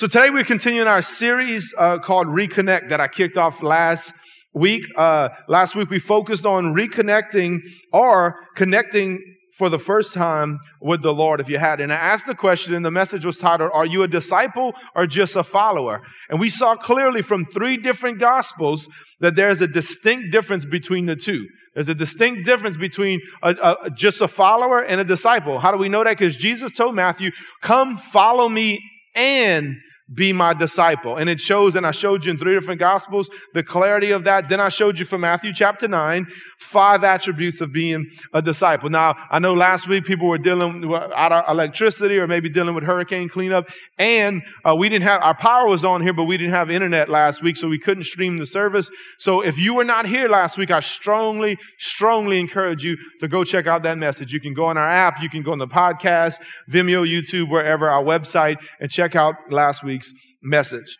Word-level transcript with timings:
So 0.00 0.06
today 0.06 0.30
we're 0.30 0.44
continuing 0.44 0.88
our 0.88 1.02
series 1.02 1.74
uh, 1.76 1.98
called 1.98 2.26
Reconnect 2.26 2.88
that 2.88 3.02
I 3.02 3.06
kicked 3.06 3.36
off 3.36 3.62
last 3.62 4.14
week. 4.54 4.86
Uh, 4.96 5.28
last 5.46 5.76
week 5.76 5.90
we 5.90 5.98
focused 5.98 6.46
on 6.46 6.72
reconnecting 6.72 7.58
or 7.92 8.34
connecting 8.56 9.22
for 9.58 9.68
the 9.68 9.78
first 9.78 10.14
time 10.14 10.58
with 10.80 11.02
the 11.02 11.12
Lord 11.12 11.38
if 11.38 11.50
you 11.50 11.58
had. 11.58 11.82
And 11.82 11.92
I 11.92 11.96
asked 11.96 12.26
the 12.26 12.34
question 12.34 12.74
and 12.74 12.82
the 12.82 12.90
message 12.90 13.26
was 13.26 13.36
titled, 13.36 13.72
Are 13.74 13.84
you 13.84 14.02
a 14.02 14.08
disciple 14.08 14.72
or 14.96 15.06
just 15.06 15.36
a 15.36 15.42
follower? 15.42 16.00
And 16.30 16.40
we 16.40 16.48
saw 16.48 16.76
clearly 16.76 17.20
from 17.20 17.44
three 17.44 17.76
different 17.76 18.18
gospels 18.18 18.88
that 19.18 19.36
there's 19.36 19.60
a 19.60 19.68
distinct 19.68 20.32
difference 20.32 20.64
between 20.64 21.04
the 21.04 21.16
two. 21.16 21.46
There's 21.74 21.90
a 21.90 21.94
distinct 21.94 22.46
difference 22.46 22.78
between 22.78 23.20
a, 23.42 23.50
a, 23.50 23.90
just 23.90 24.22
a 24.22 24.28
follower 24.28 24.82
and 24.82 24.98
a 24.98 25.04
disciple. 25.04 25.58
How 25.58 25.70
do 25.70 25.76
we 25.76 25.90
know 25.90 26.04
that? 26.04 26.16
Because 26.16 26.36
Jesus 26.36 26.72
told 26.72 26.94
Matthew, 26.94 27.32
Come 27.60 27.98
follow 27.98 28.48
me 28.48 28.80
and 29.14 29.76
be 30.12 30.32
my 30.32 30.52
disciple. 30.52 31.16
And 31.16 31.30
it 31.30 31.40
shows, 31.40 31.76
and 31.76 31.86
I 31.86 31.92
showed 31.92 32.24
you 32.24 32.32
in 32.32 32.38
three 32.38 32.54
different 32.54 32.80
gospels, 32.80 33.30
the 33.54 33.62
clarity 33.62 34.10
of 34.10 34.24
that. 34.24 34.48
Then 34.48 34.58
I 34.58 34.68
showed 34.68 34.98
you 34.98 35.04
from 35.04 35.20
Matthew 35.20 35.52
chapter 35.52 35.86
9, 35.86 36.26
five 36.58 37.04
attributes 37.04 37.60
of 37.60 37.72
being 37.72 38.10
a 38.32 38.42
disciple. 38.42 38.90
Now, 38.90 39.14
I 39.30 39.38
know 39.38 39.54
last 39.54 39.86
week 39.86 40.04
people 40.04 40.26
were 40.26 40.38
dealing 40.38 40.88
with 40.88 41.02
out 41.14 41.32
of 41.32 41.44
electricity 41.48 42.18
or 42.18 42.26
maybe 42.26 42.48
dealing 42.48 42.74
with 42.74 42.84
hurricane 42.84 43.28
cleanup. 43.28 43.68
And 43.98 44.42
uh, 44.64 44.74
we 44.74 44.88
didn't 44.88 45.04
have, 45.04 45.22
our 45.22 45.34
power 45.34 45.68
was 45.68 45.84
on 45.84 46.02
here, 46.02 46.12
but 46.12 46.24
we 46.24 46.36
didn't 46.36 46.52
have 46.52 46.70
internet 46.70 47.08
last 47.08 47.42
week, 47.42 47.56
so 47.56 47.68
we 47.68 47.78
couldn't 47.78 48.04
stream 48.04 48.38
the 48.38 48.46
service. 48.46 48.90
So 49.18 49.42
if 49.42 49.58
you 49.58 49.74
were 49.74 49.84
not 49.84 50.06
here 50.06 50.28
last 50.28 50.58
week, 50.58 50.72
I 50.72 50.80
strongly, 50.80 51.56
strongly 51.78 52.40
encourage 52.40 52.82
you 52.82 52.96
to 53.20 53.28
go 53.28 53.44
check 53.44 53.68
out 53.68 53.84
that 53.84 53.98
message. 53.98 54.32
You 54.32 54.40
can 54.40 54.54
go 54.54 54.66
on 54.66 54.76
our 54.76 54.88
app, 54.88 55.22
you 55.22 55.30
can 55.30 55.42
go 55.42 55.52
on 55.52 55.58
the 55.58 55.68
podcast, 55.68 56.40
Vimeo, 56.68 57.08
YouTube, 57.08 57.48
wherever, 57.48 57.88
our 57.88 58.02
website, 58.02 58.56
and 58.80 58.90
check 58.90 59.14
out 59.14 59.52
last 59.52 59.84
week 59.84 59.99
week's 60.00 60.12
message. 60.42 60.96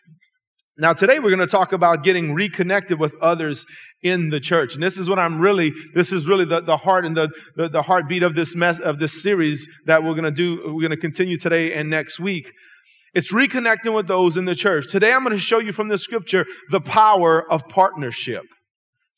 Now, 0.77 0.93
today 0.93 1.19
we're 1.19 1.29
going 1.29 1.39
to 1.39 1.47
talk 1.47 1.73
about 1.73 2.03
getting 2.03 2.33
reconnected 2.33 2.99
with 2.99 3.13
others 3.21 3.65
in 4.01 4.29
the 4.29 4.39
church. 4.39 4.73
And 4.73 4.81
this 4.81 4.97
is 4.97 5.09
what 5.09 5.19
I'm 5.19 5.39
really, 5.39 5.73
this 5.93 6.11
is 6.11 6.27
really 6.27 6.45
the, 6.45 6.61
the 6.61 6.77
heart 6.77 7.05
and 7.05 7.15
the, 7.15 7.29
the, 7.55 7.67
the 7.67 7.81
heartbeat 7.83 8.23
of 8.23 8.35
this 8.35 8.55
mess, 8.55 8.79
of 8.79 8.99
this 8.99 9.21
series 9.21 9.67
that 9.85 10.03
we're 10.03 10.13
going 10.13 10.23
to 10.23 10.31
do. 10.31 10.61
We're 10.65 10.81
going 10.81 10.91
to 10.91 10.97
continue 10.97 11.37
today 11.37 11.73
and 11.73 11.89
next 11.89 12.19
week. 12.19 12.51
It's 13.13 13.33
reconnecting 13.33 13.93
with 13.93 14.07
those 14.07 14.37
in 14.37 14.45
the 14.45 14.55
church. 14.55 14.87
Today 14.89 15.11
I'm 15.13 15.23
going 15.23 15.35
to 15.35 15.41
show 15.41 15.59
you 15.59 15.73
from 15.73 15.89
the 15.89 15.97
scripture 15.97 16.45
the 16.69 16.81
power 16.81 17.51
of 17.51 17.67
partnership. 17.67 18.43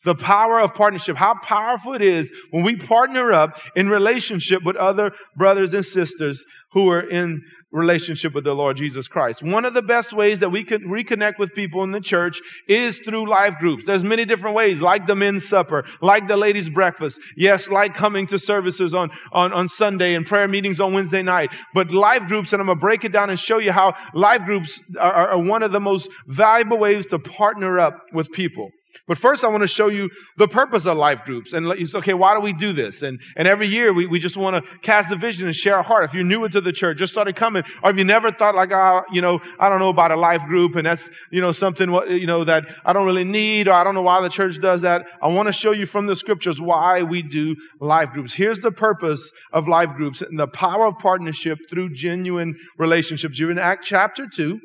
The 0.03 0.15
power 0.15 0.59
of 0.59 0.73
partnership. 0.73 1.17
How 1.17 1.35
powerful 1.43 1.93
it 1.93 2.01
is 2.01 2.33
when 2.51 2.63
we 2.63 2.75
partner 2.75 3.31
up 3.31 3.61
in 3.75 3.89
relationship 3.89 4.63
with 4.63 4.75
other 4.75 5.11
brothers 5.37 5.73
and 5.73 5.85
sisters 5.85 6.43
who 6.71 6.89
are 6.89 7.07
in 7.07 7.41
relationship 7.73 8.33
with 8.33 8.43
the 8.43 8.53
Lord 8.53 8.77
Jesus 8.77 9.07
Christ. 9.07 9.43
One 9.43 9.65
of 9.65 9.73
the 9.73 9.81
best 9.81 10.13
ways 10.13 10.39
that 10.39 10.49
we 10.49 10.63
can 10.63 10.83
reconnect 10.83 11.39
with 11.39 11.53
people 11.53 11.83
in 11.83 11.91
the 11.91 11.99
church 11.99 12.39
is 12.67 12.99
through 12.99 13.27
life 13.27 13.57
groups. 13.59 13.85
There's 13.85 14.03
many 14.03 14.25
different 14.25 14.55
ways, 14.55 14.81
like 14.81 15.07
the 15.07 15.15
men's 15.15 15.47
supper, 15.47 15.83
like 15.99 16.27
the 16.27 16.37
ladies' 16.37 16.69
breakfast. 16.69 17.19
Yes, 17.35 17.69
like 17.69 17.95
coming 17.95 18.27
to 18.27 18.37
services 18.37 18.93
on, 18.93 19.09
on, 19.31 19.51
on 19.51 19.67
Sunday 19.67 20.13
and 20.13 20.25
prayer 20.25 20.47
meetings 20.47 20.79
on 20.79 20.93
Wednesday 20.93 21.23
night. 21.23 21.51
But 21.73 21.91
life 21.91 22.27
groups, 22.27 22.53
and 22.53 22.61
I'm 22.61 22.67
going 22.67 22.77
to 22.77 22.81
break 22.81 23.03
it 23.03 23.11
down 23.11 23.29
and 23.29 23.39
show 23.39 23.57
you 23.57 23.71
how 23.71 23.95
life 24.13 24.45
groups 24.45 24.79
are, 24.99 25.29
are 25.29 25.41
one 25.41 25.63
of 25.63 25.71
the 25.71 25.81
most 25.81 26.09
valuable 26.27 26.77
ways 26.77 27.07
to 27.07 27.19
partner 27.19 27.79
up 27.79 27.99
with 28.13 28.31
people. 28.31 28.69
But 29.07 29.17
first, 29.17 29.43
I 29.43 29.47
want 29.49 29.63
to 29.63 29.67
show 29.67 29.87
you 29.87 30.09
the 30.37 30.47
purpose 30.47 30.85
of 30.85 30.97
life 30.97 31.25
groups 31.25 31.51
and 31.53 31.67
let 31.67 31.79
you 31.79 31.85
say, 31.85 31.97
okay, 31.99 32.13
why 32.13 32.33
do 32.35 32.39
we 32.39 32.53
do 32.53 32.71
this? 32.71 33.01
And, 33.01 33.19
and 33.35 33.47
every 33.47 33.67
year 33.67 33.93
we, 33.93 34.05
we 34.05 34.19
just 34.19 34.37
want 34.37 34.63
to 34.63 34.79
cast 34.79 35.11
a 35.11 35.15
vision 35.15 35.47
and 35.47 35.55
share 35.55 35.77
our 35.77 35.83
heart. 35.83 36.05
If 36.05 36.13
you're 36.13 36.23
new 36.23 36.45
into 36.45 36.61
the 36.61 36.71
church, 36.71 36.97
just 36.97 37.11
started 37.11 37.35
coming, 37.35 37.63
or 37.83 37.91
if 37.91 37.97
you 37.97 38.05
never 38.05 38.31
thought 38.31 38.55
like, 38.55 38.71
ah, 38.71 39.03
oh, 39.03 39.13
you 39.13 39.21
know, 39.21 39.41
I 39.59 39.69
don't 39.69 39.79
know 39.79 39.89
about 39.89 40.11
a 40.11 40.15
life 40.15 40.43
group 40.45 40.75
and 40.75 40.85
that's, 40.85 41.11
you 41.31 41.41
know, 41.41 41.51
something, 41.51 41.91
you 42.09 42.27
know, 42.27 42.43
that 42.43 42.65
I 42.85 42.93
don't 42.93 43.05
really 43.05 43.25
need 43.25 43.67
or 43.67 43.73
I 43.73 43.83
don't 43.83 43.95
know 43.95 44.01
why 44.01 44.21
the 44.21 44.29
church 44.29 44.59
does 44.59 44.81
that. 44.81 45.05
I 45.21 45.27
want 45.27 45.47
to 45.47 45.53
show 45.53 45.71
you 45.71 45.85
from 45.85 46.07
the 46.07 46.15
scriptures 46.15 46.61
why 46.61 47.03
we 47.03 47.21
do 47.21 47.55
life 47.79 48.11
groups. 48.11 48.33
Here's 48.33 48.59
the 48.59 48.71
purpose 48.71 49.31
of 49.51 49.67
life 49.67 49.93
groups 49.95 50.21
and 50.21 50.39
the 50.39 50.47
power 50.47 50.87
of 50.87 50.97
partnership 50.99 51.59
through 51.69 51.93
genuine 51.93 52.55
relationships. 52.77 53.39
You're 53.39 53.51
in 53.51 53.59
Act 53.59 53.83
chapter 53.83 54.27
2. 54.27 54.59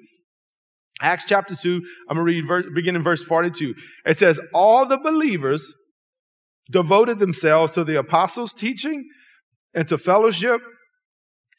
Acts 1.01 1.25
chapter 1.27 1.55
2, 1.55 1.83
I'm 2.09 2.17
going 2.17 2.19
to 2.19 2.23
read 2.23 2.47
verse, 2.47 2.67
beginning 2.75 3.03
verse 3.03 3.23
42. 3.23 3.75
It 4.05 4.19
says, 4.19 4.41
All 4.53 4.85
the 4.85 4.99
believers 4.99 5.75
devoted 6.71 7.19
themselves 7.19 7.73
to 7.73 7.85
the 7.85 7.99
apostles' 7.99 8.53
teaching 8.53 9.09
and 9.75 9.87
to 9.89 9.99
fellowship 9.99 10.61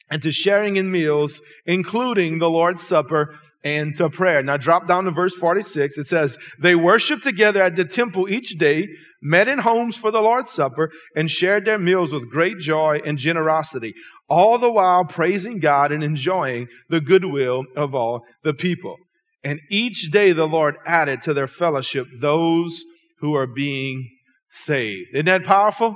and 0.10 0.22
to 0.22 0.32
sharing 0.32 0.76
in 0.76 0.92
meals, 0.92 1.42
including 1.66 2.40
the 2.40 2.50
Lord's 2.50 2.84
Supper 2.84 3.36
and 3.64 3.96
to 3.96 4.10
prayer. 4.10 4.42
Now 4.42 4.58
drop 4.58 4.88
down 4.88 5.06
to 5.06 5.12
verse 5.12 5.36
46. 5.36 5.98
It 5.98 6.08
says, 6.08 6.38
They 6.60 6.76
worshiped 6.76 7.24
together 7.24 7.62
at 7.62 7.76
the 7.76 7.86
temple 7.86 8.30
each 8.30 8.58
day, 8.58 8.88
met 9.22 9.48
in 9.48 9.60
homes 9.60 9.98
for 9.98 10.12
the 10.12 10.22
Lord's 10.22 10.52
Supper, 10.52 10.92
and 11.16 11.30
shared 11.30 11.66
their 11.66 11.80
meals 11.80 12.12
with 12.12 12.30
great 12.30 12.60
joy 12.60 13.02
and 13.06 13.18
generosity, 13.18 13.94
all 14.28 14.58
the 14.58 14.72
while 14.72 15.06
praising 15.06 15.60
God 15.60 15.92
and 15.92 16.04
enjoying 16.04 16.68
the 16.90 17.02
goodwill 17.02 17.66
of 17.76 17.94
all 17.94 18.22
the 18.44 18.54
people. 18.54 18.96
And 19.44 19.60
each 19.70 20.12
day 20.12 20.32
the 20.32 20.48
Lord 20.48 20.76
added 20.86 21.22
to 21.24 21.34
their 21.34 21.48
fellowship 21.48 22.08
those 22.20 22.84
who 23.20 23.36
are 23.36 23.48
being 23.48 24.10
saved. 24.50 25.10
Isn't 25.14 25.26
that 25.26 25.44
powerful? 25.44 25.96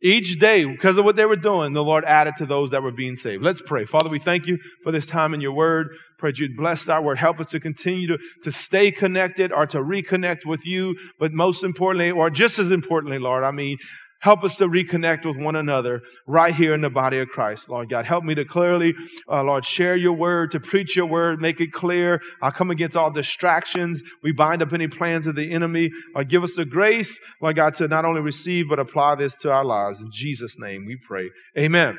Each 0.00 0.38
day, 0.38 0.64
because 0.64 0.96
of 0.96 1.04
what 1.04 1.16
they 1.16 1.24
were 1.24 1.34
doing, 1.34 1.72
the 1.72 1.82
Lord 1.82 2.04
added 2.04 2.36
to 2.36 2.46
those 2.46 2.70
that 2.70 2.84
were 2.84 2.92
being 2.92 3.16
saved. 3.16 3.42
Let's 3.42 3.60
pray. 3.60 3.84
Father, 3.84 4.08
we 4.08 4.20
thank 4.20 4.46
you 4.46 4.58
for 4.84 4.92
this 4.92 5.06
time 5.06 5.34
in 5.34 5.40
your 5.40 5.52
word. 5.52 5.88
Pray 6.20 6.32
you'd 6.36 6.56
bless 6.56 6.88
our 6.88 7.02
word. 7.02 7.18
Help 7.18 7.40
us 7.40 7.50
to 7.50 7.58
continue 7.58 8.06
to, 8.06 8.18
to 8.44 8.52
stay 8.52 8.92
connected 8.92 9.52
or 9.52 9.66
to 9.66 9.78
reconnect 9.78 10.46
with 10.46 10.64
you. 10.64 10.96
But 11.18 11.32
most 11.32 11.64
importantly, 11.64 12.12
or 12.12 12.30
just 12.30 12.60
as 12.60 12.70
importantly, 12.70 13.18
Lord, 13.18 13.42
I 13.42 13.50
mean, 13.50 13.76
Help 14.20 14.42
us 14.42 14.56
to 14.56 14.64
reconnect 14.66 15.24
with 15.24 15.36
one 15.36 15.54
another 15.54 16.02
right 16.26 16.54
here 16.54 16.74
in 16.74 16.80
the 16.80 16.90
body 16.90 17.18
of 17.18 17.28
Christ, 17.28 17.68
Lord 17.68 17.88
God. 17.88 18.04
Help 18.04 18.24
me 18.24 18.34
to 18.34 18.44
clearly, 18.44 18.92
uh, 19.30 19.44
Lord, 19.44 19.64
share 19.64 19.96
your 19.96 20.12
word, 20.12 20.50
to 20.50 20.60
preach 20.60 20.96
your 20.96 21.06
word, 21.06 21.40
make 21.40 21.60
it 21.60 21.72
clear. 21.72 22.20
I 22.42 22.50
come 22.50 22.70
against 22.70 22.96
all 22.96 23.12
distractions. 23.12 24.02
We 24.24 24.32
bind 24.32 24.60
up 24.60 24.72
any 24.72 24.88
plans 24.88 25.28
of 25.28 25.36
the 25.36 25.52
enemy. 25.52 25.90
Lord, 26.14 26.28
give 26.28 26.42
us 26.42 26.56
the 26.56 26.64
grace, 26.64 27.18
Lord 27.40 27.56
God, 27.56 27.74
to 27.76 27.86
not 27.86 28.04
only 28.04 28.20
receive, 28.20 28.68
but 28.68 28.80
apply 28.80 29.14
this 29.14 29.36
to 29.36 29.52
our 29.52 29.64
lives. 29.64 30.00
In 30.00 30.10
Jesus' 30.12 30.58
name 30.58 30.84
we 30.84 30.96
pray. 31.06 31.30
Amen. 31.56 31.98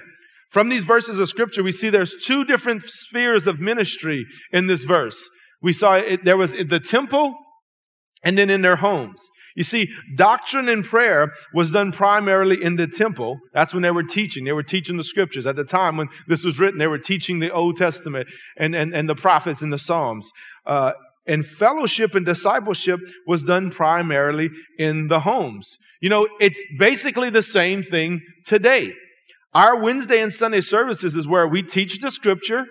From 0.50 0.68
these 0.68 0.84
verses 0.84 1.19
of 1.19 1.30
scripture, 1.30 1.63
we 1.63 1.72
see 1.72 1.90
there's 1.90 2.16
two 2.25 2.44
different 2.44 2.84
spheres 2.84 3.47
of 3.47 3.62
ministry 3.62 4.25
in 4.51 4.68
this 4.68 4.84
verse. 4.84 5.30
We 5.62 5.72
saw 5.74 5.96
it, 5.96 6.25
there 6.25 6.38
was 6.38 6.51
the 6.51 6.80
temple 6.80 7.36
and 8.24 8.38
then 8.38 8.50
in 8.50 8.62
their 8.62 8.78
homes. 8.78 9.22
You 9.56 9.64
see, 9.64 9.90
doctrine 10.16 10.70
and 10.70 10.86
prayer 10.86 11.34
was 11.54 11.72
done 11.72 11.92
primarily 11.92 12.64
in 12.64 12.76
the 12.76 12.88
temple. 12.88 13.40
That's 13.54 13.74
when 13.74 13.84
they 13.84 13.92
were 13.92 14.04
teaching. 14.04 14.46
They 14.46 14.52
were 14.52 14.64
teaching 14.64 14.98
the 14.98 15.04
scriptures. 15.04 15.46
At 15.46 15.56
the 15.56 15.64
time 15.64 15.98
when 15.98 16.10
this 16.28 16.44
was 16.44 16.60
written, 16.60 16.80
they 16.80 16.88
were 16.88 16.98
teaching 17.00 17.40
the 17.40 17.52
Old 17.52 17.78
Testament 17.78 18.30
and, 18.58 18.76
and, 18.76 18.94
and 18.94 19.10
the 19.10 19.16
prophets 19.16 19.62
and 19.62 19.74
the 19.74 19.78
Psalms. 19.78 20.32
Uh, 20.66 20.94
and 21.28 21.46
fellowship 21.46 22.16
and 22.16 22.26
discipleship 22.26 23.00
was 23.28 23.44
done 23.44 23.70
primarily 23.70 24.50
in 24.78 25.08
the 25.08 25.22
homes. 25.22 25.78
You 26.02 26.10
know, 26.10 26.28
it's 26.40 26.64
basically 26.78 27.30
the 27.30 27.44
same 27.44 27.84
thing 27.84 28.22
today. 28.46 28.94
Our 29.54 29.80
Wednesday 29.80 30.22
and 30.22 30.31
Sunday 30.31 30.62
services 30.62 31.16
is 31.16 31.28
where 31.28 31.48
we 31.48 31.64
teach 31.64 32.00
the 32.00 32.12
scripture, 32.12 32.66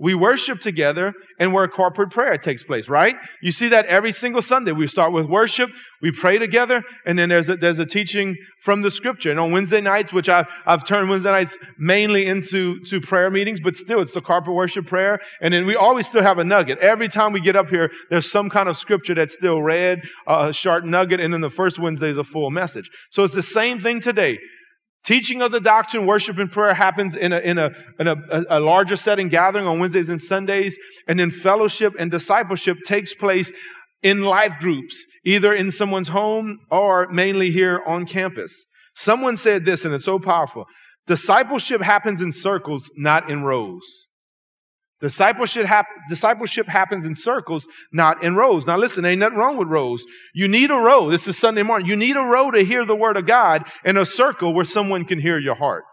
we 0.00 0.14
worship 0.14 0.60
together 0.60 1.12
and 1.38 1.52
where 1.52 1.68
corporate 1.68 2.10
prayer 2.10 2.38
takes 2.38 2.62
place, 2.62 2.88
right? 2.88 3.16
You 3.42 3.52
see 3.52 3.68
that 3.68 3.84
every 3.86 4.12
single 4.12 4.40
Sunday. 4.40 4.72
We 4.72 4.86
start 4.86 5.12
with 5.12 5.26
worship, 5.26 5.70
we 6.00 6.10
pray 6.10 6.38
together, 6.38 6.82
and 7.04 7.18
then 7.18 7.28
there's 7.28 7.50
a, 7.50 7.56
there's 7.56 7.78
a 7.78 7.84
teaching 7.84 8.36
from 8.62 8.80
the 8.80 8.90
scripture. 8.90 9.30
And 9.30 9.38
on 9.38 9.52
Wednesday 9.52 9.82
nights, 9.82 10.10
which 10.10 10.30
I've, 10.30 10.46
I've 10.64 10.86
turned 10.86 11.10
Wednesday 11.10 11.30
nights 11.30 11.58
mainly 11.78 12.24
into 12.24 12.80
to 12.84 13.00
prayer 13.02 13.30
meetings, 13.30 13.60
but 13.60 13.76
still 13.76 14.00
it's 14.00 14.12
the 14.12 14.22
corporate 14.22 14.56
worship 14.56 14.86
prayer. 14.86 15.20
And 15.42 15.52
then 15.52 15.66
we 15.66 15.76
always 15.76 16.06
still 16.06 16.22
have 16.22 16.38
a 16.38 16.44
nugget. 16.44 16.78
Every 16.78 17.08
time 17.08 17.32
we 17.32 17.40
get 17.40 17.54
up 17.54 17.68
here, 17.68 17.90
there's 18.08 18.30
some 18.30 18.48
kind 18.48 18.70
of 18.70 18.78
scripture 18.78 19.14
that's 19.14 19.34
still 19.34 19.60
read, 19.60 20.00
a 20.26 20.50
short 20.50 20.86
nugget, 20.86 21.20
and 21.20 21.32
then 21.32 21.42
the 21.42 21.50
first 21.50 21.78
Wednesday 21.78 22.08
is 22.08 22.16
a 22.16 22.24
full 22.24 22.50
message. 22.50 22.90
So 23.10 23.22
it's 23.22 23.34
the 23.34 23.42
same 23.42 23.80
thing 23.80 24.00
today. 24.00 24.38
Teaching 25.04 25.40
of 25.40 25.50
the 25.50 25.60
doctrine, 25.60 26.06
worship, 26.06 26.38
and 26.38 26.50
prayer 26.50 26.74
happens 26.74 27.16
in 27.16 27.32
a, 27.32 27.38
in 27.38 27.58
a, 27.58 27.70
in 27.98 28.06
a, 28.06 28.16
a 28.50 28.60
larger 28.60 28.96
setting 28.96 29.28
gathering 29.28 29.66
on 29.66 29.78
Wednesdays 29.78 30.10
and 30.10 30.20
Sundays. 30.20 30.78
And 31.08 31.18
then 31.18 31.30
fellowship 31.30 31.94
and 31.98 32.10
discipleship 32.10 32.78
takes 32.84 33.14
place 33.14 33.52
in 34.02 34.24
life 34.24 34.58
groups, 34.58 35.06
either 35.24 35.52
in 35.52 35.70
someone's 35.70 36.08
home 36.08 36.58
or 36.70 37.08
mainly 37.08 37.50
here 37.50 37.82
on 37.86 38.06
campus. 38.06 38.66
Someone 38.94 39.36
said 39.36 39.64
this, 39.64 39.84
and 39.84 39.94
it's 39.94 40.04
so 40.04 40.18
powerful. 40.18 40.66
Discipleship 41.06 41.80
happens 41.80 42.20
in 42.20 42.32
circles, 42.32 42.90
not 42.96 43.30
in 43.30 43.42
rows. 43.42 44.08
Discipleship, 45.00 45.64
hap- 45.64 45.86
discipleship 46.08 46.66
happens 46.66 47.06
in 47.06 47.14
circles, 47.14 47.66
not 47.90 48.22
in 48.22 48.36
rows. 48.36 48.66
Now 48.66 48.76
listen, 48.76 49.04
ain't 49.04 49.20
nothing 49.20 49.38
wrong 49.38 49.56
with 49.56 49.68
rows. 49.68 50.04
You 50.34 50.46
need 50.46 50.70
a 50.70 50.74
row. 50.74 51.08
This 51.08 51.26
is 51.26 51.38
Sunday 51.38 51.62
morning. 51.62 51.88
You 51.88 51.96
need 51.96 52.16
a 52.16 52.22
row 52.22 52.50
to 52.50 52.62
hear 52.62 52.84
the 52.84 52.96
word 52.96 53.16
of 53.16 53.26
God 53.26 53.64
in 53.84 53.96
a 53.96 54.04
circle 54.04 54.52
where 54.52 54.64
someone 54.64 55.06
can 55.06 55.18
hear 55.18 55.38
your 55.38 55.54
heart. 55.54 55.84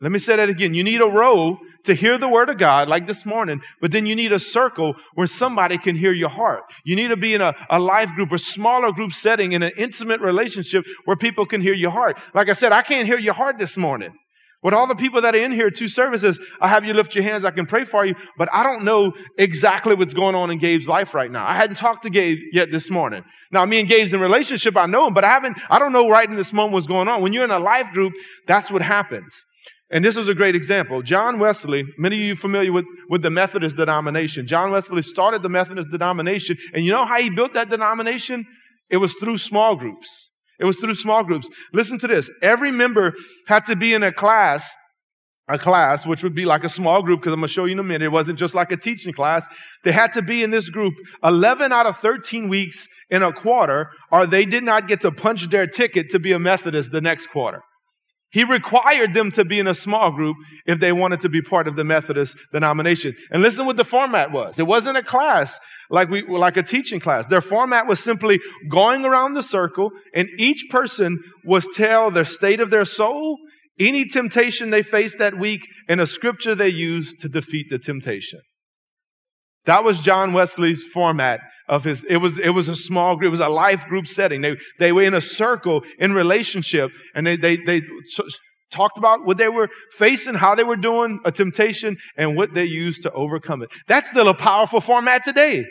Let 0.00 0.12
me 0.12 0.18
say 0.18 0.36
that 0.36 0.48
again. 0.48 0.74
You 0.74 0.84
need 0.84 1.00
a 1.00 1.06
row 1.06 1.58
to 1.84 1.94
hear 1.94 2.16
the 2.16 2.28
word 2.28 2.48
of 2.48 2.58
God 2.58 2.88
like 2.88 3.06
this 3.06 3.26
morning, 3.26 3.60
but 3.80 3.90
then 3.90 4.06
you 4.06 4.14
need 4.14 4.32
a 4.32 4.38
circle 4.38 4.94
where 5.14 5.26
somebody 5.26 5.76
can 5.78 5.96
hear 5.96 6.12
your 6.12 6.28
heart. 6.28 6.62
You 6.84 6.94
need 6.94 7.08
to 7.08 7.16
be 7.16 7.34
in 7.34 7.40
a, 7.40 7.54
a 7.70 7.78
life 7.78 8.12
group 8.14 8.32
or 8.32 8.38
smaller 8.38 8.92
group 8.92 9.12
setting 9.12 9.52
in 9.52 9.62
an 9.62 9.72
intimate 9.76 10.20
relationship 10.20 10.84
where 11.04 11.16
people 11.16 11.46
can 11.46 11.60
hear 11.60 11.74
your 11.74 11.90
heart. 11.90 12.18
Like 12.34 12.48
I 12.48 12.52
said, 12.52 12.72
I 12.72 12.82
can't 12.82 13.06
hear 13.06 13.18
your 13.18 13.34
heart 13.34 13.58
this 13.58 13.76
morning. 13.76 14.14
With 14.64 14.72
all 14.72 14.86
the 14.86 14.96
people 14.96 15.20
that 15.20 15.34
are 15.34 15.38
in 15.38 15.52
here, 15.52 15.70
two 15.70 15.88
services, 15.88 16.40
I 16.58 16.68
have 16.68 16.86
you 16.86 16.94
lift 16.94 17.14
your 17.14 17.22
hands. 17.22 17.44
I 17.44 17.50
can 17.50 17.66
pray 17.66 17.84
for 17.84 18.06
you, 18.06 18.14
but 18.38 18.48
I 18.50 18.62
don't 18.62 18.82
know 18.82 19.12
exactly 19.36 19.94
what's 19.94 20.14
going 20.14 20.34
on 20.34 20.50
in 20.50 20.58
Gabe's 20.58 20.88
life 20.88 21.12
right 21.12 21.30
now. 21.30 21.46
I 21.46 21.54
hadn't 21.54 21.76
talked 21.76 22.04
to 22.04 22.10
Gabe 22.10 22.38
yet 22.50 22.70
this 22.70 22.90
morning. 22.90 23.24
Now, 23.52 23.66
me 23.66 23.80
and 23.80 23.86
Gabe's 23.86 24.14
in 24.14 24.20
relationship. 24.20 24.74
I 24.74 24.86
know 24.86 25.06
him, 25.06 25.12
but 25.12 25.22
I 25.22 25.28
haven't, 25.28 25.58
I 25.68 25.78
don't 25.78 25.92
know 25.92 26.08
right 26.08 26.26
in 26.28 26.36
this 26.36 26.54
moment 26.54 26.72
what's 26.72 26.86
going 26.86 27.08
on. 27.08 27.20
When 27.20 27.34
you're 27.34 27.44
in 27.44 27.50
a 27.50 27.58
life 27.58 27.90
group, 27.90 28.14
that's 28.46 28.70
what 28.70 28.80
happens. 28.80 29.44
And 29.90 30.02
this 30.02 30.16
is 30.16 30.28
a 30.28 30.34
great 30.34 30.56
example. 30.56 31.02
John 31.02 31.38
Wesley, 31.38 31.84
many 31.98 32.16
of 32.16 32.22
you 32.22 32.34
familiar 32.34 32.72
with, 32.72 32.86
with 33.10 33.20
the 33.20 33.30
Methodist 33.30 33.76
denomination. 33.76 34.46
John 34.46 34.70
Wesley 34.70 35.02
started 35.02 35.42
the 35.42 35.50
Methodist 35.50 35.90
denomination. 35.90 36.56
And 36.72 36.86
you 36.86 36.90
know 36.90 37.04
how 37.04 37.20
he 37.20 37.28
built 37.28 37.52
that 37.52 37.68
denomination? 37.68 38.46
It 38.88 38.96
was 38.96 39.12
through 39.14 39.38
small 39.38 39.76
groups. 39.76 40.30
It 40.58 40.64
was 40.64 40.78
through 40.78 40.94
small 40.94 41.24
groups. 41.24 41.48
Listen 41.72 41.98
to 42.00 42.06
this. 42.06 42.30
Every 42.42 42.70
member 42.70 43.14
had 43.46 43.64
to 43.66 43.76
be 43.76 43.94
in 43.94 44.02
a 44.02 44.12
class, 44.12 44.74
a 45.48 45.58
class, 45.58 46.06
which 46.06 46.22
would 46.22 46.34
be 46.34 46.44
like 46.44 46.64
a 46.64 46.68
small 46.68 47.02
group, 47.02 47.20
because 47.20 47.32
I'm 47.32 47.40
going 47.40 47.48
to 47.48 47.52
show 47.52 47.64
you 47.64 47.72
in 47.72 47.78
a 47.78 47.82
minute. 47.82 48.06
It 48.06 48.12
wasn't 48.12 48.38
just 48.38 48.54
like 48.54 48.72
a 48.72 48.76
teaching 48.76 49.12
class. 49.12 49.46
They 49.82 49.92
had 49.92 50.12
to 50.14 50.22
be 50.22 50.42
in 50.42 50.50
this 50.50 50.70
group 50.70 50.94
11 51.22 51.72
out 51.72 51.86
of 51.86 51.98
13 51.98 52.48
weeks 52.48 52.86
in 53.10 53.22
a 53.22 53.32
quarter, 53.32 53.90
or 54.10 54.26
they 54.26 54.44
did 54.44 54.64
not 54.64 54.88
get 54.88 55.00
to 55.02 55.10
punch 55.10 55.48
their 55.50 55.66
ticket 55.66 56.08
to 56.10 56.18
be 56.18 56.32
a 56.32 56.38
Methodist 56.38 56.92
the 56.92 57.00
next 57.00 57.26
quarter. 57.26 57.62
He 58.34 58.42
required 58.42 59.14
them 59.14 59.30
to 59.30 59.44
be 59.44 59.60
in 59.60 59.68
a 59.68 59.74
small 59.74 60.10
group 60.10 60.36
if 60.66 60.80
they 60.80 60.90
wanted 60.90 61.20
to 61.20 61.28
be 61.28 61.40
part 61.40 61.68
of 61.68 61.76
the 61.76 61.84
Methodist 61.84 62.36
denomination. 62.52 63.14
And 63.30 63.40
listen 63.40 63.64
what 63.64 63.76
the 63.76 63.84
format 63.84 64.32
was. 64.32 64.58
It 64.58 64.66
wasn't 64.66 64.96
a 64.96 65.04
class 65.04 65.60
like 65.88 66.10
we, 66.10 66.22
like 66.22 66.56
a 66.56 66.64
teaching 66.64 66.98
class. 66.98 67.28
Their 67.28 67.40
format 67.40 67.86
was 67.86 68.00
simply 68.00 68.40
going 68.68 69.04
around 69.04 69.34
the 69.34 69.42
circle 69.42 69.92
and 70.12 70.28
each 70.36 70.66
person 70.68 71.22
was 71.44 71.68
tell 71.76 72.10
their 72.10 72.24
state 72.24 72.58
of 72.58 72.70
their 72.70 72.84
soul, 72.84 73.38
any 73.78 74.04
temptation 74.04 74.70
they 74.70 74.82
faced 74.82 75.18
that 75.20 75.38
week, 75.38 75.68
and 75.88 76.00
a 76.00 76.06
scripture 76.06 76.56
they 76.56 76.70
used 76.70 77.20
to 77.20 77.28
defeat 77.28 77.66
the 77.70 77.78
temptation. 77.78 78.40
That 79.64 79.84
was 79.84 80.00
John 80.00 80.32
Wesley's 80.32 80.82
format 80.82 81.38
of 81.68 81.84
his 81.84 82.04
it 82.04 82.18
was 82.18 82.38
it 82.38 82.50
was 82.50 82.68
a 82.68 82.76
small 82.76 83.16
group 83.16 83.28
it 83.28 83.30
was 83.30 83.40
a 83.40 83.48
life 83.48 83.86
group 83.86 84.06
setting 84.06 84.40
they 84.40 84.56
they 84.78 84.92
were 84.92 85.02
in 85.02 85.14
a 85.14 85.20
circle 85.20 85.82
in 85.98 86.12
relationship 86.12 86.90
and 87.14 87.26
they 87.26 87.36
they 87.36 87.56
they 87.56 87.82
talked 88.70 88.98
about 88.98 89.24
what 89.24 89.38
they 89.38 89.48
were 89.48 89.68
facing 89.92 90.34
how 90.34 90.54
they 90.54 90.64
were 90.64 90.76
doing 90.76 91.20
a 91.24 91.32
temptation 91.32 91.96
and 92.16 92.36
what 92.36 92.54
they 92.54 92.64
used 92.64 93.02
to 93.02 93.10
overcome 93.12 93.62
it 93.62 93.70
that's 93.86 94.10
still 94.10 94.28
a 94.28 94.34
powerful 94.34 94.80
format 94.80 95.24
today 95.24 95.64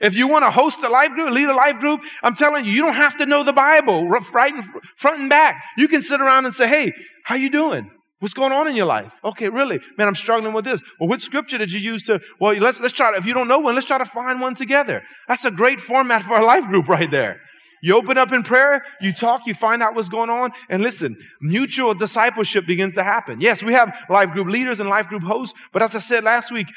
if 0.00 0.14
you 0.14 0.28
want 0.28 0.44
to 0.44 0.50
host 0.50 0.82
a 0.82 0.90
life 0.90 1.12
group, 1.12 1.32
lead 1.32 1.48
a 1.48 1.54
life 1.54 1.80
group, 1.80 2.02
I'm 2.22 2.34
telling 2.34 2.66
you, 2.66 2.72
you 2.72 2.82
don't 2.82 2.94
have 2.94 3.16
to 3.16 3.24
know 3.24 3.42
the 3.42 3.54
Bible 3.54 4.06
right 4.06 4.52
front 4.96 5.20
and 5.20 5.30
back. 5.30 5.62
You 5.78 5.88
can 5.88 6.02
sit 6.02 6.20
around 6.20 6.44
and 6.44 6.54
say, 6.54 6.68
"Hey, 6.68 6.92
how 7.24 7.34
you 7.36 7.48
doing? 7.48 7.90
What's 8.18 8.32
going 8.32 8.52
on 8.52 8.66
in 8.66 8.74
your 8.74 8.86
life? 8.86 9.12
Okay, 9.22 9.50
really? 9.50 9.78
Man, 9.98 10.08
I'm 10.08 10.14
struggling 10.14 10.54
with 10.54 10.64
this. 10.64 10.82
Well, 10.98 11.08
what 11.08 11.20
scripture 11.20 11.58
did 11.58 11.70
you 11.70 11.80
use 11.80 12.02
to, 12.04 12.20
well, 12.40 12.54
let's, 12.56 12.80
let's 12.80 12.94
try 12.94 13.12
to, 13.12 13.18
if 13.18 13.26
you 13.26 13.34
don't 13.34 13.48
know 13.48 13.58
one, 13.58 13.74
let's 13.74 13.86
try 13.86 13.98
to 13.98 14.06
find 14.06 14.40
one 14.40 14.54
together. 14.54 15.02
That's 15.28 15.44
a 15.44 15.50
great 15.50 15.80
format 15.80 16.22
for 16.22 16.38
a 16.38 16.44
life 16.44 16.66
group 16.66 16.88
right 16.88 17.10
there. 17.10 17.40
You 17.82 17.94
open 17.94 18.16
up 18.16 18.32
in 18.32 18.42
prayer, 18.42 18.82
you 19.02 19.12
talk, 19.12 19.46
you 19.46 19.52
find 19.52 19.82
out 19.82 19.94
what's 19.94 20.08
going 20.08 20.30
on, 20.30 20.52
and 20.70 20.82
listen, 20.82 21.14
mutual 21.42 21.92
discipleship 21.92 22.66
begins 22.66 22.94
to 22.94 23.02
happen. 23.02 23.42
Yes, 23.42 23.62
we 23.62 23.74
have 23.74 23.94
life 24.08 24.32
group 24.32 24.48
leaders 24.48 24.80
and 24.80 24.88
life 24.88 25.08
group 25.08 25.22
hosts, 25.22 25.56
but 25.74 25.82
as 25.82 25.94
I 25.94 25.98
said 25.98 26.24
last 26.24 26.50
week, 26.50 26.68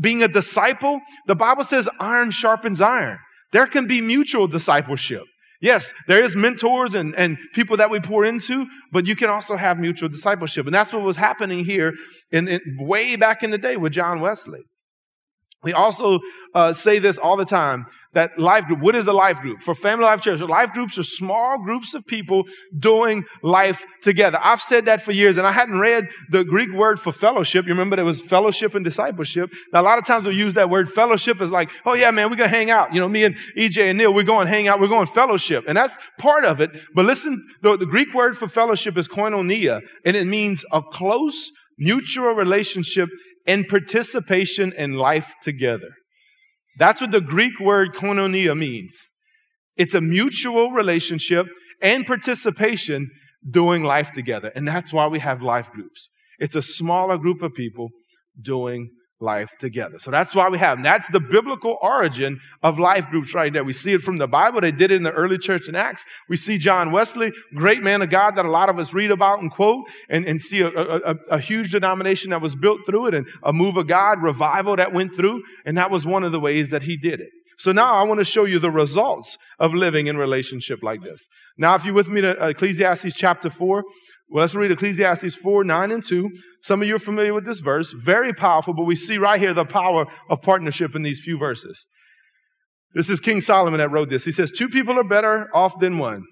being 0.00 0.24
a 0.24 0.28
disciple, 0.28 1.00
the 1.26 1.36
Bible 1.36 1.62
says 1.62 1.88
iron 2.00 2.32
sharpens 2.32 2.80
iron. 2.80 3.18
There 3.52 3.66
can 3.68 3.86
be 3.86 4.00
mutual 4.00 4.48
discipleship. 4.48 5.22
Yes, 5.60 5.92
there 6.06 6.22
is 6.22 6.34
mentors 6.34 6.94
and, 6.94 7.14
and 7.16 7.36
people 7.52 7.76
that 7.76 7.90
we 7.90 8.00
pour 8.00 8.24
into, 8.24 8.66
but 8.90 9.06
you 9.06 9.14
can 9.14 9.28
also 9.28 9.56
have 9.56 9.78
mutual 9.78 10.08
discipleship. 10.08 10.64
And 10.64 10.74
that's 10.74 10.92
what 10.92 11.02
was 11.02 11.16
happening 11.16 11.64
here 11.64 11.94
in, 12.32 12.48
in 12.48 12.60
way 12.78 13.16
back 13.16 13.42
in 13.42 13.50
the 13.50 13.58
day 13.58 13.76
with 13.76 13.92
John 13.92 14.20
Wesley. 14.20 14.62
We 15.62 15.72
also 15.72 16.20
uh, 16.54 16.72
say 16.72 16.98
this 16.98 17.18
all 17.18 17.36
the 17.36 17.44
time 17.44 17.86
that 18.12 18.38
life 18.38 18.66
group. 18.66 18.80
What 18.80 18.96
is 18.96 19.06
a 19.06 19.12
life 19.12 19.40
group? 19.40 19.60
For 19.60 19.74
Family 19.74 20.04
Life 20.04 20.20
Church, 20.20 20.40
life 20.40 20.72
groups 20.72 20.98
are 20.98 21.04
small 21.04 21.62
groups 21.62 21.94
of 21.94 22.04
people 22.06 22.44
doing 22.76 23.24
life 23.42 23.84
together. 24.02 24.38
I've 24.42 24.60
said 24.60 24.86
that 24.86 25.00
for 25.00 25.12
years 25.12 25.38
and 25.38 25.46
I 25.46 25.52
hadn't 25.52 25.78
read 25.78 26.08
the 26.28 26.44
Greek 26.44 26.72
word 26.72 26.98
for 26.98 27.12
fellowship. 27.12 27.66
You 27.66 27.72
remember 27.72 27.96
there 27.96 28.04
was 28.04 28.20
fellowship 28.20 28.74
and 28.74 28.84
discipleship. 28.84 29.52
Now, 29.72 29.82
a 29.82 29.84
lot 29.84 29.98
of 29.98 30.06
times 30.06 30.26
we 30.26 30.34
use 30.34 30.54
that 30.54 30.70
word 30.70 30.90
fellowship 30.90 31.40
as 31.40 31.52
like, 31.52 31.70
oh 31.86 31.94
yeah, 31.94 32.10
man, 32.10 32.30
we're 32.30 32.36
going 32.36 32.50
to 32.50 32.56
hang 32.56 32.70
out. 32.70 32.92
You 32.92 33.00
know, 33.00 33.08
me 33.08 33.24
and 33.24 33.36
EJ 33.56 33.90
and 33.90 33.98
Neil, 33.98 34.12
we're 34.12 34.24
going 34.24 34.46
to 34.46 34.50
hang 34.50 34.66
out. 34.66 34.80
We're 34.80 34.88
going 34.88 35.06
fellowship. 35.06 35.64
And 35.68 35.76
that's 35.76 35.96
part 36.18 36.44
of 36.44 36.60
it. 36.60 36.70
But 36.94 37.04
listen, 37.04 37.46
the, 37.62 37.76
the 37.76 37.86
Greek 37.86 38.12
word 38.12 38.36
for 38.36 38.48
fellowship 38.48 38.96
is 38.96 39.06
koinonia 39.06 39.82
and 40.04 40.16
it 40.16 40.26
means 40.26 40.64
a 40.72 40.82
close 40.82 41.52
mutual 41.78 42.32
relationship 42.32 43.08
and 43.50 43.66
participation 43.66 44.72
in 44.78 44.92
life 44.92 45.34
together. 45.42 45.88
That's 46.78 47.00
what 47.00 47.10
the 47.10 47.20
Greek 47.20 47.58
word 47.58 47.94
koinonia 47.94 48.56
means. 48.56 48.96
It's 49.76 49.92
a 49.92 50.00
mutual 50.00 50.70
relationship 50.70 51.48
and 51.82 52.06
participation 52.06 53.10
doing 53.50 53.82
life 53.82 54.12
together. 54.12 54.52
And 54.54 54.68
that's 54.68 54.92
why 54.92 55.08
we 55.08 55.18
have 55.18 55.42
life 55.42 55.68
groups. 55.72 56.10
It's 56.38 56.54
a 56.54 56.62
smaller 56.62 57.18
group 57.18 57.42
of 57.42 57.52
people 57.52 57.88
doing 58.40 58.90
life 59.20 59.56
together. 59.58 59.98
So 59.98 60.10
that's 60.10 60.34
why 60.34 60.48
we 60.50 60.58
have. 60.58 60.78
And 60.78 60.84
that's 60.84 61.10
the 61.10 61.20
biblical 61.20 61.76
origin 61.82 62.40
of 62.62 62.78
life 62.78 63.06
groups 63.08 63.34
right 63.34 63.52
there. 63.52 63.62
We 63.62 63.72
see 63.72 63.92
it 63.92 64.00
from 64.00 64.18
the 64.18 64.26
Bible. 64.26 64.60
They 64.60 64.72
did 64.72 64.90
it 64.90 64.96
in 64.96 65.02
the 65.02 65.12
early 65.12 65.38
church 65.38 65.68
in 65.68 65.74
Acts. 65.74 66.06
We 66.28 66.36
see 66.36 66.58
John 66.58 66.90
Wesley, 66.90 67.32
great 67.54 67.82
man 67.82 68.02
of 68.02 68.10
God 68.10 68.36
that 68.36 68.46
a 68.46 68.50
lot 68.50 68.70
of 68.70 68.78
us 68.78 68.94
read 68.94 69.10
about 69.10 69.40
and 69.40 69.50
quote 69.50 69.86
and, 70.08 70.24
and 70.26 70.40
see 70.40 70.60
a, 70.60 70.68
a, 70.68 71.14
a 71.30 71.38
huge 71.38 71.70
denomination 71.70 72.30
that 72.30 72.40
was 72.40 72.54
built 72.54 72.80
through 72.86 73.06
it 73.06 73.14
and 73.14 73.26
a 73.42 73.52
move 73.52 73.76
of 73.76 73.86
God, 73.86 74.22
revival 74.22 74.76
that 74.76 74.92
went 74.92 75.14
through. 75.14 75.42
And 75.64 75.76
that 75.76 75.90
was 75.90 76.06
one 76.06 76.24
of 76.24 76.32
the 76.32 76.40
ways 76.40 76.70
that 76.70 76.84
he 76.84 76.96
did 76.96 77.20
it. 77.20 77.30
So 77.58 77.72
now 77.72 77.96
I 77.96 78.04
want 78.04 78.20
to 78.20 78.24
show 78.24 78.44
you 78.46 78.58
the 78.58 78.70
results 78.70 79.36
of 79.58 79.74
living 79.74 80.06
in 80.06 80.16
relationship 80.16 80.78
like 80.82 81.02
this. 81.02 81.28
Now, 81.58 81.74
if 81.74 81.84
you're 81.84 81.92
with 81.92 82.08
me 82.08 82.22
to 82.22 82.48
Ecclesiastes 82.48 83.14
chapter 83.14 83.50
4, 83.50 83.84
well, 84.30 84.40
let's 84.40 84.54
read 84.54 84.70
Ecclesiastes 84.70 85.34
4, 85.34 85.64
9 85.64 85.90
and 85.90 86.02
2. 86.02 86.30
Some 86.62 86.82
of 86.82 86.88
you 86.88 86.96
are 86.96 87.00
familiar 87.00 87.32
with 87.32 87.46
this 87.46 87.60
verse. 87.60 87.92
Very 87.92 88.32
powerful, 88.34 88.74
but 88.74 88.84
we 88.84 88.94
see 88.94 89.16
right 89.16 89.40
here 89.40 89.54
the 89.54 89.64
power 89.64 90.06
of 90.28 90.42
partnership 90.42 90.94
in 90.94 91.02
these 91.02 91.20
few 91.22 91.38
verses. 91.38 91.86
This 92.94 93.08
is 93.08 93.20
King 93.20 93.40
Solomon 93.40 93.78
that 93.78 93.90
wrote 93.90 94.10
this. 94.10 94.24
He 94.24 94.32
says, 94.32 94.50
two 94.50 94.68
people 94.68 94.98
are 94.98 95.04
better 95.04 95.48
off 95.54 95.78
than 95.78 95.98
one, 95.98 96.24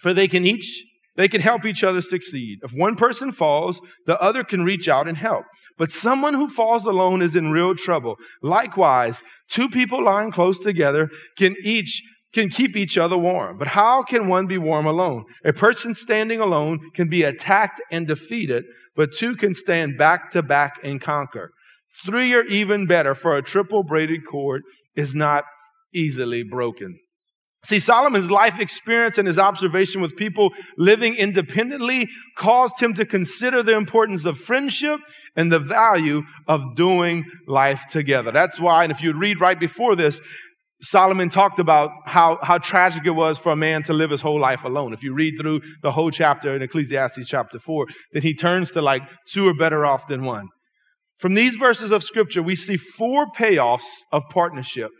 for 0.00 0.12
they 0.12 0.28
can 0.28 0.44
each, 0.44 0.84
they 1.16 1.28
can 1.28 1.40
help 1.40 1.64
each 1.64 1.84
other 1.84 2.00
succeed. 2.00 2.58
If 2.62 2.72
one 2.72 2.96
person 2.96 3.30
falls, 3.30 3.80
the 4.04 4.20
other 4.20 4.42
can 4.42 4.64
reach 4.64 4.88
out 4.88 5.08
and 5.08 5.16
help. 5.16 5.44
But 5.78 5.92
someone 5.92 6.34
who 6.34 6.48
falls 6.48 6.84
alone 6.84 7.22
is 7.22 7.36
in 7.36 7.52
real 7.52 7.74
trouble. 7.74 8.16
Likewise, 8.42 9.22
two 9.48 9.68
people 9.68 10.02
lying 10.02 10.32
close 10.32 10.60
together 10.60 11.10
can 11.38 11.54
each 11.62 12.02
can 12.34 12.50
keep 12.50 12.76
each 12.76 12.98
other 12.98 13.16
warm. 13.16 13.56
But 13.56 13.68
how 13.68 14.02
can 14.02 14.28
one 14.28 14.46
be 14.46 14.58
warm 14.58 14.86
alone? 14.86 15.24
A 15.44 15.52
person 15.52 15.94
standing 15.94 16.40
alone 16.40 16.90
can 16.94 17.08
be 17.08 17.22
attacked 17.22 17.80
and 17.90 18.06
defeated, 18.06 18.64
but 18.94 19.12
two 19.12 19.36
can 19.36 19.54
stand 19.54 19.96
back 19.96 20.30
to 20.32 20.42
back 20.42 20.78
and 20.82 21.00
conquer. 21.00 21.52
Three 22.04 22.34
are 22.34 22.44
even 22.44 22.86
better, 22.86 23.14
for 23.14 23.36
a 23.36 23.42
triple 23.42 23.84
braided 23.84 24.26
cord 24.28 24.62
is 24.96 25.14
not 25.14 25.44
easily 25.94 26.42
broken. 26.42 26.98
See, 27.64 27.80
Solomon's 27.80 28.30
life 28.30 28.60
experience 28.60 29.16
and 29.16 29.26
his 29.26 29.38
observation 29.38 30.02
with 30.02 30.16
people 30.16 30.52
living 30.76 31.14
independently 31.14 32.08
caused 32.36 32.82
him 32.82 32.92
to 32.94 33.06
consider 33.06 33.62
the 33.62 33.74
importance 33.74 34.26
of 34.26 34.36
friendship 34.36 35.00
and 35.34 35.50
the 35.50 35.58
value 35.58 36.22
of 36.46 36.76
doing 36.76 37.24
life 37.46 37.86
together. 37.88 38.32
That's 38.32 38.60
why, 38.60 38.82
and 38.82 38.92
if 38.92 39.02
you 39.02 39.14
read 39.14 39.40
right 39.40 39.58
before 39.58 39.96
this, 39.96 40.20
Solomon 40.84 41.30
talked 41.30 41.58
about 41.58 41.90
how, 42.04 42.38
how 42.42 42.58
tragic 42.58 43.06
it 43.06 43.10
was 43.10 43.38
for 43.38 43.52
a 43.52 43.56
man 43.56 43.82
to 43.84 43.94
live 43.94 44.10
his 44.10 44.20
whole 44.20 44.38
life 44.38 44.64
alone. 44.64 44.92
If 44.92 45.02
you 45.02 45.14
read 45.14 45.34
through 45.40 45.62
the 45.82 45.92
whole 45.92 46.10
chapter 46.10 46.54
in 46.54 46.60
Ecclesiastes 46.60 47.26
chapter 47.26 47.58
4, 47.58 47.86
then 48.12 48.22
he 48.22 48.34
turns 48.34 48.70
to 48.72 48.82
like 48.82 49.02
two 49.30 49.48
are 49.48 49.54
better 49.54 49.86
off 49.86 50.06
than 50.06 50.24
one. 50.24 50.48
From 51.18 51.34
these 51.34 51.54
verses 51.54 51.90
of 51.90 52.04
scripture, 52.04 52.42
we 52.42 52.54
see 52.54 52.76
four 52.76 53.26
payoffs 53.26 54.02
of 54.12 54.24
partnership, 54.30 54.90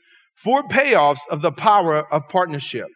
four 0.43 0.63
payoffs 0.63 1.21
of 1.31 1.43
the 1.43 1.53
power 1.53 2.11
of 2.11 2.29
partnership. 2.29 2.87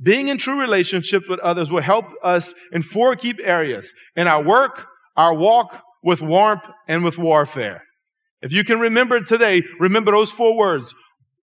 Being 0.00 0.28
in 0.28 0.38
true 0.38 0.60
relationships 0.60 1.28
with 1.28 1.40
others 1.40 1.70
will 1.70 1.82
help 1.82 2.06
us 2.22 2.54
in 2.70 2.82
four 2.82 3.16
key 3.16 3.34
areas 3.42 3.92
in 4.14 4.28
our 4.28 4.44
work, 4.44 4.86
our 5.16 5.34
walk, 5.34 5.82
with 6.04 6.22
warmth, 6.22 6.68
and 6.86 7.02
with 7.02 7.18
warfare. 7.18 7.82
If 8.40 8.52
you 8.52 8.62
can 8.62 8.78
remember 8.78 9.20
today, 9.20 9.62
remember 9.80 10.12
those 10.12 10.30
four 10.30 10.56
words 10.56 10.94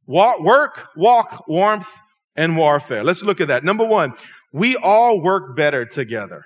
Walk, 0.05 0.41
work, 0.41 0.89
walk, 0.95 1.47
warmth, 1.47 1.89
and 2.35 2.57
warfare. 2.57 3.03
Let's 3.03 3.23
look 3.23 3.41
at 3.41 3.47
that. 3.49 3.63
Number 3.63 3.85
one, 3.85 4.13
we 4.51 4.75
all 4.75 5.21
work 5.21 5.55
better 5.55 5.85
together. 5.85 6.45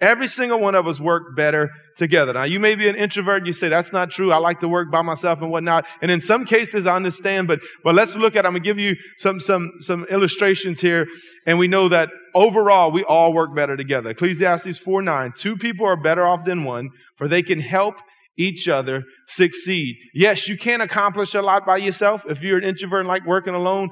Every 0.00 0.28
single 0.28 0.60
one 0.60 0.76
of 0.76 0.86
us 0.86 1.00
work 1.00 1.34
better 1.34 1.70
together. 1.96 2.32
Now, 2.32 2.44
you 2.44 2.60
may 2.60 2.76
be 2.76 2.88
an 2.88 2.94
introvert 2.94 3.38
and 3.38 3.48
you 3.48 3.52
say, 3.52 3.68
that's 3.68 3.92
not 3.92 4.12
true. 4.12 4.30
I 4.30 4.36
like 4.36 4.60
to 4.60 4.68
work 4.68 4.92
by 4.92 5.02
myself 5.02 5.42
and 5.42 5.50
whatnot. 5.50 5.86
And 6.00 6.08
in 6.08 6.20
some 6.20 6.44
cases, 6.44 6.86
I 6.86 6.94
understand, 6.94 7.48
but, 7.48 7.58
but 7.82 7.96
let's 7.96 8.14
look 8.14 8.36
at, 8.36 8.46
I'm 8.46 8.52
going 8.52 8.62
to 8.62 8.68
give 8.68 8.78
you 8.78 8.94
some, 9.16 9.40
some, 9.40 9.72
some 9.80 10.04
illustrations 10.04 10.80
here. 10.80 11.08
And 11.46 11.58
we 11.58 11.66
know 11.66 11.88
that 11.88 12.10
overall, 12.32 12.92
we 12.92 13.02
all 13.02 13.32
work 13.32 13.56
better 13.56 13.76
together. 13.76 14.10
Ecclesiastes 14.10 14.78
4 14.78 15.02
9, 15.02 15.32
two 15.36 15.56
people 15.56 15.84
are 15.84 15.96
better 15.96 16.24
off 16.24 16.44
than 16.44 16.62
one, 16.62 16.90
for 17.16 17.26
they 17.26 17.42
can 17.42 17.58
help 17.58 17.96
each 18.38 18.68
other 18.68 19.02
succeed. 19.26 19.96
Yes, 20.14 20.48
you 20.48 20.56
can't 20.56 20.82
accomplish 20.82 21.34
a 21.34 21.42
lot 21.42 21.66
by 21.66 21.76
yourself 21.76 22.24
if 22.28 22.42
you're 22.42 22.58
an 22.58 22.64
introvert 22.64 23.00
and 23.00 23.08
like 23.08 23.26
working 23.26 23.54
alone, 23.54 23.90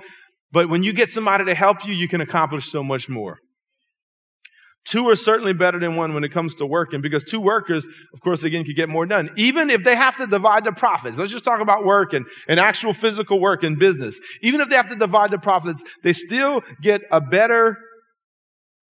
but 0.53 0.69
when 0.69 0.83
you 0.83 0.93
get 0.93 1.11
somebody 1.11 1.45
to 1.45 1.55
help 1.55 1.87
you, 1.87 1.93
you 1.93 2.09
can 2.09 2.21
accomplish 2.21 2.71
so 2.71 2.83
much 2.83 3.09
more. 3.09 3.39
Two 4.87 5.09
are 5.09 5.17
certainly 5.17 5.53
better 5.53 5.81
than 5.81 5.97
one 5.97 6.15
when 6.15 6.23
it 6.23 6.31
comes 6.31 6.55
to 6.55 6.67
working 6.67 7.01
because 7.01 7.25
two 7.25 7.41
workers, 7.41 7.89
of 8.15 8.21
course, 8.21 8.45
again, 8.45 8.65
could 8.65 8.77
get 8.77 8.89
more 8.89 9.05
done. 9.05 9.31
Even 9.37 9.69
if 9.69 9.83
they 9.83 9.97
have 9.97 10.17
to 10.19 10.29
divide 10.29 10.65
the 10.65 10.71
profits. 10.71 11.19
Let's 11.19 11.33
just 11.33 11.45
talk 11.45 11.61
about 11.61 11.85
work 11.85 12.13
and, 12.13 12.25
and 12.47 12.61
actual 12.61 12.93
physical 12.93 13.41
work 13.41 13.65
in 13.65 13.75
business. 13.75 14.21
Even 14.43 14.61
if 14.61 14.69
they 14.69 14.77
have 14.77 14.87
to 14.89 14.95
divide 14.95 15.33
the 15.33 15.39
profits, 15.39 15.83
they 16.05 16.13
still 16.13 16.63
get 16.81 17.03
a 17.11 17.21
better, 17.21 17.77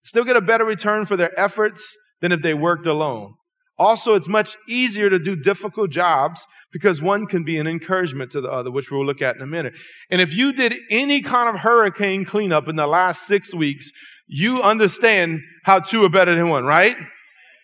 still 0.04 0.24
get 0.24 0.36
a 0.36 0.42
better 0.42 0.66
return 0.66 1.06
for 1.06 1.16
their 1.16 1.38
efforts 1.40 1.96
than 2.20 2.30
if 2.30 2.42
they 2.42 2.52
worked 2.52 2.86
alone. 2.86 3.32
Also, 3.78 4.14
it's 4.14 4.28
much 4.28 4.56
easier 4.68 5.10
to 5.10 5.18
do 5.18 5.36
difficult 5.36 5.90
jobs 5.90 6.46
because 6.72 7.00
one 7.02 7.26
can 7.26 7.44
be 7.44 7.58
an 7.58 7.66
encouragement 7.66 8.30
to 8.32 8.40
the 8.40 8.50
other, 8.50 8.70
which 8.70 8.90
we'll 8.90 9.04
look 9.04 9.22
at 9.22 9.36
in 9.36 9.42
a 9.42 9.46
minute. 9.46 9.74
And 10.10 10.20
if 10.20 10.34
you 10.34 10.52
did 10.52 10.74
any 10.90 11.20
kind 11.20 11.48
of 11.48 11.60
hurricane 11.60 12.24
cleanup 12.24 12.68
in 12.68 12.76
the 12.76 12.86
last 12.86 13.26
six 13.26 13.54
weeks, 13.54 13.92
you 14.26 14.62
understand 14.62 15.40
how 15.64 15.80
two 15.80 16.04
are 16.04 16.08
better 16.08 16.34
than 16.34 16.48
one, 16.48 16.64
right? 16.64 16.96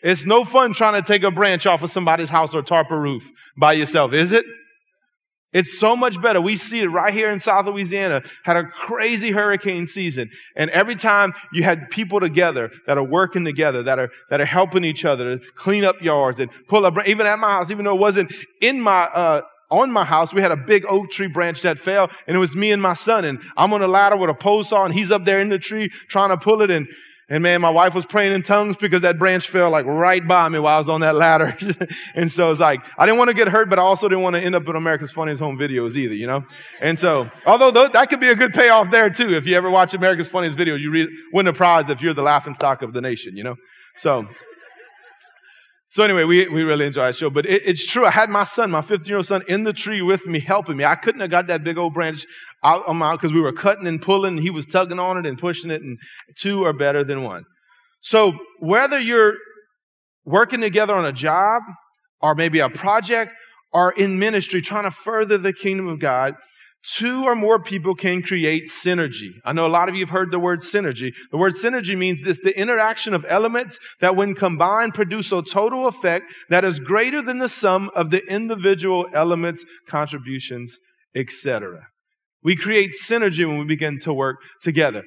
It's 0.03 0.27
no 0.27 0.45
fun 0.45 0.73
trying 0.73 1.01
to 1.01 1.07
take 1.07 1.23
a 1.23 1.31
branch 1.31 1.67
off 1.67 1.83
of 1.83 1.91
somebody's 1.91 2.29
house 2.29 2.55
or 2.55 2.63
tarp 2.63 2.91
a 2.91 2.99
roof 2.99 3.31
by 3.57 3.73
yourself, 3.73 4.13
is 4.13 4.33
it? 4.33 4.45
It's 5.53 5.79
so 5.79 5.95
much 5.95 6.21
better. 6.21 6.41
We 6.41 6.57
see 6.57 6.81
it 6.81 6.87
right 6.87 7.13
here 7.13 7.31
in 7.31 7.39
South 7.39 7.67
Louisiana. 7.67 8.23
Had 8.45 8.57
a 8.57 8.65
crazy 8.65 9.33
hurricane 9.33 9.87
season. 9.87 10.31
And 10.57 10.71
every 10.71 10.97
time 10.97 11.35
you 11.53 11.63
had 11.63 11.91
people 11.91 12.21
together 12.21 12.71
that 12.87 12.97
are 12.97 13.05
working 13.05 13.45
together, 13.45 13.83
that 13.83 13.99
are, 13.99 14.11
that 14.31 14.41
are 14.41 14.47
helping 14.47 14.85
each 14.85 15.05
other 15.05 15.37
to 15.37 15.45
clean 15.55 15.85
up 15.85 16.01
yards 16.01 16.41
and 16.41 16.51
pull 16.69 16.87
up, 16.87 16.97
even 17.07 17.27
at 17.27 17.39
my 17.39 17.51
house, 17.51 17.71
even 17.71 17.85
though 17.85 17.95
it 17.95 18.01
wasn't 18.01 18.33
in 18.61 18.81
my, 18.81 19.05
uh, 19.05 19.43
on 19.71 19.91
my 19.91 20.05
house, 20.05 20.35
we 20.35 20.43
had 20.43 20.53
a 20.53 20.57
big 20.57 20.85
oak 20.87 21.11
tree 21.11 21.29
branch 21.29 21.63
that 21.63 21.79
fell, 21.79 22.11
and 22.27 22.37
it 22.37 22.41
was 22.41 22.55
me 22.55 22.73
and 22.73 22.83
my 22.83 22.95
son. 22.95 23.25
And 23.25 23.41
I'm 23.57 23.73
on 23.73 23.83
a 23.83 23.89
ladder 23.89 24.17
with 24.17 24.31
a 24.31 24.35
pole 24.35 24.65
saw, 24.65 24.85
and 24.85 24.93
he's 24.93 25.11
up 25.11 25.25
there 25.25 25.41
in 25.41 25.49
the 25.49 25.59
tree 25.59 25.91
trying 26.09 26.29
to 26.29 26.37
pull 26.37 26.61
it. 26.63 26.71
And, 26.71 26.89
and 27.29 27.43
man, 27.43 27.61
my 27.61 27.71
wife 27.71 27.95
was 27.95 28.05
praying 28.05 28.33
in 28.33 28.43
tongues 28.43 28.77
because 28.77 29.03
that 29.03 29.19
branch 29.19 29.49
fell 29.49 29.71
like 29.71 29.87
right 29.87 30.27
by 30.27 30.49
me 30.49 30.59
while 30.59 30.75
I 30.75 30.79
was 30.79 30.89
on 30.89 31.01
that 31.01 31.15
ladder. 31.15 31.57
and 32.15 32.31
so 32.31 32.51
it's 32.51 32.61
like, 32.61 32.81
I 32.99 33.07
didn't 33.07 33.19
want 33.19 33.29
to 33.29 33.35
get 33.35 33.49
hurt, 33.49 33.71
but 33.71 33.79
I 33.79 33.83
also 33.83 34.09
didn't 34.09 34.23
want 34.23 34.35
to 34.35 34.41
end 34.41 34.55
up 34.55 34.69
in 34.69 34.77
America's 34.77 35.13
Funniest 35.13 35.41
Home 35.41 35.57
Videos 35.57 35.97
either, 35.97 36.15
you 36.15 36.27
know? 36.27 36.45
And 36.81 36.99
so, 36.99 37.31
although 37.47 37.71
th- 37.71 37.93
that 37.93 38.11
could 38.11 38.21
be 38.21 38.29
a 38.29 38.35
good 38.35 38.53
payoff 38.53 38.91
there 38.91 39.09
too. 39.09 39.35
If 39.35 39.47
you 39.47 39.57
ever 39.57 39.71
watch 39.71 39.95
America's 39.95 40.29
Funniest 40.29 40.59
Videos, 40.59 40.81
you 40.81 40.91
re- 40.91 41.09
win 41.33 41.47
a 41.47 41.53
prize 41.53 41.89
if 41.91 42.03
you're 42.03 42.15
the 42.15 42.23
laughing 42.23 42.55
stock 42.55 42.83
of 42.83 42.93
the 42.93 43.01
nation, 43.01 43.37
you 43.37 43.45
know? 43.45 43.57
So, 43.97 44.29
so 45.93 46.03
anyway, 46.03 46.25
we, 46.25 46.49
we 46.49 46.63
really 46.63 46.87
enjoy 46.87 47.03
our 47.03 47.13
show, 47.13 47.29
but 47.29 47.45
it, 47.45 47.61
it's 47.67 47.87
true. 47.87 48.07
I 48.07 48.11
had 48.11 48.31
my 48.31 48.45
son, 48.45 48.71
my 48.71 48.81
15 48.81 49.07
year 49.07 49.19
old 49.19 49.27
son 49.27 49.43
in 49.47 49.65
the 49.65 49.75
tree 49.75 50.01
with 50.01 50.27
me, 50.27 50.41
helping 50.41 50.79
me. 50.79 50.87
I 50.87 50.95
couldn't 50.95 51.21
have 51.21 51.29
got 51.29 51.49
that 51.49 51.65
big 51.65 51.77
old 51.77 51.93
branch 51.93 52.25
out 52.65 52.89
on 52.89 52.97
my, 52.97 53.13
because 53.13 53.31
we 53.31 53.43
were 53.43 53.53
cutting 53.53 53.87
and 53.87 54.01
pulling. 54.01 54.39
And 54.39 54.43
he 54.43 54.49
was 54.49 54.65
tugging 54.65 54.99
on 54.99 55.19
it 55.19 55.27
and 55.27 55.39
pushing 55.39 55.71
it 55.71 55.83
and 55.83 55.99
two 56.39 56.65
are 56.65 56.73
better 56.73 57.05
than 57.05 57.23
one. 57.23 57.45
So 58.01 58.33
whether 58.59 58.99
you're 58.99 59.35
working 60.25 60.63
together 60.63 60.95
on 60.95 61.05
a 61.05 61.13
job 61.13 61.61
or 62.23 62.35
maybe 62.35 62.61
a 62.61 62.71
project 62.71 63.35
or 63.71 63.93
in 63.93 64.19
ministry 64.19 64.63
trying 64.63 64.85
to 64.85 64.91
further 64.91 65.37
the 65.37 65.53
kingdom 65.53 65.89
of 65.89 65.99
God, 65.99 66.37
two 66.83 67.25
or 67.25 67.35
more 67.35 67.63
people 67.63 67.95
can 67.95 68.23
create 68.23 68.69
synergy. 68.69 69.31
I 69.45 69.53
know 69.53 69.67
a 69.67 69.69
lot 69.69 69.89
of 69.89 69.95
you 69.95 70.01
have 70.01 70.11
heard 70.11 70.31
the 70.31 70.39
word 70.39 70.61
synergy. 70.61 71.13
The 71.31 71.37
word 71.37 71.55
synergy 71.55 71.97
means 71.97 72.25
this, 72.25 72.41
the 72.41 72.59
interaction 72.59 73.15
of 73.15 73.25
elements 73.29 73.79
that 74.01 74.17
when 74.17 74.35
combined 74.35 74.95
produce 74.95 75.33
a 75.33 75.43
total 75.43 75.87
effect 75.87 76.27
that 76.49 76.65
is 76.65 76.81
greater 76.81 77.23
than 77.23 77.39
the 77.39 77.49
sum 77.49 77.91
of 77.95 78.11
the 78.11 78.25
individual 78.27 79.07
elements, 79.13 79.65
contributions, 79.87 80.79
etc. 81.15 81.89
We 82.43 82.57
create 82.57 82.93
synergy 83.01 83.47
when 83.47 83.59
we 83.59 83.65
begin 83.65 83.99
to 84.01 84.13
work 84.13 84.39
together. 84.61 85.05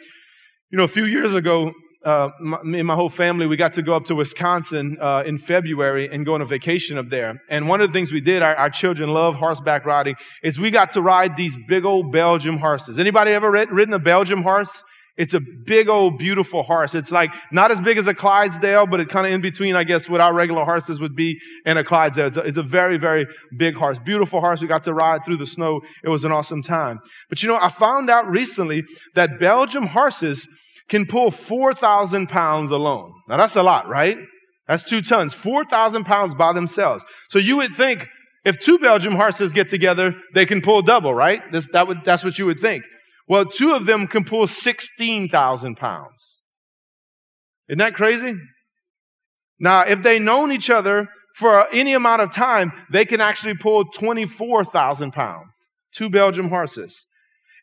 You 0.71 0.77
know, 0.77 0.85
a 0.85 0.89
few 0.89 1.05
years 1.05 1.35
ago, 1.35 1.73
uh, 2.05 2.29
my, 2.39 2.61
me 2.61 2.79
and 2.79 2.87
my 2.87 2.93
whole 2.93 3.09
family, 3.09 3.47
we 3.47 3.57
got 3.57 3.73
to 3.73 3.81
go 3.81 3.93
up 3.93 4.05
to 4.05 4.15
Wisconsin 4.15 4.97
uh, 5.01 5.23
in 5.25 5.39
February 5.39 6.07
and 6.11 6.25
go 6.25 6.35
on 6.35 6.41
a 6.41 6.45
vacation 6.45 6.99
up 6.99 7.09
there. 7.09 7.41
And 7.49 7.67
one 7.67 7.81
of 7.81 7.89
the 7.89 7.93
things 7.93 8.11
we 8.11 8.21
did, 8.21 8.43
our, 8.43 8.55
our, 8.55 8.69
children 8.69 9.09
love 9.09 9.35
horseback 9.35 9.85
riding, 9.85 10.15
is 10.43 10.59
we 10.59 10.69
got 10.69 10.91
to 10.91 11.01
ride 11.01 11.35
these 11.35 11.57
big 11.67 11.83
old 11.83 12.11
Belgium 12.11 12.59
horses. 12.59 12.99
Anybody 12.99 13.31
ever 13.31 13.49
rid, 13.49 13.71
ridden 13.71 13.93
a 13.93 13.99
Belgium 13.99 14.43
horse? 14.43 14.83
It's 15.17 15.33
a 15.33 15.39
big 15.65 15.87
old 15.87 16.19
beautiful 16.19 16.61
horse. 16.61 16.93
It's 16.93 17.11
like 17.11 17.33
not 17.51 17.71
as 17.71 17.79
big 17.79 17.97
as 17.97 18.05
a 18.05 18.13
Clydesdale, 18.13 18.85
but 18.85 18.99
it 18.99 19.07
kind 19.09 19.25
of 19.25 19.31
in 19.31 19.41
between, 19.41 19.75
I 19.75 19.85
guess, 19.85 20.09
what 20.09 20.19
our 20.19 20.33
regular 20.33 20.65
horses 20.65 20.99
would 20.99 21.15
be 21.15 21.39
and 21.65 21.79
a 21.79 21.83
Clydesdale. 21.83 22.27
It's 22.27 22.37
a, 22.37 22.41
it's 22.41 22.57
a 22.57 22.63
very, 22.63 22.97
very 22.97 23.25
big 23.57 23.75
horse. 23.75 23.97
Beautiful 23.97 24.41
horse. 24.41 24.61
We 24.61 24.67
got 24.67 24.83
to 24.83 24.93
ride 24.93 25.23
through 25.23 25.37
the 25.37 25.47
snow. 25.47 25.81
It 26.03 26.09
was 26.09 26.25
an 26.25 26.33
awesome 26.33 26.61
time. 26.61 26.99
But 27.29 27.41
you 27.41 27.49
know, 27.49 27.57
I 27.59 27.69
found 27.69 28.09
out 28.09 28.29
recently 28.29 28.83
that 29.15 29.39
Belgium 29.39 29.87
horses 29.87 30.47
can 30.89 31.05
pull 31.05 31.31
4,000 31.31 32.27
pounds 32.27 32.71
alone. 32.71 33.13
Now 33.27 33.37
that's 33.37 33.55
a 33.55 33.63
lot, 33.63 33.87
right? 33.87 34.17
That's 34.67 34.83
two 34.83 35.01
tons, 35.01 35.33
4,000 35.33 36.05
pounds 36.05 36.35
by 36.35 36.53
themselves. 36.53 37.05
So 37.29 37.39
you 37.39 37.57
would 37.57 37.75
think 37.75 38.07
if 38.43 38.59
two 38.59 38.77
Belgium 38.77 39.15
horses 39.15 39.53
get 39.53 39.69
together, 39.69 40.13
they 40.33 40.45
can 40.45 40.61
pull 40.61 40.81
double, 40.81 41.13
right? 41.13 41.41
This, 41.51 41.67
that 41.69 41.87
would, 41.87 42.03
that's 42.03 42.23
what 42.23 42.37
you 42.37 42.45
would 42.45 42.59
think. 42.59 42.83
Well, 43.27 43.45
two 43.45 43.73
of 43.73 43.87
them 43.87 44.07
can 44.07 44.23
pull 44.23 44.45
16,000 44.45 45.75
pounds. 45.75 46.41
Isn't 47.67 47.79
that 47.79 47.95
crazy? 47.95 48.35
Now, 49.59 49.81
if 49.81 50.03
they've 50.03 50.21
known 50.21 50.51
each 50.51 50.69
other 50.69 51.07
for 51.35 51.67
any 51.73 51.93
amount 51.93 52.21
of 52.21 52.31
time, 52.31 52.71
they 52.91 53.05
can 53.05 53.19
actually 53.19 53.55
pull 53.55 53.85
24,000 53.85 55.11
pounds. 55.11 55.67
Two 55.91 56.09
Belgium 56.09 56.49
horses. 56.49 57.05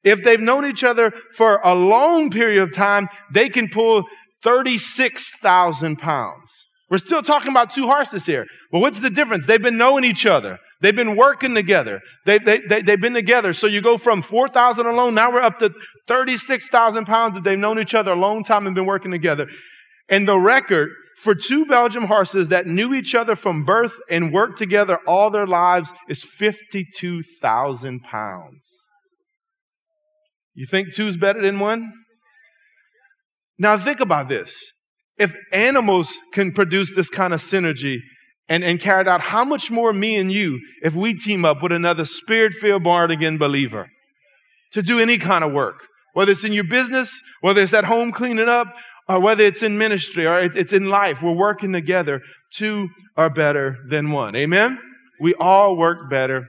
If 0.05 0.23
they've 0.25 0.41
known 0.41 0.65
each 0.65 0.83
other 0.85 1.13
for 1.37 1.61
a 1.63 1.75
long 1.75 2.31
period 2.31 2.63
of 2.63 2.75
time, 2.75 3.09
they 3.31 3.49
can 3.49 3.69
pull 3.69 4.05
36,000 4.43 5.97
pounds. 5.97 6.67
We're 6.91 6.99
still 6.99 7.23
talking 7.23 7.51
about 7.51 7.71
two 7.71 7.87
horses 7.87 8.27
here. 8.27 8.47
But 8.71 8.81
what's 8.81 9.01
the 9.01 9.09
difference? 9.09 9.47
They've 9.47 9.63
been 9.63 9.79
knowing 9.79 10.05
each 10.05 10.27
other. 10.27 10.59
They've 10.83 10.95
been 10.95 11.17
working 11.17 11.55
together. 11.55 12.01
They, 12.27 12.39
they, 12.39 12.61
they, 12.69 12.83
they've 12.83 13.01
been 13.01 13.15
together. 13.15 13.53
So 13.53 13.67
you 13.67 13.81
go 13.81 13.97
from 13.97 14.21
4,000 14.21 14.85
alone, 14.85 15.15
now 15.15 15.33
we're 15.33 15.41
up 15.41 15.59
to 15.61 15.73
36,000 16.09 17.07
pounds 17.07 17.35
that 17.35 17.45
they've 17.45 17.59
known 17.59 17.79
each 17.79 17.95
other 17.95 18.13
a 18.13 18.17
long 18.17 18.45
time 18.45 18.67
and 18.67 18.75
been 18.75 18.85
working 18.85 19.13
together. 19.13 19.49
And 20.09 20.29
the 20.29 20.39
record 20.39 20.91
for 21.23 21.35
two 21.35 21.65
Belgium 21.65 22.09
horses 22.09 22.49
that 22.49 22.67
knew 22.67 22.93
each 22.93 23.15
other 23.15 23.37
from 23.37 23.65
birth 23.65 23.99
and 24.11 24.33
worked 24.33 24.59
together 24.59 24.99
all 25.07 25.31
their 25.31 25.47
lives 25.47 25.95
is 26.09 26.23
52,000 26.23 28.03
pounds. 28.03 28.82
You 30.55 30.67
think 30.67 30.93
two 30.93 31.07
is 31.07 31.17
better 31.17 31.41
than 31.41 31.59
one? 31.59 31.93
Now 33.59 33.79
think 33.79 34.01
about 34.01 34.29
this. 34.29 34.61
If 35.19 35.35
animals 35.53 36.17
can 36.33 36.53
produce 36.53 36.95
this 36.97 37.09
kind 37.09 37.33
of 37.33 37.41
synergy 37.41 37.99
and, 38.49 38.65
and 38.65 38.81
carry 38.81 39.03
it 39.03 39.09
out, 39.09 39.21
how 39.21 39.45
much 39.45 39.71
more 39.71 39.93
me 39.93 40.17
and 40.17 40.33
you 40.33 40.59
if 40.83 40.95
we 40.95 41.15
team 41.15 41.45
up 41.45 41.63
with 41.63 41.73
another 41.73 42.05
spirit-filled 42.05 42.83
born 42.83 43.11
again 43.11 43.39
believer 43.39 43.89
to 44.73 44.83
do 44.83 44.99
any 44.99 45.19
kind 45.19 45.45
of 45.45 45.53
work, 45.53 45.85
whether 46.15 46.33
it's 46.33 46.45
in 46.45 46.53
your 46.53 46.65
business, 46.65 47.21
whether 47.41 47.61
it's 47.61 47.75
at 47.75 47.85
home 47.85 48.11
cleaning 48.11 48.49
up, 48.49 48.69
or 49.09 49.21
whether 49.21 49.45
it's 49.45 49.63
in 49.63 49.79
ministry 49.79 50.27
or 50.27 50.41
it's 50.41 50.73
in 50.73 50.89
life, 50.89 51.23
we're 51.23 51.33
working 51.33 51.73
together. 51.73 52.21
Two 52.53 52.89
are 53.17 53.31
better 53.31 53.77
than 53.89 54.11
one. 54.11 54.35
Amen? 54.35 54.79
We 55.21 55.35
all 55.35 55.77
work 55.77 56.11
better 56.11 56.47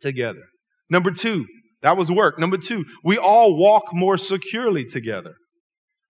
together. 0.00 0.42
Number 0.88 1.10
two, 1.10 1.46
that 1.82 1.96
was 1.96 2.10
work. 2.10 2.38
Number 2.38 2.58
two, 2.58 2.84
we 3.02 3.16
all 3.16 3.56
walk 3.56 3.92
more 3.92 4.18
securely 4.18 4.84
together. 4.84 5.34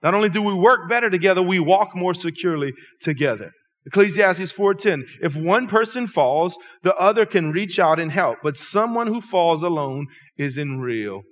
Not 0.02 0.14
only 0.14 0.28
do 0.28 0.42
we 0.42 0.54
work 0.54 0.88
better 0.88 1.10
together, 1.10 1.42
we 1.42 1.60
walk 1.60 1.94
more 1.94 2.14
securely 2.14 2.72
together. 3.00 3.52
Ecclesiastes 3.86 4.52
4:10 4.52 5.04
If 5.22 5.36
one 5.36 5.66
person 5.66 6.06
falls, 6.06 6.56
the 6.82 6.94
other 6.96 7.24
can 7.24 7.52
reach 7.52 7.78
out 7.78 8.00
and 8.00 8.12
help, 8.12 8.38
but 8.42 8.56
someone 8.56 9.06
who 9.06 9.20
falls 9.20 9.62
alone 9.62 10.06
is 10.36 10.58
in 10.58 10.80
real 10.80 11.22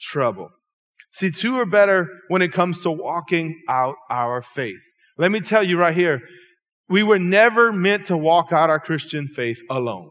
trouble. 0.00 0.50
See, 1.12 1.30
two 1.30 1.58
are 1.58 1.66
better 1.66 2.08
when 2.28 2.42
it 2.42 2.52
comes 2.52 2.82
to 2.82 2.90
walking 2.90 3.60
out 3.68 3.96
our 4.08 4.40
faith. 4.40 4.82
Let 5.18 5.30
me 5.30 5.40
tell 5.40 5.62
you 5.62 5.76
right 5.76 5.94
here, 5.94 6.20
we 6.88 7.02
were 7.02 7.18
never 7.18 7.72
meant 7.72 8.06
to 8.06 8.16
walk 8.16 8.52
out 8.52 8.70
our 8.70 8.80
Christian 8.80 9.26
faith 9.28 9.60
alone. 9.68 10.10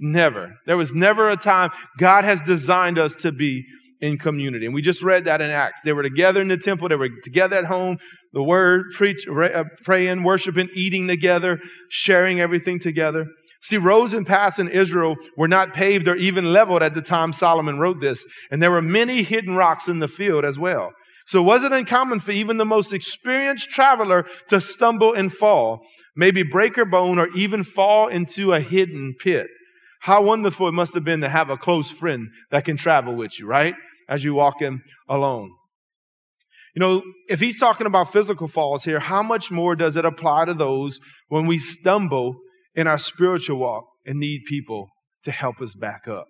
Never. 0.00 0.54
There 0.66 0.76
was 0.76 0.94
never 0.94 1.30
a 1.30 1.36
time 1.36 1.70
God 1.98 2.24
has 2.24 2.40
designed 2.42 2.98
us 2.98 3.16
to 3.22 3.32
be 3.32 3.64
in 4.00 4.18
community. 4.18 4.66
And 4.66 4.74
we 4.74 4.82
just 4.82 5.02
read 5.02 5.24
that 5.24 5.40
in 5.40 5.50
Acts. 5.50 5.82
They 5.82 5.92
were 5.92 6.02
together 6.02 6.42
in 6.42 6.48
the 6.48 6.58
temple. 6.58 6.88
They 6.88 6.96
were 6.96 7.08
together 7.22 7.56
at 7.56 7.64
home, 7.66 7.98
the 8.32 8.42
word, 8.42 8.90
preach, 8.92 9.26
uh, 9.26 9.64
praying, 9.82 10.22
worshiping, 10.24 10.68
eating 10.74 11.08
together, 11.08 11.58
sharing 11.88 12.40
everything 12.40 12.78
together. 12.78 13.26
See, 13.62 13.78
roads 13.78 14.12
and 14.12 14.26
paths 14.26 14.58
in 14.58 14.68
Israel 14.68 15.16
were 15.38 15.48
not 15.48 15.72
paved 15.72 16.06
or 16.06 16.16
even 16.16 16.52
leveled 16.52 16.82
at 16.82 16.92
the 16.92 17.00
time 17.00 17.32
Solomon 17.32 17.78
wrote 17.78 18.00
this. 18.00 18.26
And 18.50 18.62
there 18.62 18.70
were 18.70 18.82
many 18.82 19.22
hidden 19.22 19.54
rocks 19.54 19.88
in 19.88 20.00
the 20.00 20.08
field 20.08 20.44
as 20.44 20.58
well. 20.58 20.92
So 21.26 21.40
it 21.40 21.46
wasn't 21.46 21.72
uncommon 21.72 22.20
for 22.20 22.32
even 22.32 22.58
the 22.58 22.66
most 22.66 22.92
experienced 22.92 23.70
traveler 23.70 24.26
to 24.48 24.60
stumble 24.60 25.14
and 25.14 25.32
fall, 25.32 25.80
maybe 26.14 26.42
break 26.42 26.76
a 26.76 26.84
bone 26.84 27.18
or 27.18 27.28
even 27.28 27.62
fall 27.62 28.08
into 28.08 28.52
a 28.52 28.60
hidden 28.60 29.14
pit. 29.18 29.46
How 30.04 30.20
wonderful 30.20 30.68
it 30.68 30.72
must 30.72 30.92
have 30.92 31.02
been 31.02 31.22
to 31.22 31.30
have 31.30 31.48
a 31.48 31.56
close 31.56 31.90
friend 31.90 32.28
that 32.50 32.66
can 32.66 32.76
travel 32.76 33.14
with 33.14 33.40
you, 33.40 33.46
right? 33.46 33.74
As 34.06 34.22
you 34.22 34.34
walk 34.34 34.60
in 34.60 34.82
alone. 35.08 35.50
You 36.74 36.80
know, 36.80 37.02
if 37.26 37.40
he's 37.40 37.58
talking 37.58 37.86
about 37.86 38.12
physical 38.12 38.46
falls 38.46 38.84
here, 38.84 39.00
how 39.00 39.22
much 39.22 39.50
more 39.50 39.74
does 39.74 39.96
it 39.96 40.04
apply 40.04 40.44
to 40.44 40.52
those 40.52 41.00
when 41.28 41.46
we 41.46 41.56
stumble 41.56 42.36
in 42.74 42.86
our 42.86 42.98
spiritual 42.98 43.56
walk 43.56 43.84
and 44.04 44.18
need 44.20 44.42
people 44.46 44.88
to 45.22 45.30
help 45.30 45.62
us 45.62 45.74
back 45.74 46.06
up? 46.06 46.26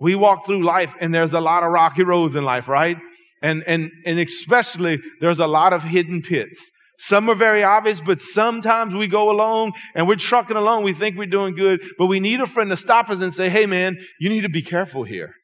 We 0.00 0.14
walk 0.14 0.46
through 0.46 0.64
life 0.64 0.94
and 0.98 1.14
there's 1.14 1.34
a 1.34 1.40
lot 1.40 1.62
of 1.62 1.72
rocky 1.72 2.04
roads 2.04 2.36
in 2.36 2.44
life, 2.44 2.68
right? 2.68 2.96
And, 3.42 3.64
and, 3.66 3.90
and 4.06 4.18
especially 4.18 5.02
there's 5.20 5.40
a 5.40 5.46
lot 5.46 5.74
of 5.74 5.84
hidden 5.84 6.22
pits. 6.22 6.70
Some 6.98 7.28
are 7.28 7.34
very 7.34 7.62
obvious, 7.62 8.00
but 8.00 8.20
sometimes 8.20 8.94
we 8.94 9.06
go 9.06 9.30
along 9.30 9.74
and 9.94 10.08
we're 10.08 10.16
trucking 10.16 10.56
along. 10.56 10.82
We 10.82 10.94
think 10.94 11.16
we're 11.16 11.26
doing 11.26 11.54
good, 11.54 11.82
but 11.98 12.06
we 12.06 12.20
need 12.20 12.40
a 12.40 12.46
friend 12.46 12.70
to 12.70 12.76
stop 12.76 13.10
us 13.10 13.20
and 13.20 13.34
say, 13.34 13.50
Hey 13.50 13.66
man, 13.66 13.98
you 14.18 14.28
need 14.28 14.42
to 14.42 14.48
be 14.48 14.62
careful 14.62 15.04
here. 15.04 15.34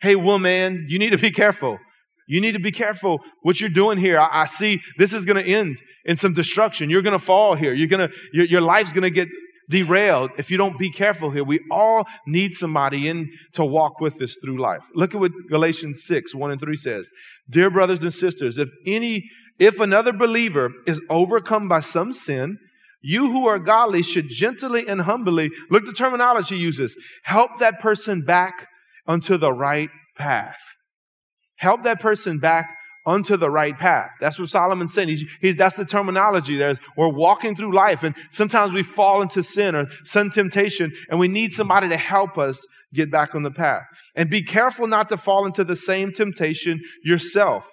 Hey 0.00 0.16
woman, 0.16 0.86
you 0.88 0.98
need 0.98 1.10
to 1.10 1.18
be 1.18 1.30
careful. 1.30 1.78
You 2.26 2.40
need 2.40 2.52
to 2.52 2.60
be 2.60 2.72
careful 2.72 3.20
what 3.42 3.60
you're 3.60 3.70
doing 3.70 3.98
here. 3.98 4.18
I, 4.18 4.42
I 4.42 4.46
see 4.46 4.80
this 4.96 5.12
is 5.12 5.24
going 5.24 5.42
to 5.42 5.50
end 5.50 5.78
in 6.04 6.16
some 6.16 6.32
destruction. 6.32 6.88
You're 6.88 7.02
going 7.02 7.18
to 7.18 7.24
fall 7.24 7.54
here. 7.54 7.74
You're 7.74 7.88
going 7.88 8.08
to, 8.08 8.14
your, 8.32 8.46
your 8.46 8.60
life's 8.60 8.92
going 8.92 9.02
to 9.02 9.10
get 9.10 9.28
derailed 9.68 10.30
if 10.38 10.50
you 10.50 10.56
don't 10.56 10.78
be 10.78 10.90
careful 10.90 11.30
here. 11.30 11.44
We 11.44 11.60
all 11.70 12.06
need 12.26 12.54
somebody 12.54 13.08
in 13.08 13.30
to 13.52 13.64
walk 13.64 14.00
with 14.00 14.20
us 14.20 14.36
through 14.42 14.60
life. 14.60 14.84
Look 14.94 15.14
at 15.14 15.20
what 15.20 15.32
Galatians 15.50 16.04
6, 16.06 16.34
1 16.34 16.50
and 16.50 16.60
3 16.60 16.76
says. 16.76 17.10
Dear 17.48 17.70
brothers 17.70 18.02
and 18.02 18.12
sisters, 18.12 18.58
if 18.58 18.70
any, 18.86 19.28
if 19.58 19.80
another 19.80 20.12
believer 20.12 20.70
is 20.86 21.00
overcome 21.08 21.68
by 21.68 21.80
some 21.80 22.12
sin, 22.12 22.58
you 23.02 23.30
who 23.30 23.46
are 23.46 23.58
godly 23.58 24.02
should 24.02 24.28
gently 24.28 24.88
and 24.88 25.02
humbly, 25.02 25.50
look 25.70 25.84
the 25.84 25.92
terminology 25.92 26.56
uses, 26.56 26.96
help 27.24 27.58
that 27.58 27.78
person 27.78 28.22
back 28.22 28.66
onto 29.06 29.36
the 29.36 29.52
right 29.52 29.90
path. 30.16 30.60
Help 31.56 31.82
that 31.82 32.00
person 32.00 32.38
back 32.38 32.74
onto 33.06 33.36
the 33.36 33.50
right 33.50 33.78
path. 33.78 34.10
That's 34.20 34.38
what 34.38 34.48
Solomon 34.48 34.88
said. 34.88 35.08
He's, 35.08 35.24
he's, 35.40 35.56
that's 35.56 35.76
the 35.76 35.84
terminology 35.84 36.56
there. 36.56 36.70
Is 36.70 36.80
we're 36.96 37.12
walking 37.12 37.54
through 37.54 37.74
life 37.74 38.02
and 38.02 38.14
sometimes 38.30 38.72
we 38.72 38.82
fall 38.82 39.20
into 39.20 39.42
sin 39.42 39.74
or 39.74 39.86
some 40.04 40.30
temptation 40.30 40.92
and 41.10 41.20
we 41.20 41.28
need 41.28 41.52
somebody 41.52 41.88
to 41.90 41.96
help 41.96 42.38
us 42.38 42.66
get 42.94 43.10
back 43.10 43.34
on 43.34 43.42
the 43.42 43.50
path. 43.50 43.84
And 44.16 44.30
be 44.30 44.42
careful 44.42 44.86
not 44.86 45.08
to 45.10 45.16
fall 45.16 45.44
into 45.44 45.64
the 45.64 45.76
same 45.76 46.12
temptation 46.12 46.80
yourself. 47.02 47.68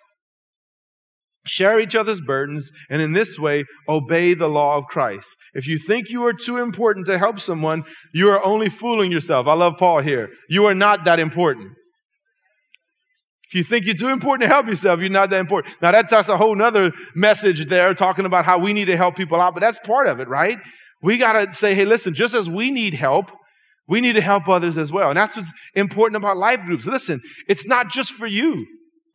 Share 1.45 1.79
each 1.79 1.95
other's 1.95 2.21
burdens 2.21 2.69
and 2.89 3.01
in 3.01 3.13
this 3.13 3.39
way 3.39 3.65
obey 3.89 4.35
the 4.35 4.47
law 4.47 4.77
of 4.77 4.85
Christ. 4.85 5.35
If 5.53 5.67
you 5.67 5.79
think 5.79 6.09
you 6.09 6.23
are 6.25 6.33
too 6.33 6.57
important 6.57 7.07
to 7.07 7.17
help 7.17 7.39
someone, 7.39 7.83
you 8.13 8.29
are 8.29 8.43
only 8.45 8.69
fooling 8.69 9.11
yourself. 9.11 9.47
I 9.47 9.53
love 9.53 9.73
Paul 9.77 10.01
here. 10.01 10.29
You 10.49 10.65
are 10.65 10.75
not 10.75 11.03
that 11.05 11.19
important. 11.19 11.71
If 13.49 13.55
you 13.55 13.63
think 13.63 13.85
you're 13.85 13.95
too 13.95 14.09
important 14.09 14.43
to 14.43 14.47
help 14.47 14.67
yourself, 14.67 15.01
you're 15.01 15.09
not 15.09 15.29
that 15.31 15.39
important. 15.39 15.75
Now 15.81 15.91
that, 15.91 16.09
that's 16.09 16.29
a 16.29 16.37
whole 16.37 16.55
nother 16.55 16.91
message 17.15 17.65
there 17.65 17.93
talking 17.93 18.25
about 18.25 18.45
how 18.45 18.59
we 18.59 18.71
need 18.71 18.85
to 18.85 18.95
help 18.95 19.15
people 19.15 19.41
out, 19.41 19.53
but 19.55 19.59
that's 19.61 19.79
part 19.79 20.07
of 20.07 20.19
it, 20.19 20.29
right? 20.29 20.57
We 21.01 21.17
gotta 21.17 21.51
say, 21.51 21.73
hey, 21.73 21.85
listen, 21.85 22.13
just 22.13 22.35
as 22.35 22.49
we 22.49 22.71
need 22.71 22.93
help, 22.93 23.31
we 23.87 23.99
need 23.99 24.13
to 24.13 24.21
help 24.21 24.47
others 24.47 24.77
as 24.77 24.91
well. 24.91 25.09
And 25.09 25.17
that's 25.17 25.35
what's 25.35 25.51
important 25.73 26.15
about 26.15 26.37
life 26.37 26.61
groups. 26.61 26.85
Listen, 26.85 27.19
it's 27.47 27.67
not 27.67 27.89
just 27.89 28.13
for 28.13 28.27
you. 28.27 28.65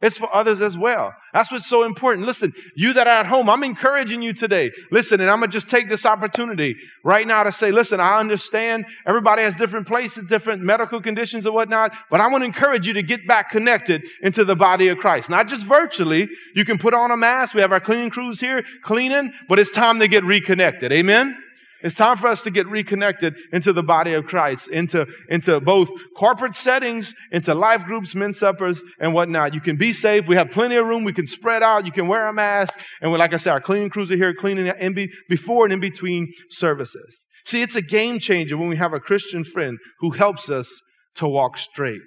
It's 0.03 0.19
for 0.19 0.35
others 0.35 0.61
as 0.61 0.77
well. 0.77 1.15
That's 1.33 1.51
what's 1.51 1.67
so 1.67 1.85
important. 1.85 2.27
Listen, 2.27 2.53
you 2.75 2.93
that 2.93 3.07
are 3.07 3.17
at 3.21 3.27
home, 3.27 3.49
I'm 3.49 3.63
encouraging 3.63 4.21
you 4.21 4.35
today. 4.35 4.71
Listen, 4.91 5.21
and 5.23 5.31
I'm 5.31 5.39
going 5.39 5.51
to 5.51 5.57
just 5.57 5.71
take 5.71 5.89
this 5.89 6.05
opportunity 6.05 6.77
right 7.03 7.27
now 7.27 7.45
to 7.45 7.51
say, 7.51 7.71
listen, 7.71 7.99
I 7.99 8.19
understand 8.19 8.85
everybody 9.07 9.41
has 9.43 9.57
different 9.57 9.87
places, 9.87 10.29
different 10.29 10.63
medical 10.63 11.01
conditions 11.01 11.47
and 11.47 11.55
whatnot, 11.55 11.93
but 12.11 12.21
I 12.21 12.27
want 12.27 12.43
to 12.43 12.47
encourage 12.47 12.87
you 12.87 12.93
to 12.93 13.03
get 13.03 13.27
back 13.27 13.51
connected 13.51 14.05
into 14.23 14.45
the 14.45 14.57
body 14.57 14.89
of 14.89 14.99
Christ. 14.99 15.31
Not 15.31 15.49
just 15.49 15.65
virtually. 15.67 16.29
You 16.55 16.67
can 16.67 16.77
put 16.77 16.93
on 16.93 17.11
a 17.11 17.17
mask. 17.17 17.55
We 17.55 17.63
have 17.63 17.73
our 17.73 17.81
cleaning 17.81 18.11
crews 18.11 18.39
here 18.39 18.65
cleaning, 18.83 19.33
but 19.49 19.59
it's 19.59 19.71
time 19.71 19.99
to 20.01 20.09
get 20.09 20.25
reconnected. 20.25 20.93
Amen. 20.93 21.39
It's 21.87 21.95
time 21.95 22.17
for 22.17 22.27
us 22.27 22.43
to 22.43 22.51
get 22.51 22.67
reconnected 22.67 23.37
into 23.53 23.73
the 23.73 23.85
body 23.85 24.13
of 24.15 24.27
Christ, 24.27 24.67
into, 24.67 25.07
into 25.29 25.61
both 25.61 25.89
corporate 26.17 26.57
settings, 26.57 27.15
into 27.31 27.55
life 27.55 27.85
groups, 27.85 28.13
men's 28.13 28.41
suppers, 28.41 28.83
and 28.99 29.15
whatnot. 29.15 29.55
You 29.55 29.61
can 29.61 29.77
be 29.77 29.93
safe. 29.93 30.27
We 30.27 30.35
have 30.35 30.51
plenty 30.51 30.75
of 30.75 30.85
room. 30.85 31.05
We 31.05 31.13
can 31.13 31.27
spread 31.27 31.63
out. 31.63 31.87
You 31.87 31.93
can 31.93 32.09
wear 32.09 32.27
a 32.27 32.33
mask. 32.33 32.81
And 33.01 33.13
we, 33.13 33.19
like 33.19 33.33
I 33.33 33.37
said, 33.37 33.53
our 33.53 33.61
cleaning 33.61 33.89
crews 33.89 34.11
are 34.11 34.17
here 34.17 34.35
cleaning 34.35 34.67
in 34.67 34.95
be, 34.95 35.13
before 35.29 35.65
and 35.65 35.73
in 35.73 35.79
between 35.79 36.33
services. 36.51 37.29
See, 37.45 37.63
it's 37.63 37.77
a 37.77 37.83
game 37.83 38.19
changer 38.19 38.57
when 38.57 38.69
we 38.69 38.77
have 38.79 38.93
a 38.93 38.99
Christian 38.99 39.45
friend 39.45 39.79
who 40.01 40.11
helps 40.11 40.51
us 40.51 40.83
to 41.15 41.29
walk 41.29 41.57
straight. 41.57 42.03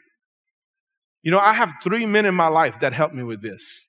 You 1.23 1.31
know, 1.31 1.39
I 1.39 1.53
have 1.53 1.71
three 1.81 2.05
men 2.05 2.25
in 2.25 2.35
my 2.35 2.49
life 2.49 2.81
that 2.81 2.91
help 2.91 3.13
me 3.13 3.23
with 3.23 3.41
this. 3.41 3.85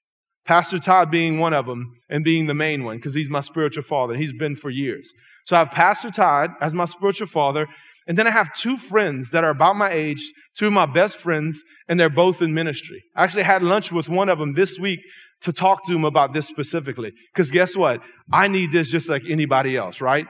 Pastor 0.47 0.79
Todd 0.79 1.11
being 1.11 1.41
one 1.41 1.53
of 1.53 1.67
them 1.67 1.95
and 2.09 2.23
being 2.23 2.47
the 2.47 2.55
main 2.55 2.85
one 2.85 2.99
because 2.99 3.15
he's 3.15 3.29
my 3.29 3.41
spiritual 3.41 3.83
father. 3.83 4.15
He's 4.15 4.33
been 4.33 4.55
for 4.55 4.71
years. 4.71 5.13
So 5.51 5.57
I 5.57 5.59
have 5.59 5.73
Pastor 5.73 6.13
Todd 6.13 6.53
as 6.61 6.73
my 6.73 6.85
spiritual 6.85 7.27
father. 7.27 7.67
And 8.07 8.17
then 8.17 8.29
I 8.29 8.31
have 8.31 8.55
two 8.55 8.77
friends 8.77 9.33
that 9.33 9.43
are 9.43 9.51
about 9.51 9.75
my 9.75 9.91
age, 9.91 10.23
two 10.57 10.69
of 10.69 10.73
my 10.73 10.87
best 10.87 11.17
friends, 11.17 11.65
and 11.89 11.99
they're 11.99 12.09
both 12.09 12.41
in 12.41 12.55
ministry. 12.55 13.03
I 13.17 13.25
actually 13.25 13.43
had 13.43 13.61
lunch 13.65 13.91
with 13.91 14.09
one 14.09 14.29
of 14.29 14.39
them 14.39 14.53
this 14.53 14.79
week 14.79 15.01
to 15.41 15.53
talk 15.53 15.85
to 15.87 15.93
him 15.93 16.05
about 16.05 16.35
this 16.35 16.47
specifically. 16.47 17.11
Because 17.35 17.51
guess 17.51 17.77
what? 17.77 18.01
I 18.33 18.47
need 18.47 18.71
this 18.71 18.93
just 18.93 19.09
like 19.09 19.23
anybody 19.29 19.77
else, 19.77 20.01
right? 20.01 20.25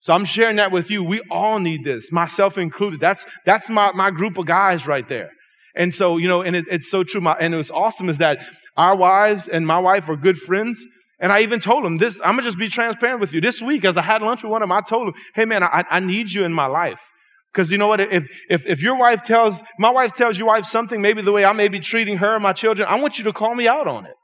So 0.00 0.14
I'm 0.14 0.24
sharing 0.24 0.56
that 0.56 0.72
with 0.72 0.90
you. 0.90 1.04
We 1.04 1.20
all 1.30 1.58
need 1.58 1.84
this, 1.84 2.10
myself 2.10 2.56
included. 2.56 2.98
That's, 2.98 3.26
that's 3.44 3.68
my, 3.68 3.92
my 3.92 4.10
group 4.10 4.38
of 4.38 4.46
guys 4.46 4.86
right 4.86 5.06
there. 5.06 5.32
And 5.76 5.92
so, 5.92 6.16
you 6.16 6.28
know, 6.28 6.40
and 6.40 6.56
it, 6.56 6.64
it's 6.70 6.90
so 6.90 7.04
true. 7.04 7.20
My, 7.20 7.36
and 7.38 7.52
it 7.52 7.58
was 7.58 7.70
awesome 7.70 8.08
is 8.08 8.16
that 8.18 8.38
our 8.78 8.96
wives 8.96 9.48
and 9.48 9.66
my 9.66 9.78
wife 9.78 10.08
are 10.08 10.16
good 10.16 10.38
friends. 10.38 10.82
And 11.22 11.32
I 11.32 11.40
even 11.42 11.60
told 11.60 11.86
him 11.86 11.98
this, 11.98 12.20
I'm 12.24 12.32
gonna 12.32 12.42
just 12.42 12.58
be 12.58 12.68
transparent 12.68 13.20
with 13.20 13.32
you. 13.32 13.40
This 13.40 13.62
week, 13.62 13.84
as 13.84 13.96
I 13.96 14.02
had 14.02 14.22
lunch 14.22 14.42
with 14.42 14.50
one 14.50 14.60
of 14.60 14.68
them, 14.68 14.76
I 14.76 14.80
told 14.80 15.08
him, 15.08 15.14
hey 15.36 15.44
man, 15.44 15.62
I, 15.62 15.84
I 15.88 16.00
need 16.00 16.32
you 16.32 16.44
in 16.44 16.52
my 16.52 16.66
life. 16.66 17.00
Because 17.52 17.70
you 17.70 17.78
know 17.78 17.86
what? 17.86 18.00
If, 18.00 18.26
if, 18.50 18.66
if 18.66 18.82
your 18.82 18.96
wife 18.96 19.22
tells, 19.22 19.62
my 19.78 19.90
wife 19.90 20.14
tells 20.14 20.36
your 20.36 20.48
wife 20.48 20.64
something, 20.64 21.00
maybe 21.00 21.22
the 21.22 21.30
way 21.30 21.44
I 21.44 21.52
may 21.52 21.68
be 21.68 21.78
treating 21.78 22.16
her 22.16 22.34
and 22.34 22.42
my 22.42 22.52
children, 22.52 22.88
I 22.90 23.00
want 23.00 23.18
you 23.18 23.24
to 23.24 23.32
call 23.32 23.54
me 23.54 23.68
out 23.68 23.86
on 23.86 24.04
it. 24.04 24.14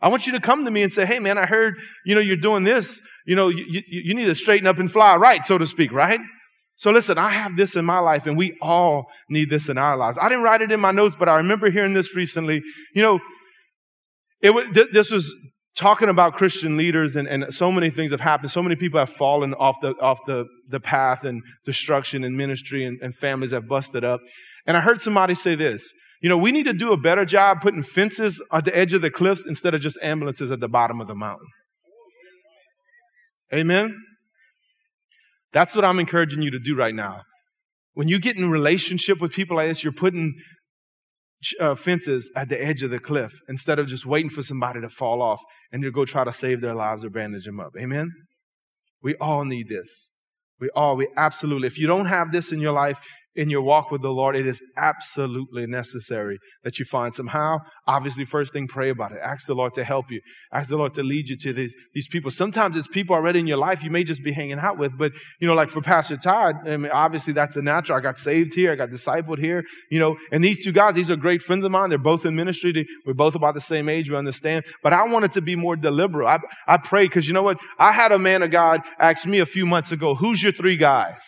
I 0.00 0.08
want 0.08 0.26
you 0.26 0.32
to 0.32 0.40
come 0.40 0.64
to 0.64 0.70
me 0.70 0.82
and 0.82 0.92
say, 0.92 1.04
hey 1.04 1.18
man, 1.18 1.36
I 1.36 1.44
heard, 1.44 1.74
you 2.06 2.14
know, 2.14 2.20
you're 2.20 2.36
doing 2.36 2.64
this. 2.64 3.02
You 3.26 3.36
know, 3.36 3.48
you, 3.48 3.64
you, 3.68 3.82
you 3.88 4.14
need 4.14 4.24
to 4.24 4.34
straighten 4.34 4.66
up 4.66 4.78
and 4.78 4.90
fly 4.90 5.16
right, 5.16 5.44
so 5.44 5.58
to 5.58 5.66
speak, 5.66 5.92
right? 5.92 6.20
So 6.76 6.92
listen, 6.92 7.18
I 7.18 7.30
have 7.30 7.58
this 7.58 7.76
in 7.76 7.84
my 7.84 7.98
life 7.98 8.26
and 8.26 8.38
we 8.38 8.56
all 8.62 9.06
need 9.28 9.50
this 9.50 9.68
in 9.68 9.76
our 9.76 9.98
lives. 9.98 10.16
I 10.18 10.30
didn't 10.30 10.44
write 10.44 10.62
it 10.62 10.72
in 10.72 10.80
my 10.80 10.92
notes, 10.92 11.16
but 11.18 11.28
I 11.28 11.36
remember 11.36 11.70
hearing 11.70 11.92
this 11.92 12.16
recently. 12.16 12.62
You 12.94 13.02
know, 13.02 13.20
it 14.40 14.50
was, 14.50 14.66
this 14.92 15.10
was 15.10 15.34
talking 15.78 16.08
about 16.08 16.34
Christian 16.34 16.76
leaders 16.76 17.14
and, 17.14 17.28
and 17.28 17.54
so 17.54 17.70
many 17.70 17.88
things 17.88 18.10
have 18.10 18.20
happened. 18.20 18.50
So 18.50 18.62
many 18.62 18.74
people 18.74 18.98
have 18.98 19.08
fallen 19.08 19.54
off 19.54 19.80
the, 19.80 19.94
off 20.00 20.18
the, 20.26 20.46
the 20.68 20.80
path 20.80 21.24
and 21.24 21.42
destruction 21.64 22.24
and 22.24 22.36
ministry 22.36 22.84
and, 22.84 23.00
and 23.00 23.14
families 23.14 23.52
have 23.52 23.68
busted 23.68 24.04
up. 24.04 24.20
And 24.66 24.76
I 24.76 24.80
heard 24.80 25.00
somebody 25.00 25.34
say 25.34 25.54
this, 25.54 25.92
you 26.20 26.28
know, 26.28 26.36
we 26.36 26.50
need 26.50 26.64
to 26.64 26.72
do 26.72 26.92
a 26.92 26.96
better 26.96 27.24
job 27.24 27.60
putting 27.60 27.84
fences 27.84 28.42
at 28.52 28.64
the 28.64 28.76
edge 28.76 28.92
of 28.92 29.02
the 29.02 29.10
cliffs 29.10 29.46
instead 29.46 29.72
of 29.72 29.80
just 29.80 29.96
ambulances 30.02 30.50
at 30.50 30.58
the 30.58 30.68
bottom 30.68 31.00
of 31.00 31.06
the 31.06 31.14
mountain. 31.14 31.46
Amen. 33.54 33.96
That's 35.52 35.76
what 35.76 35.84
I'm 35.84 36.00
encouraging 36.00 36.42
you 36.42 36.50
to 36.50 36.58
do 36.58 36.76
right 36.76 36.94
now. 36.94 37.22
When 37.94 38.08
you 38.08 38.18
get 38.18 38.36
in 38.36 38.50
relationship 38.50 39.20
with 39.20 39.32
people 39.32 39.56
like 39.56 39.68
this, 39.68 39.84
you're 39.84 39.92
putting 39.92 40.34
uh, 41.60 41.74
fences 41.74 42.30
at 42.34 42.48
the 42.48 42.62
edge 42.62 42.82
of 42.82 42.90
the 42.90 42.98
cliff 42.98 43.40
instead 43.48 43.78
of 43.78 43.86
just 43.86 44.04
waiting 44.04 44.30
for 44.30 44.42
somebody 44.42 44.80
to 44.80 44.88
fall 44.88 45.22
off 45.22 45.40
and 45.72 45.82
to 45.82 45.90
go 45.90 46.04
try 46.04 46.24
to 46.24 46.32
save 46.32 46.60
their 46.60 46.74
lives 46.74 47.04
or 47.04 47.10
bandage 47.10 47.44
them 47.44 47.60
up. 47.60 47.72
Amen? 47.78 48.10
We 49.02 49.14
all 49.16 49.44
need 49.44 49.68
this. 49.68 50.12
We 50.60 50.70
all, 50.74 50.96
we 50.96 51.08
absolutely, 51.16 51.68
if 51.68 51.78
you 51.78 51.86
don't 51.86 52.06
have 52.06 52.32
this 52.32 52.50
in 52.50 52.60
your 52.60 52.72
life, 52.72 52.98
in 53.38 53.48
your 53.48 53.62
walk 53.62 53.92
with 53.92 54.02
the 54.02 54.10
Lord, 54.10 54.34
it 54.34 54.48
is 54.48 54.60
absolutely 54.76 55.64
necessary 55.64 56.38
that 56.64 56.80
you 56.80 56.84
find 56.84 57.14
somehow. 57.14 57.58
Obviously, 57.86 58.24
first 58.24 58.52
thing, 58.52 58.66
pray 58.66 58.90
about 58.90 59.12
it. 59.12 59.18
Ask 59.22 59.46
the 59.46 59.54
Lord 59.54 59.74
to 59.74 59.84
help 59.84 60.10
you. 60.10 60.20
Ask 60.52 60.70
the 60.70 60.76
Lord 60.76 60.92
to 60.94 61.04
lead 61.04 61.28
you 61.28 61.36
to 61.36 61.52
these, 61.52 61.72
these 61.94 62.08
people. 62.08 62.32
Sometimes 62.32 62.76
it's 62.76 62.88
people 62.88 63.14
already 63.14 63.38
in 63.38 63.46
your 63.46 63.56
life 63.56 63.84
you 63.84 63.90
may 63.90 64.02
just 64.02 64.24
be 64.24 64.32
hanging 64.32 64.58
out 64.58 64.76
with. 64.76 64.98
But, 64.98 65.12
you 65.40 65.46
know, 65.46 65.54
like 65.54 65.70
for 65.70 65.80
Pastor 65.80 66.16
Todd, 66.16 66.56
I 66.66 66.76
mean, 66.76 66.90
obviously 66.90 67.32
that's 67.32 67.54
a 67.54 67.62
natural. 67.62 67.96
I 67.96 68.00
got 68.00 68.18
saved 68.18 68.54
here. 68.54 68.72
I 68.72 68.74
got 68.74 68.90
discipled 68.90 69.38
here, 69.38 69.62
you 69.88 70.00
know, 70.00 70.16
and 70.32 70.42
these 70.42 70.64
two 70.64 70.72
guys, 70.72 70.94
these 70.94 71.08
are 71.08 71.16
great 71.16 71.40
friends 71.40 71.64
of 71.64 71.70
mine. 71.70 71.90
They're 71.90 71.98
both 71.98 72.26
in 72.26 72.34
ministry. 72.34 72.86
We're 73.06 73.14
both 73.14 73.36
about 73.36 73.54
the 73.54 73.60
same 73.60 73.88
age. 73.88 74.10
We 74.10 74.16
understand. 74.16 74.64
But 74.82 74.92
I 74.92 75.04
wanted 75.04 75.30
to 75.32 75.40
be 75.40 75.54
more 75.54 75.76
deliberate. 75.76 76.26
I, 76.26 76.40
I 76.66 76.76
pray 76.78 77.04
because 77.04 77.28
you 77.28 77.34
know 77.34 77.42
what? 77.44 77.58
I 77.78 77.92
had 77.92 78.10
a 78.10 78.18
man 78.18 78.42
of 78.42 78.50
God 78.50 78.80
ask 78.98 79.28
me 79.28 79.38
a 79.38 79.46
few 79.46 79.64
months 79.64 79.92
ago, 79.92 80.16
who's 80.16 80.42
your 80.42 80.50
three 80.50 80.76
guys? 80.76 81.22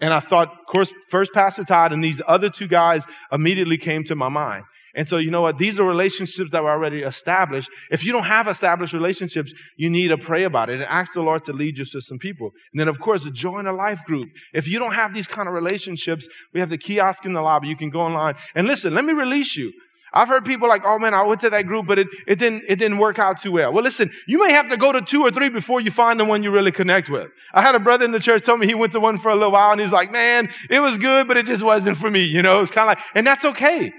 And 0.00 0.12
I 0.12 0.20
thought, 0.20 0.48
of 0.48 0.66
course, 0.66 0.92
first 1.08 1.32
Pastor 1.32 1.64
Todd 1.64 1.92
and 1.92 2.02
these 2.02 2.20
other 2.26 2.50
two 2.50 2.68
guys 2.68 3.06
immediately 3.30 3.78
came 3.78 4.04
to 4.04 4.14
my 4.14 4.28
mind. 4.28 4.64
And 4.96 5.08
so, 5.08 5.16
you 5.16 5.30
know 5.30 5.40
what? 5.40 5.58
These 5.58 5.80
are 5.80 5.84
relationships 5.84 6.52
that 6.52 6.62
were 6.62 6.70
already 6.70 7.02
established. 7.02 7.68
If 7.90 8.04
you 8.04 8.12
don't 8.12 8.24
have 8.24 8.46
established 8.46 8.92
relationships, 8.92 9.52
you 9.76 9.90
need 9.90 10.08
to 10.08 10.18
pray 10.18 10.44
about 10.44 10.70
it 10.70 10.74
and 10.74 10.84
ask 10.84 11.14
the 11.14 11.22
Lord 11.22 11.44
to 11.46 11.52
lead 11.52 11.78
you 11.78 11.84
to 11.84 12.00
some 12.00 12.18
people. 12.18 12.52
And 12.72 12.78
then, 12.78 12.86
of 12.86 13.00
course, 13.00 13.28
join 13.30 13.66
a 13.66 13.72
life 13.72 14.04
group. 14.04 14.28
If 14.52 14.68
you 14.68 14.78
don't 14.78 14.94
have 14.94 15.12
these 15.12 15.26
kind 15.26 15.48
of 15.48 15.54
relationships, 15.54 16.28
we 16.52 16.60
have 16.60 16.70
the 16.70 16.78
kiosk 16.78 17.24
in 17.24 17.32
the 17.32 17.42
lobby. 17.42 17.66
You 17.68 17.76
can 17.76 17.90
go 17.90 18.02
online 18.02 18.36
and 18.54 18.68
listen, 18.68 18.94
let 18.94 19.04
me 19.04 19.12
release 19.12 19.56
you. 19.56 19.72
I've 20.14 20.28
heard 20.28 20.44
people 20.44 20.68
like, 20.68 20.82
oh 20.84 20.98
man, 20.98 21.12
I 21.12 21.22
went 21.24 21.40
to 21.40 21.50
that 21.50 21.66
group, 21.66 21.86
but 21.86 21.98
it, 21.98 22.06
it 22.26 22.38
didn't, 22.38 22.62
it 22.68 22.76
didn't 22.76 22.98
work 22.98 23.18
out 23.18 23.38
too 23.38 23.52
well. 23.52 23.72
Well, 23.72 23.82
listen, 23.82 24.10
you 24.28 24.38
may 24.38 24.52
have 24.52 24.68
to 24.70 24.76
go 24.76 24.92
to 24.92 25.00
two 25.00 25.22
or 25.22 25.30
three 25.32 25.48
before 25.48 25.80
you 25.80 25.90
find 25.90 26.18
the 26.20 26.24
one 26.24 26.44
you 26.44 26.52
really 26.52 26.72
connect 26.72 27.10
with. 27.10 27.28
I 27.52 27.62
had 27.62 27.74
a 27.74 27.80
brother 27.80 28.04
in 28.04 28.12
the 28.12 28.20
church 28.20 28.44
tell 28.44 28.56
me 28.56 28.66
he 28.66 28.74
went 28.74 28.92
to 28.92 29.00
one 29.00 29.18
for 29.18 29.30
a 29.30 29.34
little 29.34 29.50
while 29.50 29.72
and 29.72 29.80
he's 29.80 29.92
like, 29.92 30.12
man, 30.12 30.48
it 30.70 30.80
was 30.80 30.98
good, 30.98 31.26
but 31.26 31.36
it 31.36 31.46
just 31.46 31.64
wasn't 31.64 31.96
for 31.96 32.10
me. 32.10 32.24
You 32.24 32.42
know, 32.42 32.60
it's 32.60 32.70
kind 32.70 32.88
of 32.88 32.96
like, 32.96 33.04
and 33.16 33.26
that's 33.26 33.44
okay. 33.44 33.92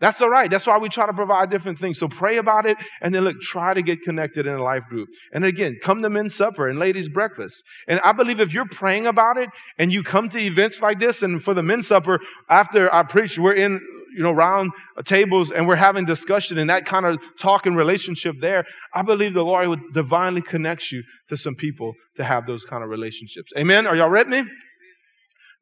That's 0.00 0.22
all 0.22 0.30
right. 0.30 0.48
That's 0.48 0.66
why 0.66 0.78
we 0.78 0.88
try 0.88 1.06
to 1.06 1.12
provide 1.12 1.50
different 1.50 1.78
things. 1.78 1.98
So 1.98 2.06
pray 2.06 2.36
about 2.36 2.66
it 2.66 2.76
and 3.00 3.12
then 3.12 3.24
look, 3.24 3.40
try 3.40 3.74
to 3.74 3.82
get 3.82 4.02
connected 4.02 4.46
in 4.46 4.54
a 4.54 4.62
life 4.62 4.86
group. 4.86 5.08
And 5.32 5.44
again, 5.44 5.78
come 5.82 6.02
to 6.02 6.10
men's 6.10 6.36
supper 6.36 6.68
and 6.68 6.78
ladies 6.78 7.08
breakfast. 7.08 7.64
And 7.88 7.98
I 8.00 8.12
believe 8.12 8.38
if 8.38 8.54
you're 8.54 8.68
praying 8.68 9.06
about 9.06 9.38
it 9.38 9.50
and 9.76 9.92
you 9.92 10.04
come 10.04 10.28
to 10.30 10.38
events 10.38 10.80
like 10.80 11.00
this 11.00 11.22
and 11.22 11.42
for 11.42 11.52
the 11.52 11.64
men's 11.64 11.88
supper, 11.88 12.20
after 12.48 12.92
I 12.94 13.02
preach, 13.02 13.38
we're 13.38 13.54
in 13.54 13.80
you 14.16 14.22
know, 14.22 14.32
round 14.32 14.72
tables 15.04 15.50
and 15.50 15.66
we're 15.66 15.76
having 15.76 16.04
discussion 16.04 16.58
and 16.58 16.68
that 16.70 16.86
kind 16.86 17.06
of 17.06 17.18
talk 17.38 17.66
and 17.66 17.76
relationship 17.76 18.36
there, 18.40 18.64
I 18.94 19.02
believe 19.02 19.34
the 19.34 19.44
Lord 19.44 19.68
would 19.68 19.80
divinely 19.92 20.42
connect 20.42 20.90
you 20.90 21.02
to 21.28 21.36
some 21.36 21.54
people 21.54 21.92
to 22.16 22.24
have 22.24 22.46
those 22.46 22.64
kind 22.64 22.82
of 22.82 22.90
relationships. 22.90 23.52
Amen? 23.56 23.86
Are 23.86 23.96
y'all 23.96 24.10
with 24.10 24.28
me? 24.28 24.44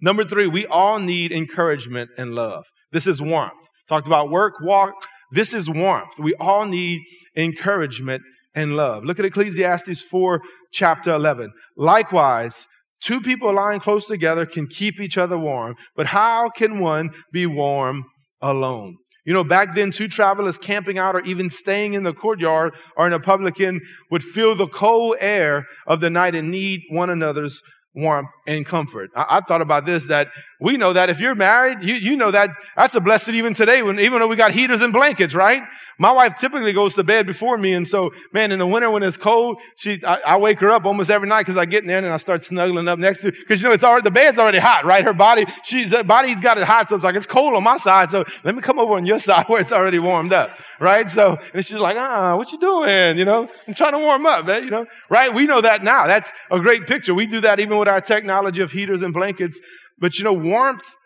Number 0.00 0.24
three, 0.24 0.46
we 0.46 0.66
all 0.66 0.98
need 0.98 1.32
encouragement 1.32 2.10
and 2.18 2.34
love. 2.34 2.64
This 2.92 3.06
is 3.06 3.22
warmth. 3.22 3.52
Talked 3.88 4.06
about 4.06 4.30
work, 4.30 4.54
walk. 4.60 4.94
This 5.32 5.54
is 5.54 5.70
warmth. 5.70 6.18
We 6.18 6.34
all 6.34 6.66
need 6.66 7.00
encouragement 7.36 8.22
and 8.54 8.76
love. 8.76 9.04
Look 9.04 9.18
at 9.18 9.24
Ecclesiastes 9.24 10.00
4, 10.02 10.40
chapter 10.72 11.14
11. 11.14 11.52
Likewise, 11.76 12.66
two 13.00 13.20
people 13.20 13.54
lying 13.54 13.80
close 13.80 14.06
together 14.06 14.46
can 14.46 14.66
keep 14.66 15.00
each 15.00 15.18
other 15.18 15.38
warm, 15.38 15.74
but 15.94 16.06
how 16.06 16.48
can 16.48 16.80
one 16.80 17.10
be 17.32 17.46
warm 17.46 18.04
alone. 18.40 18.96
You 19.24 19.34
know, 19.34 19.42
back 19.42 19.74
then, 19.74 19.90
two 19.90 20.06
travelers 20.06 20.56
camping 20.56 20.98
out 20.98 21.16
or 21.16 21.20
even 21.22 21.50
staying 21.50 21.94
in 21.94 22.04
the 22.04 22.14
courtyard 22.14 22.74
or 22.96 23.08
in 23.08 23.12
a 23.12 23.18
public 23.18 23.58
inn 23.58 23.80
would 24.10 24.22
feel 24.22 24.54
the 24.54 24.68
cold 24.68 25.16
air 25.18 25.66
of 25.86 26.00
the 26.00 26.10
night 26.10 26.36
and 26.36 26.50
need 26.50 26.82
one 26.90 27.10
another's 27.10 27.60
warmth 27.92 28.28
and 28.46 28.64
comfort. 28.64 29.10
I, 29.16 29.26
I, 29.28 29.40
thought 29.40 29.62
about 29.62 29.84
this 29.84 30.06
that 30.06 30.28
we 30.60 30.78
know 30.78 30.94
that 30.94 31.10
if 31.10 31.20
you're 31.20 31.34
married, 31.34 31.82
you, 31.82 31.94
you 31.94 32.16
know 32.16 32.30
that 32.30 32.50
that's 32.76 32.94
a 32.94 33.00
blessing 33.00 33.34
even 33.34 33.52
today 33.52 33.82
when, 33.82 34.00
even 34.00 34.20
though 34.20 34.26
we 34.26 34.36
got 34.36 34.52
heaters 34.52 34.80
and 34.80 34.92
blankets, 34.92 35.34
right? 35.34 35.62
My 35.98 36.12
wife 36.12 36.36
typically 36.36 36.72
goes 36.72 36.94
to 36.96 37.04
bed 37.04 37.26
before 37.26 37.56
me. 37.58 37.72
And 37.72 37.86
so, 37.86 38.12
man, 38.32 38.52
in 38.52 38.58
the 38.58 38.66
winter 38.66 38.90
when 38.90 39.02
it's 39.02 39.16
cold, 39.16 39.58
she, 39.76 40.02
I, 40.04 40.20
I 40.26 40.36
wake 40.36 40.60
her 40.60 40.70
up 40.70 40.84
almost 40.84 41.10
every 41.10 41.28
night 41.28 41.42
because 41.42 41.56
I 41.56 41.64
get 41.64 41.82
in 41.82 41.88
there 41.88 41.98
and 41.98 42.06
I 42.06 42.16
start 42.18 42.42
snuggling 42.44 42.88
up 42.88 42.98
next 42.98 43.20
to 43.20 43.30
her. 43.30 43.36
Cause 43.48 43.62
you 43.62 43.68
know, 43.68 43.74
it's 43.74 43.84
already, 43.84 44.04
the 44.04 44.10
bed's 44.10 44.38
already 44.38 44.58
hot, 44.58 44.84
right? 44.84 45.04
Her 45.04 45.14
body, 45.14 45.44
she's, 45.62 45.92
her 45.92 46.04
body's 46.04 46.40
got 46.40 46.58
it 46.58 46.64
hot. 46.64 46.88
So 46.88 46.96
it's 46.96 47.04
like, 47.04 47.16
it's 47.16 47.26
cold 47.26 47.54
on 47.54 47.62
my 47.62 47.76
side. 47.76 48.10
So 48.10 48.24
let 48.44 48.54
me 48.54 48.62
come 48.62 48.78
over 48.78 48.94
on 48.94 49.04
your 49.06 49.18
side 49.26 49.46
where 49.48 49.60
it's 49.60 49.72
already 49.72 49.98
warmed 49.98 50.32
up, 50.32 50.58
right? 50.80 51.08
So, 51.08 51.38
and 51.52 51.64
she's 51.64 51.78
like, 51.78 51.96
ah, 51.98 52.36
what 52.36 52.52
you 52.52 52.58
doing? 52.58 53.18
You 53.18 53.24
know, 53.24 53.48
I'm 53.66 53.74
trying 53.74 53.92
to 53.92 53.98
warm 53.98 54.24
up, 54.26 54.46
man, 54.46 54.64
you 54.64 54.70
know, 54.70 54.86
right? 55.10 55.32
We 55.32 55.46
know 55.46 55.60
that 55.60 55.82
now. 55.82 56.06
That's 56.06 56.30
a 56.50 56.60
great 56.60 56.86
picture. 56.86 57.14
We 57.14 57.26
do 57.26 57.40
that 57.42 57.60
even 57.60 57.78
with 57.78 57.88
our 57.88 58.00
technology 58.00 58.62
of 58.62 58.72
heaters 58.72 59.02
and 59.02 59.12
blankets. 59.12 59.60
But 59.98 60.18
you 60.18 60.24
know, 60.24 60.32
warmth 60.32 60.96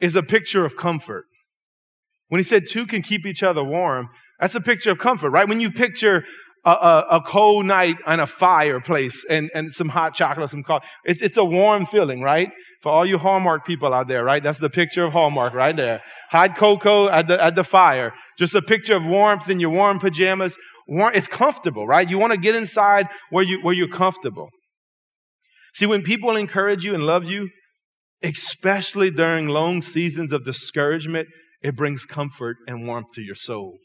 is 0.00 0.16
a 0.16 0.22
picture 0.22 0.64
of 0.64 0.76
comfort. 0.76 1.24
When 2.28 2.38
he 2.38 2.42
said 2.42 2.64
two 2.68 2.86
can 2.86 3.02
keep 3.02 3.26
each 3.26 3.42
other 3.42 3.64
warm, 3.64 4.08
that's 4.40 4.54
a 4.54 4.60
picture 4.60 4.90
of 4.90 4.98
comfort, 4.98 5.30
right? 5.30 5.48
When 5.48 5.60
you 5.60 5.70
picture 5.70 6.24
a, 6.64 6.70
a, 6.70 7.06
a 7.12 7.20
cold 7.20 7.66
night 7.66 7.96
and 8.06 8.20
a 8.20 8.26
fireplace 8.26 9.24
and, 9.28 9.50
and 9.54 9.72
some 9.72 9.88
hot 9.88 10.14
chocolate, 10.14 10.50
some 10.50 10.62
coffee, 10.62 10.86
it's, 11.04 11.22
it's 11.22 11.36
a 11.36 11.44
warm 11.44 11.86
feeling, 11.86 12.20
right? 12.20 12.50
For 12.82 12.92
all 12.92 13.06
you 13.06 13.18
Hallmark 13.18 13.66
people 13.66 13.92
out 13.92 14.08
there, 14.08 14.24
right? 14.24 14.42
That's 14.42 14.58
the 14.58 14.70
picture 14.70 15.04
of 15.04 15.12
Hallmark 15.12 15.54
right 15.54 15.76
there. 15.76 16.02
Hot 16.30 16.56
cocoa 16.56 17.08
at 17.08 17.26
the, 17.26 17.42
at 17.42 17.54
the 17.56 17.64
fire. 17.64 18.12
Just 18.38 18.54
a 18.54 18.62
picture 18.62 18.94
of 18.94 19.04
warmth 19.04 19.48
in 19.48 19.58
your 19.58 19.70
warm 19.70 19.98
pajamas. 19.98 20.56
Warm, 20.86 21.12
it's 21.14 21.28
comfortable, 21.28 21.86
right? 21.86 22.08
You 22.08 22.18
want 22.18 22.32
to 22.32 22.38
get 22.38 22.54
inside 22.54 23.08
where 23.30 23.44
you, 23.44 23.60
where 23.62 23.74
you're 23.74 23.88
comfortable. 23.88 24.48
See, 25.74 25.86
when 25.86 26.02
people 26.02 26.36
encourage 26.36 26.84
you 26.84 26.94
and 26.94 27.04
love 27.04 27.28
you, 27.28 27.50
especially 28.22 29.10
during 29.10 29.48
long 29.48 29.82
seasons 29.82 30.32
of 30.32 30.44
discouragement, 30.44 31.28
it 31.62 31.76
brings 31.76 32.04
comfort 32.04 32.56
and 32.66 32.86
warmth 32.86 33.10
to 33.14 33.22
your 33.22 33.34
soul. 33.34 33.78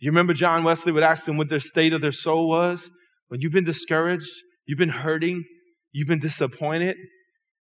You 0.00 0.10
remember 0.10 0.34
John 0.34 0.62
Wesley 0.62 0.92
would 0.92 1.02
ask 1.02 1.24
them 1.24 1.36
what 1.36 1.48
their 1.48 1.58
state 1.58 1.92
of 1.92 2.00
their 2.00 2.12
soul 2.12 2.48
was? 2.48 2.90
When 3.28 3.40
you've 3.40 3.52
been 3.52 3.64
discouraged, 3.64 4.30
you've 4.66 4.78
been 4.78 4.90
hurting, 4.90 5.44
you've 5.92 6.08
been 6.08 6.18
disappointed, 6.18 6.96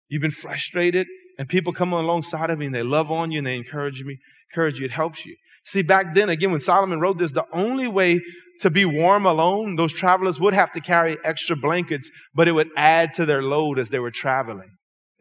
you've 0.08 0.22
been 0.22 0.30
frustrated, 0.30 1.06
and 1.38 1.48
people 1.48 1.72
come 1.72 1.92
alongside 1.92 2.50
of 2.50 2.60
you 2.60 2.66
and 2.66 2.74
they 2.74 2.82
love 2.82 3.10
on 3.10 3.30
you 3.30 3.38
and 3.38 3.46
they 3.46 3.56
encourage 3.56 4.02
me, 4.02 4.18
encourage 4.50 4.78
you, 4.78 4.86
it 4.86 4.92
helps 4.92 5.26
you. 5.26 5.36
See, 5.64 5.82
back 5.82 6.14
then, 6.14 6.28
again, 6.28 6.50
when 6.50 6.60
Solomon 6.60 7.00
wrote 7.00 7.18
this, 7.18 7.32
the 7.32 7.46
only 7.52 7.86
way 7.86 8.20
to 8.60 8.70
be 8.70 8.84
warm 8.84 9.26
alone, 9.26 9.76
those 9.76 9.92
travelers 9.92 10.40
would 10.40 10.54
have 10.54 10.72
to 10.72 10.80
carry 10.80 11.16
extra 11.24 11.54
blankets, 11.56 12.10
but 12.34 12.48
it 12.48 12.52
would 12.52 12.70
add 12.76 13.12
to 13.14 13.26
their 13.26 13.42
load 13.42 13.78
as 13.78 13.90
they 13.90 13.98
were 13.98 14.10
traveling. 14.10 14.70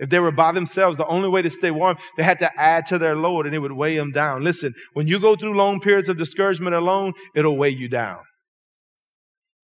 If 0.02 0.10
they 0.10 0.20
were 0.20 0.32
by 0.32 0.52
themselves, 0.52 0.98
the 0.98 1.06
only 1.06 1.30
way 1.30 1.44
to 1.44 1.50
stay 1.50 1.70
warm, 1.70 1.96
they 2.18 2.24
had 2.24 2.40
to 2.40 2.52
add 2.60 2.88
to 2.88 2.98
their 2.98 3.16
load 3.16 3.46
and 3.46 3.54
it 3.54 3.60
would 3.60 3.72
weigh 3.72 3.96
them 3.96 4.12
down. 4.12 4.44
Listen, 4.44 4.74
when 4.94 5.08
you 5.08 5.20
go 5.20 5.36
through 5.36 5.54
long 5.54 5.80
periods 5.80 6.10
of 6.10 6.18
discouragement 6.18 6.76
alone, 6.76 7.14
it'll 7.36 7.56
weigh 7.56 7.70
you 7.70 7.88
down. 7.88 8.22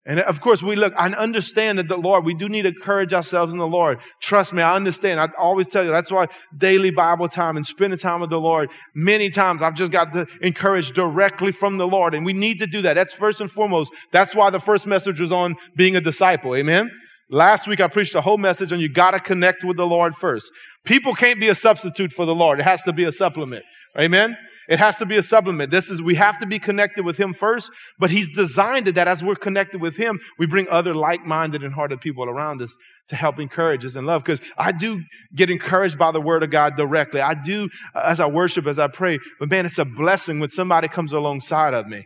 And 0.06 0.20
of 0.20 0.42
course, 0.42 0.62
we 0.62 0.76
look, 0.76 0.94
I 0.98 1.08
understand 1.12 1.78
that 1.78 1.88
the 1.88 1.96
Lord, 1.96 2.26
we 2.26 2.34
do 2.34 2.50
need 2.50 2.64
to 2.64 2.70
encourage 2.70 3.14
ourselves 3.14 3.54
in 3.54 3.60
the 3.60 3.68
Lord. 3.68 4.00
Trust 4.22 4.54
me, 4.54 4.62
I 4.62 4.76
understand. 4.76 5.20
I 5.20 5.30
always 5.38 5.70
tell 5.70 5.86
you, 5.86 5.92
that's 5.92 6.12
why 6.12 6.28
daily 6.58 6.90
Bible 6.90 7.30
time 7.30 7.56
and 7.56 7.66
spending 7.66 7.98
time 7.98 8.20
with 8.20 8.30
the 8.30 8.40
Lord, 8.40 8.70
many 8.94 9.30
times 9.30 9.62
I've 9.62 9.76
just 9.76 9.94
got 9.94 10.12
to 10.14 10.28
encourage 10.42 10.92
directly 10.92 11.54
from 11.54 11.78
the 11.78 11.88
Lord. 11.88 12.16
And 12.16 12.26
we 12.26 12.34
need 12.34 12.60
to 12.60 12.68
do 12.68 12.82
that. 12.82 12.96
That's 12.96 13.14
first 13.14 13.40
and 13.40 13.50
foremost. 13.50 13.94
That's 14.12 14.36
why 14.36 14.50
the 14.50 14.60
first 14.60 14.86
message 14.88 15.22
was 15.22 15.32
on 15.32 15.56
being 15.78 15.96
a 15.96 16.02
disciple. 16.02 16.54
Amen. 16.54 16.92
Last 17.34 17.68
week 17.68 17.82
I 17.82 17.88
preached 17.88 18.14
a 18.14 18.22
whole 18.22 18.38
message 18.38 18.72
on 18.72 18.80
you 18.80 18.88
gotta 18.88 19.20
connect 19.20 19.64
with 19.64 19.76
the 19.76 19.88
Lord 19.88 20.16
first. 20.16 20.52
People 20.86 21.16
can't 21.16 21.40
be 21.40 21.48
a 21.48 21.56
substitute 21.56 22.14
for 22.14 22.28
the 22.28 22.36
Lord. 22.36 22.60
It 22.60 22.64
has 22.64 22.84
to 22.84 22.94
be 22.94 23.06
a 23.06 23.12
supplement. 23.12 23.66
Amen? 24.00 24.38
It 24.70 24.78
has 24.78 24.98
to 24.98 25.06
be 25.08 25.18
a 25.18 25.24
supplement. 25.24 25.72
This 25.72 25.90
is, 25.90 26.00
we 26.00 26.14
have 26.14 26.38
to 26.38 26.46
be 26.46 26.60
connected 26.60 27.04
with 27.04 27.18
Him 27.18 27.34
first, 27.34 27.72
but 27.98 28.12
He's 28.12 28.30
designed 28.36 28.88
it 28.88 28.96
that 28.96 29.08
as 29.08 29.24
we're 29.24 29.36
connected 29.36 29.82
with 29.82 29.98
Him, 29.98 30.20
we 30.38 30.46
bring 30.46 30.68
other 30.70 30.94
like-minded 30.94 31.64
and 31.64 31.74
hearted 31.74 32.02
people 32.02 32.30
around 32.30 32.62
us 32.62 32.78
to 33.08 33.16
help 33.16 33.40
encourage 33.40 33.84
us 33.84 33.96
and 33.96 34.06
love. 34.06 34.24
Because 34.24 34.40
I 34.56 34.72
do 34.72 35.02
get 35.36 35.50
encouraged 35.50 35.98
by 35.98 36.12
the 36.12 36.22
Word 36.22 36.44
of 36.44 36.52
God 36.52 36.78
directly. 36.78 37.20
I 37.20 37.34
do 37.34 37.68
uh, 37.96 38.04
as 38.06 38.20
I 38.20 38.28
worship, 38.28 38.68
as 38.68 38.78
I 38.78 38.88
pray. 38.90 39.18
But 39.40 39.50
man, 39.50 39.66
it's 39.66 39.80
a 39.80 39.86
blessing 39.86 40.40
when 40.40 40.52
somebody 40.52 40.88
comes 40.88 41.12
alongside 41.12 41.74
of 41.74 41.88
me 41.88 42.06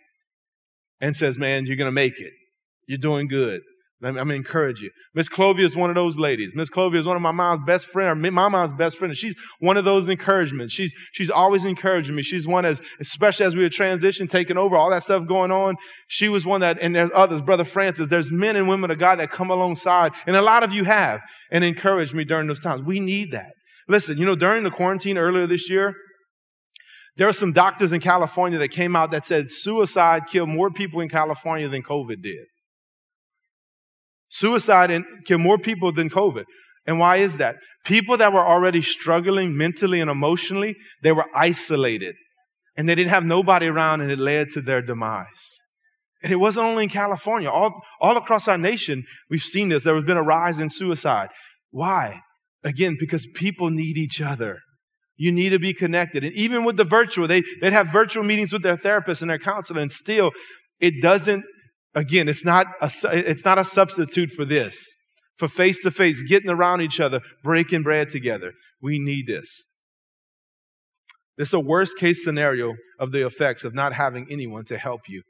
and 1.01 1.17
says, 1.17 1.37
man, 1.37 1.65
you're 1.65 1.75
going 1.75 1.85
to 1.89 1.91
make 1.91 2.17
it. 2.21 2.31
You're 2.87 2.97
doing 2.97 3.27
good. 3.27 3.61
I'm 4.03 4.13
going 4.13 4.27
to 4.27 4.35
encourage 4.35 4.79
you. 4.79 4.91
Miss 5.15 5.27
Clovia 5.27 5.63
is 5.63 5.75
one 5.75 5.89
of 5.89 5.95
those 5.95 6.19
ladies. 6.19 6.53
Miss 6.53 6.69
Clovia 6.69 6.97
is 6.97 7.07
one 7.07 7.15
of 7.15 7.21
my 7.23 7.31
mom's 7.31 7.61
best 7.65 7.87
friend, 7.87 8.09
or 8.09 8.31
my 8.31 8.47
mom's 8.47 8.71
best 8.73 8.95
friend. 8.95 9.15
She's 9.15 9.35
one 9.59 9.75
of 9.75 9.85
those 9.85 10.07
encouragements. 10.07 10.71
She's, 10.71 10.93
she's 11.13 11.31
always 11.31 11.65
encouraging 11.65 12.15
me. 12.15 12.21
She's 12.21 12.45
one 12.45 12.63
as, 12.63 12.79
especially 12.99 13.47
as 13.47 13.55
we 13.55 13.63
were 13.63 13.69
transition, 13.69 14.27
taking 14.27 14.55
over, 14.55 14.77
all 14.77 14.91
that 14.91 15.01
stuff 15.01 15.25
going 15.25 15.51
on. 15.51 15.77
She 16.07 16.29
was 16.29 16.45
one 16.45 16.61
that, 16.61 16.77
and 16.79 16.95
there's 16.95 17.09
others, 17.15 17.41
Brother 17.41 17.63
Francis, 17.63 18.09
there's 18.09 18.31
men 18.31 18.55
and 18.55 18.67
women 18.67 18.91
of 18.91 18.99
God 18.99 19.17
that 19.17 19.31
come 19.31 19.49
alongside, 19.49 20.11
and 20.27 20.35
a 20.35 20.43
lot 20.43 20.63
of 20.63 20.73
you 20.73 20.83
have, 20.83 21.21
and 21.51 21.63
encouraged 21.63 22.13
me 22.13 22.23
during 22.23 22.47
those 22.47 22.59
times. 22.59 22.83
We 22.83 22.99
need 22.99 23.31
that. 23.31 23.53
Listen, 23.87 24.19
you 24.19 24.25
know, 24.25 24.35
during 24.35 24.63
the 24.63 24.69
quarantine 24.69 25.17
earlier 25.17 25.47
this 25.47 25.71
year, 25.71 25.95
there 27.15 27.27
are 27.27 27.33
some 27.33 27.51
doctors 27.51 27.91
in 27.91 27.99
California 27.99 28.59
that 28.59 28.69
came 28.69 28.95
out 28.95 29.09
that 29.09 29.23
said 29.23 29.49
suicide 29.49 30.27
killed 30.27 30.49
more 30.49 30.69
people 30.69 31.01
in 31.01 31.09
California 31.09 31.67
than 31.67 31.81
COVID 31.81 32.21
did. 32.21 32.45
Suicide 34.29 35.03
killed 35.25 35.41
more 35.41 35.57
people 35.57 35.91
than 35.91 36.09
COVID. 36.09 36.45
And 36.85 36.99
why 36.99 37.17
is 37.17 37.37
that? 37.37 37.57
People 37.85 38.17
that 38.17 38.31
were 38.31 38.45
already 38.45 38.81
struggling 38.81 39.57
mentally 39.57 39.99
and 39.99 40.09
emotionally, 40.09 40.75
they 41.03 41.11
were 41.11 41.25
isolated 41.35 42.15
and 42.77 42.87
they 42.87 42.95
didn't 42.95 43.09
have 43.09 43.25
nobody 43.25 43.67
around 43.67 44.01
and 44.01 44.11
it 44.11 44.19
led 44.19 44.49
to 44.51 44.61
their 44.61 44.81
demise. 44.81 45.59
And 46.23 46.31
it 46.31 46.37
wasn't 46.37 46.65
only 46.65 46.83
in 46.83 46.89
California, 46.89 47.49
all, 47.49 47.81
all 48.01 48.17
across 48.17 48.47
our 48.47 48.57
nation, 48.57 49.03
we've 49.29 49.41
seen 49.41 49.69
this. 49.69 49.83
There 49.83 49.95
has 49.95 50.05
been 50.05 50.17
a 50.17 50.23
rise 50.23 50.59
in 50.59 50.69
suicide. 50.69 51.29
Why? 51.71 52.21
Again, 52.63 52.97
because 52.99 53.27
people 53.35 53.69
need 53.69 53.97
each 53.97 54.21
other. 54.21 54.59
You 55.15 55.31
need 55.31 55.49
to 55.49 55.59
be 55.59 55.73
connected. 55.73 56.23
And 56.23 56.33
even 56.33 56.63
with 56.63 56.77
the 56.77 56.83
virtual, 56.83 57.27
they, 57.27 57.43
they'd 57.61 57.73
have 57.73 57.87
virtual 57.87 58.23
meetings 58.23 58.51
with 58.51 58.61
their 58.61 58.77
therapist 58.77 59.21
and 59.21 59.29
their 59.29 59.39
counselor, 59.39 59.79
and 59.79 59.91
still, 59.91 60.31
it 60.79 61.01
doesn't, 61.01 61.43
again, 61.95 62.27
it's 62.27 62.45
not 62.45 62.67
a, 62.81 62.89
it's 63.13 63.45
not 63.45 63.57
a 63.57 63.63
substitute 63.63 64.31
for 64.31 64.45
this, 64.45 64.85
for 65.35 65.47
face 65.47 65.81
to 65.83 65.91
face, 65.91 66.23
getting 66.23 66.49
around 66.49 66.81
each 66.81 66.99
other, 66.99 67.21
breaking 67.43 67.83
bread 67.83 68.09
together. 68.09 68.53
We 68.81 68.99
need 68.99 69.27
this. 69.27 69.67
This 71.37 71.49
is 71.49 71.53
a 71.53 71.59
worst 71.59 71.97
case 71.97 72.23
scenario 72.23 72.75
of 72.99 73.11
the 73.11 73.25
effects 73.25 73.63
of 73.63 73.73
not 73.73 73.93
having 73.93 74.27
anyone 74.31 74.65
to 74.65 74.77
help 74.77 75.01
you 75.07 75.21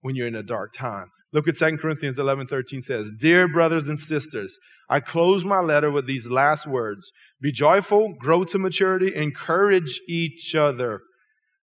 when 0.00 0.14
you're 0.14 0.28
in 0.28 0.34
a 0.34 0.42
dark 0.42 0.72
time. 0.74 1.10
Look 1.32 1.48
at 1.48 1.56
2 1.56 1.78
Corinthians 1.78 2.18
11 2.18 2.46
13 2.46 2.82
says, 2.82 3.10
Dear 3.18 3.48
brothers 3.48 3.88
and 3.88 3.98
sisters, 3.98 4.58
I 4.88 5.00
close 5.00 5.44
my 5.44 5.60
letter 5.60 5.90
with 5.90 6.06
these 6.06 6.28
last 6.28 6.66
words 6.66 7.10
Be 7.40 7.52
joyful, 7.52 8.14
grow 8.18 8.44
to 8.44 8.58
maturity, 8.58 9.14
encourage 9.14 10.00
each 10.08 10.54
other. 10.54 11.00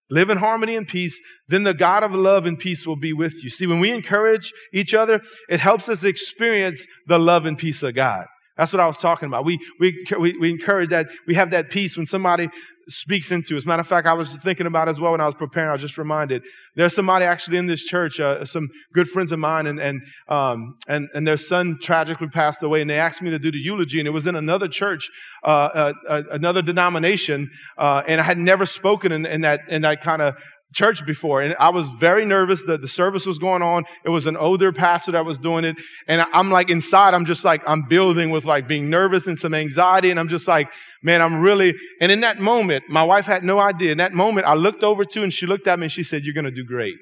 Live 0.09 0.29
in 0.29 0.37
harmony 0.37 0.75
and 0.75 0.87
peace, 0.87 1.19
then 1.47 1.63
the 1.63 1.73
God 1.73 2.03
of 2.03 2.13
love 2.13 2.45
and 2.45 2.59
peace 2.59 2.85
will 2.85 2.95
be 2.95 3.11
with 3.11 3.43
you. 3.43 3.49
See, 3.49 3.65
when 3.65 3.79
we 3.79 3.91
encourage 3.91 4.53
each 4.71 4.93
other, 4.93 5.21
it 5.49 5.59
helps 5.59 5.89
us 5.89 6.03
experience 6.03 6.85
the 7.07 7.17
love 7.17 7.45
and 7.45 7.57
peace 7.57 7.81
of 7.81 7.95
God. 7.95 8.25
That's 8.57 8.71
what 8.71 8.79
I 8.79 8.87
was 8.87 8.97
talking 8.97 9.27
about. 9.27 9.45
We, 9.45 9.59
we, 9.79 10.05
we, 10.19 10.37
we 10.37 10.49
encourage 10.49 10.89
that, 10.89 11.07
we 11.27 11.33
have 11.35 11.51
that 11.51 11.69
peace 11.69 11.97
when 11.97 12.05
somebody 12.05 12.49
speaks 12.87 13.31
into. 13.31 13.55
As 13.55 13.65
a 13.65 13.67
matter 13.67 13.81
of 13.81 13.87
fact, 13.87 14.07
I 14.07 14.13
was 14.13 14.35
thinking 14.37 14.65
about 14.65 14.89
as 14.89 14.99
well 14.99 15.11
when 15.11 15.21
I 15.21 15.25
was 15.25 15.35
preparing. 15.35 15.69
I 15.69 15.73
was 15.73 15.81
just 15.81 15.97
reminded 15.97 16.43
there's 16.75 16.93
somebody 16.93 17.25
actually 17.25 17.57
in 17.57 17.67
this 17.67 17.83
church, 17.83 18.19
uh, 18.19 18.45
some 18.45 18.69
good 18.93 19.07
friends 19.07 19.31
of 19.31 19.39
mine, 19.39 19.67
and 19.67 19.79
and 19.79 20.01
um, 20.27 20.75
and 20.87 21.09
and 21.13 21.27
their 21.27 21.37
son 21.37 21.79
tragically 21.81 22.27
passed 22.27 22.63
away, 22.63 22.81
and 22.81 22.89
they 22.89 22.99
asked 22.99 23.21
me 23.21 23.29
to 23.29 23.39
do 23.39 23.51
the 23.51 23.57
eulogy, 23.57 23.99
and 23.99 24.07
it 24.07 24.11
was 24.11 24.27
in 24.27 24.35
another 24.35 24.67
church, 24.67 25.09
uh, 25.43 25.47
uh, 25.47 25.93
uh 26.07 26.23
another 26.31 26.61
denomination, 26.61 27.49
uh, 27.77 28.03
and 28.07 28.19
I 28.21 28.23
had 28.23 28.37
never 28.37 28.65
spoken 28.65 29.11
in, 29.11 29.25
in 29.25 29.41
that 29.41 29.61
in 29.69 29.81
that 29.83 30.01
kind 30.01 30.21
of 30.21 30.35
church 30.75 31.05
before 31.05 31.41
and 31.41 31.55
I 31.57 31.69
was 31.69 31.89
very 31.89 32.25
nervous 32.25 32.63
that 32.65 32.81
the 32.81 32.87
service 32.87 33.25
was 33.25 33.39
going 33.39 33.61
on. 33.61 33.85
It 34.03 34.09
was 34.09 34.27
an 34.27 34.35
older 34.35 34.71
pastor 34.73 35.13
that 35.13 35.25
was 35.25 35.39
doing 35.39 35.63
it. 35.63 35.77
And 36.07 36.21
I'm 36.33 36.51
like 36.51 36.69
inside, 36.69 37.13
I'm 37.13 37.25
just 37.25 37.45
like, 37.45 37.61
I'm 37.65 37.83
building 37.83 38.29
with 38.29 38.43
like 38.45 38.67
being 38.67 38.89
nervous 38.89 39.25
and 39.25 39.39
some 39.39 39.53
anxiety. 39.53 40.11
And 40.11 40.19
I'm 40.19 40.27
just 40.27 40.47
like, 40.47 40.69
man, 41.01 41.21
I'm 41.21 41.39
really, 41.39 41.73
and 42.01 42.11
in 42.11 42.19
that 42.19 42.39
moment, 42.39 42.83
my 42.89 43.03
wife 43.03 43.25
had 43.25 43.43
no 43.43 43.59
idea. 43.59 43.93
In 43.93 43.97
that 43.99 44.13
moment, 44.13 44.45
I 44.45 44.53
looked 44.53 44.83
over 44.83 45.05
to 45.05 45.23
and 45.23 45.31
she 45.31 45.45
looked 45.45 45.65
at 45.65 45.79
me 45.79 45.85
and 45.85 45.91
she 45.91 46.03
said, 46.03 46.23
you're 46.23 46.33
going 46.33 46.45
to 46.45 46.51
do 46.51 46.65
great. 46.65 46.95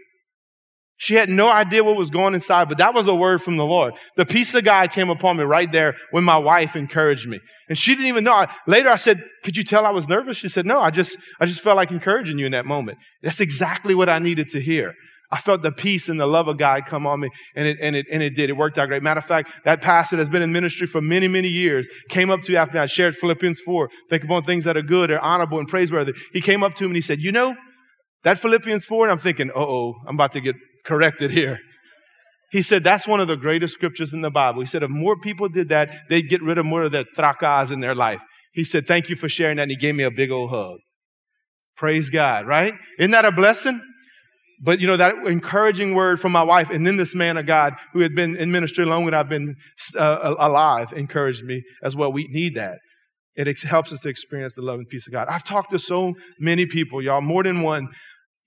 She 0.97 1.15
had 1.15 1.29
no 1.29 1.49
idea 1.49 1.83
what 1.83 1.97
was 1.97 2.09
going 2.09 2.33
inside, 2.33 2.69
but 2.69 2.77
that 2.77 2.93
was 2.93 3.07
a 3.07 3.15
word 3.15 3.41
from 3.41 3.57
the 3.57 3.65
Lord. 3.65 3.93
The 4.15 4.25
peace 4.25 4.53
of 4.53 4.63
God 4.63 4.91
came 4.91 5.09
upon 5.09 5.37
me 5.37 5.43
right 5.43 5.71
there 5.71 5.95
when 6.11 6.23
my 6.23 6.37
wife 6.37 6.75
encouraged 6.75 7.27
me. 7.27 7.39
And 7.67 7.77
she 7.77 7.93
didn't 7.93 8.07
even 8.07 8.23
know. 8.23 8.33
I, 8.33 8.55
later 8.67 8.89
I 8.89 8.95
said, 8.95 9.23
could 9.43 9.57
you 9.57 9.63
tell 9.63 9.85
I 9.85 9.89
was 9.89 10.07
nervous? 10.07 10.37
She 10.37 10.49
said, 10.49 10.65
no, 10.65 10.79
I 10.79 10.91
just, 10.91 11.17
I 11.39 11.45
just 11.45 11.61
felt 11.61 11.77
like 11.77 11.91
encouraging 11.91 12.37
you 12.37 12.45
in 12.45 12.51
that 12.51 12.65
moment. 12.65 12.99
That's 13.21 13.41
exactly 13.41 13.95
what 13.95 14.07
I 14.07 14.19
needed 14.19 14.49
to 14.49 14.61
hear. 14.61 14.93
I 15.33 15.37
felt 15.37 15.63
the 15.63 15.71
peace 15.71 16.09
and 16.09 16.19
the 16.19 16.27
love 16.27 16.47
of 16.47 16.59
God 16.59 16.85
come 16.85 17.07
on 17.07 17.21
me, 17.21 17.29
and 17.55 17.67
it, 17.67 17.77
and 17.81 17.95
it, 17.95 18.05
and 18.11 18.21
it 18.21 18.35
did. 18.35 18.51
It 18.51 18.53
worked 18.53 18.77
out 18.77 18.87
great. 18.87 19.01
Matter 19.01 19.17
of 19.17 19.25
fact, 19.25 19.49
that 19.65 19.81
pastor 19.81 20.15
that's 20.15 20.29
been 20.29 20.43
in 20.43 20.51
ministry 20.51 20.85
for 20.85 21.01
many, 21.01 21.27
many 21.27 21.47
years 21.47 21.87
came 22.09 22.29
up 22.29 22.43
to 22.43 22.51
me 22.51 22.57
after 22.57 22.77
I 22.77 22.85
shared 22.85 23.15
Philippians 23.15 23.59
4, 23.61 23.89
think 24.11 24.23
upon 24.23 24.43
things 24.43 24.63
that 24.65 24.77
are 24.77 24.83
good 24.83 25.09
or 25.09 25.19
honorable 25.19 25.57
and 25.57 25.67
praiseworthy. 25.67 26.13
He 26.33 26.39
came 26.39 26.61
up 26.61 26.75
to 26.75 26.83
me 26.83 26.89
and 26.89 26.95
he 26.97 27.01
said, 27.01 27.19
you 27.19 27.31
know, 27.31 27.55
that 28.23 28.37
Philippians 28.37 28.85
4, 28.85 29.05
and 29.05 29.11
I'm 29.11 29.17
thinking, 29.17 29.49
oh, 29.55 29.95
I'm 30.07 30.15
about 30.15 30.33
to 30.33 30.39
get 30.39 30.55
corrected 30.83 31.31
here. 31.31 31.59
He 32.51 32.61
said 32.61 32.83
that's 32.83 33.07
one 33.07 33.19
of 33.19 33.27
the 33.27 33.35
greatest 33.35 33.73
scriptures 33.73 34.13
in 34.13 34.21
the 34.21 34.29
Bible. 34.29 34.61
He 34.61 34.67
said 34.67 34.83
if 34.83 34.89
more 34.89 35.17
people 35.19 35.49
did 35.49 35.69
that, 35.69 35.89
they'd 36.09 36.29
get 36.29 36.41
rid 36.43 36.57
of 36.57 36.65
more 36.65 36.83
of 36.83 36.91
their 36.91 37.05
tracas 37.15 37.71
in 37.71 37.79
their 37.79 37.95
life. 37.95 38.21
He 38.53 38.63
said, 38.63 38.85
thank 38.85 39.09
you 39.09 39.15
for 39.15 39.27
sharing 39.27 39.57
that. 39.57 39.63
And 39.63 39.71
he 39.71 39.77
gave 39.77 39.95
me 39.95 40.03
a 40.03 40.11
big 40.11 40.29
old 40.29 40.51
hug. 40.51 40.77
Praise 41.75 42.11
God, 42.11 42.45
right? 42.45 42.75
Isn't 42.99 43.11
that 43.11 43.25
a 43.25 43.31
blessing? 43.31 43.81
But 44.61 44.79
you 44.79 44.87
know, 44.87 44.97
that 44.97 45.15
encouraging 45.25 45.95
word 45.95 46.19
from 46.19 46.31
my 46.31 46.43
wife 46.43 46.69
and 46.69 46.85
then 46.85 46.95
this 46.95 47.15
man 47.15 47.37
of 47.37 47.47
God 47.47 47.73
who 47.91 48.01
had 48.01 48.13
been 48.13 48.35
in 48.37 48.51
ministry 48.51 48.85
longer 48.85 49.11
than 49.11 49.19
I've 49.19 49.29
been 49.29 49.55
uh, 49.97 50.35
alive 50.37 50.93
encouraged 50.93 51.43
me 51.43 51.63
as 51.83 51.95
well. 51.95 52.13
We 52.13 52.27
need 52.29 52.55
that. 52.55 52.77
It 53.35 53.61
helps 53.61 53.91
us 53.91 54.01
to 54.01 54.09
experience 54.09 54.53
the 54.53 54.61
love 54.61 54.77
and 54.77 54.87
peace 54.87 55.07
of 55.07 55.13
God. 55.13 55.27
I've 55.27 55.43
talked 55.43 55.71
to 55.71 55.79
so 55.79 56.13
many 56.39 56.67
people, 56.67 57.01
y'all, 57.01 57.19
more 57.19 57.41
than 57.41 57.61
one, 57.61 57.89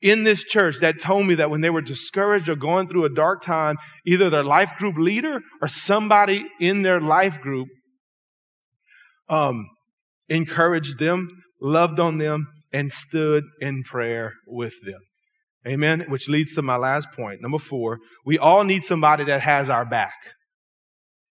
in 0.02 0.24
this 0.24 0.44
church 0.44 0.78
that 0.80 1.00
told 1.00 1.26
me 1.26 1.34
that 1.36 1.50
when 1.50 1.60
they 1.60 1.70
were 1.70 1.80
discouraged 1.80 2.48
or 2.48 2.56
going 2.56 2.88
through 2.88 3.04
a 3.04 3.14
dark 3.14 3.42
time, 3.42 3.76
either 4.06 4.28
their 4.28 4.44
life 4.44 4.76
group 4.76 4.96
leader 4.96 5.40
or 5.62 5.68
somebody 5.68 6.44
in 6.60 6.82
their 6.82 7.00
life 7.00 7.40
group 7.40 7.68
um, 9.28 9.66
encouraged 10.28 10.98
them, 10.98 11.28
loved 11.60 11.98
on 11.98 12.18
them, 12.18 12.46
and 12.72 12.92
stood 12.92 13.44
in 13.60 13.82
prayer 13.82 14.34
with 14.46 14.74
them. 14.84 15.00
Amen. 15.66 16.04
Which 16.08 16.28
leads 16.28 16.54
to 16.54 16.62
my 16.62 16.76
last 16.76 17.10
point. 17.12 17.40
Number 17.42 17.58
four, 17.58 17.98
we 18.24 18.38
all 18.38 18.64
need 18.64 18.84
somebody 18.84 19.24
that 19.24 19.40
has 19.40 19.68
our 19.68 19.84
back. 19.84 20.14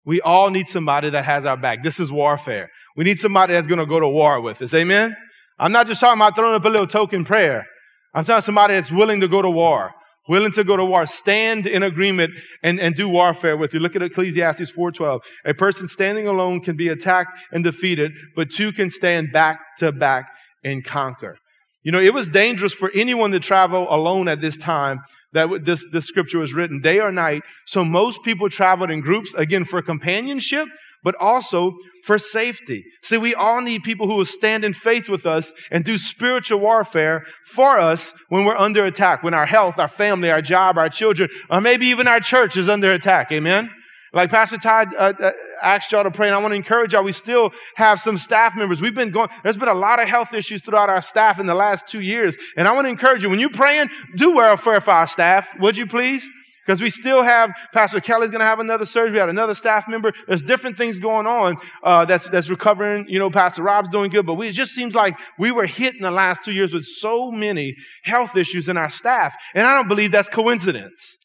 We 0.05 0.21
all 0.21 0.49
need 0.49 0.67
somebody 0.67 1.09
that 1.11 1.25
has 1.25 1.45
our 1.45 1.57
back. 1.57 1.83
This 1.83 1.99
is 1.99 2.11
warfare. 2.11 2.69
We 2.95 3.03
need 3.03 3.19
somebody 3.19 3.53
that's 3.53 3.67
going 3.67 3.79
to 3.79 3.85
go 3.85 3.99
to 3.99 4.07
war 4.07 4.41
with 4.41 4.61
us. 4.61 4.73
Amen. 4.73 5.15
I'm 5.59 5.71
not 5.71 5.87
just 5.87 6.01
talking 6.01 6.19
about 6.19 6.35
throwing 6.35 6.55
up 6.55 6.65
a 6.65 6.69
little 6.69 6.87
token 6.87 7.23
prayer. 7.23 7.65
I'm 8.13 8.23
talking 8.23 8.41
somebody 8.41 8.75
that's 8.75 8.91
willing 8.91 9.21
to 9.21 9.27
go 9.27 9.41
to 9.41 9.49
war, 9.49 9.91
willing 10.27 10.51
to 10.53 10.63
go 10.63 10.77
to 10.77 10.85
war, 10.85 11.05
stand 11.05 11.65
in 11.65 11.83
agreement 11.83 12.33
and, 12.61 12.79
and 12.79 12.95
do 12.95 13.09
warfare 13.09 13.57
with 13.57 13.73
you. 13.73 13.79
Look 13.79 13.95
at 13.95 14.01
Ecclesiastes 14.01 14.71
4.12. 14.71 15.21
A 15.45 15.53
person 15.53 15.87
standing 15.87 16.27
alone 16.27 16.61
can 16.61 16.75
be 16.75 16.89
attacked 16.89 17.37
and 17.51 17.63
defeated, 17.63 18.11
but 18.35 18.51
two 18.51 18.71
can 18.71 18.89
stand 18.89 19.31
back 19.31 19.59
to 19.79 19.91
back 19.91 20.29
and 20.63 20.83
conquer. 20.83 21.37
You 21.83 21.91
know, 21.91 21.99
it 21.99 22.13
was 22.13 22.29
dangerous 22.29 22.73
for 22.73 22.91
anyone 22.95 23.31
to 23.31 23.39
travel 23.39 23.87
alone 23.89 24.29
at 24.29 24.39
this 24.39 24.57
time 24.57 25.01
that 25.33 25.65
this, 25.65 25.85
this 25.91 26.05
scripture 26.05 26.39
was 26.39 26.53
written 26.53 26.79
day 26.79 26.99
or 26.99 27.11
night. 27.11 27.41
So 27.65 27.83
most 27.83 28.23
people 28.23 28.49
traveled 28.49 28.89
in 28.89 29.01
groups, 29.01 29.33
again, 29.33 29.65
for 29.65 29.81
companionship, 29.81 30.69
but 31.03 31.15
also 31.19 31.77
for 32.03 32.17
safety. 32.17 32.85
See, 33.01 33.17
we 33.17 33.35
all 33.35 33.61
need 33.61 33.83
people 33.83 34.07
who 34.07 34.15
will 34.15 34.25
stand 34.25 34.63
in 34.63 34.73
faith 34.73 35.09
with 35.09 35.25
us 35.25 35.53
and 35.69 35.83
do 35.83 35.97
spiritual 35.97 36.59
warfare 36.59 37.25
for 37.43 37.79
us 37.79 38.13
when 38.29 38.45
we're 38.45 38.57
under 38.57 38.85
attack, 38.85 39.23
when 39.23 39.33
our 39.33 39.45
health, 39.45 39.79
our 39.79 39.87
family, 39.87 40.31
our 40.31 40.41
job, 40.41 40.77
our 40.77 40.89
children, 40.89 41.29
or 41.49 41.61
maybe 41.61 41.87
even 41.87 42.07
our 42.07 42.19
church 42.19 42.57
is 42.57 42.69
under 42.69 42.91
attack. 42.93 43.31
Amen. 43.31 43.69
Like 44.15 44.29
Pastor 44.29 44.57
Todd 44.57 44.93
uh, 44.93 45.13
uh, 45.19 45.31
asked 45.63 45.91
y'all 45.91 46.03
to 46.03 46.11
pray, 46.11 46.27
and 46.27 46.35
I 46.35 46.37
want 46.37 46.51
to 46.51 46.55
encourage 46.55 46.93
y'all. 46.93 47.03
We 47.03 47.13
still 47.13 47.51
have 47.75 47.99
some 47.99 48.19
staff 48.19 48.55
members. 48.55 48.79
We've 48.79 48.93
been 48.93 49.09
going, 49.09 49.29
there's 49.41 49.57
been 49.57 49.69
a 49.69 49.73
lot 49.73 49.99
of 49.99 50.07
health 50.07 50.35
issues 50.35 50.61
throughout 50.61 50.87
our 50.87 51.01
staff 51.01 51.39
in 51.39 51.47
the 51.47 51.55
last 51.55 51.87
two 51.87 51.99
years. 51.99 52.37
And 52.55 52.67
I 52.67 52.73
want 52.73 52.85
to 52.85 52.89
encourage 52.89 53.23
you, 53.23 53.29
when 53.31 53.39
you're 53.39 53.49
praying, 53.49 53.89
do 54.15 54.35
wear 54.35 54.49
welfare 54.49 54.81
for 54.81 54.91
our 54.91 55.07
staff, 55.07 55.57
would 55.59 55.75
you 55.75 55.87
please? 55.87 56.29
Because 56.65 56.81
we 56.81 56.89
still 56.89 57.23
have, 57.23 57.51
Pastor 57.73 57.99
Kelly's 57.99 58.31
going 58.31 58.39
to 58.39 58.45
have 58.45 58.59
another 58.59 58.85
surgery. 58.85 59.13
We 59.13 59.19
had 59.19 59.29
another 59.29 59.53
staff 59.53 59.87
member. 59.89 60.13
There's 60.27 60.41
different 60.41 60.77
things 60.77 60.97
going 60.97 61.27
on, 61.27 61.57
uh, 61.83 62.05
that's, 62.05 62.29
that's 62.29 62.49
recovering. 62.49 63.05
You 63.09 63.19
know, 63.19 63.29
Pastor 63.29 63.63
Rob's 63.63 63.89
doing 63.89 64.09
good, 64.09 64.25
but 64.25 64.35
we, 64.35 64.47
it 64.47 64.53
just 64.53 64.71
seems 64.71 64.95
like 64.95 65.17
we 65.37 65.51
were 65.51 65.65
hit 65.65 65.95
in 65.95 66.01
the 66.01 66.11
last 66.11 66.45
two 66.45 66.53
years 66.53 66.73
with 66.73 66.85
so 66.85 67.31
many 67.31 67.75
health 68.03 68.37
issues 68.37 68.69
in 68.69 68.77
our 68.77 68.89
staff. 68.89 69.35
And 69.53 69.67
I 69.67 69.73
don't 69.73 69.89
believe 69.89 70.11
that's 70.11 70.29
coincidence. 70.29 71.17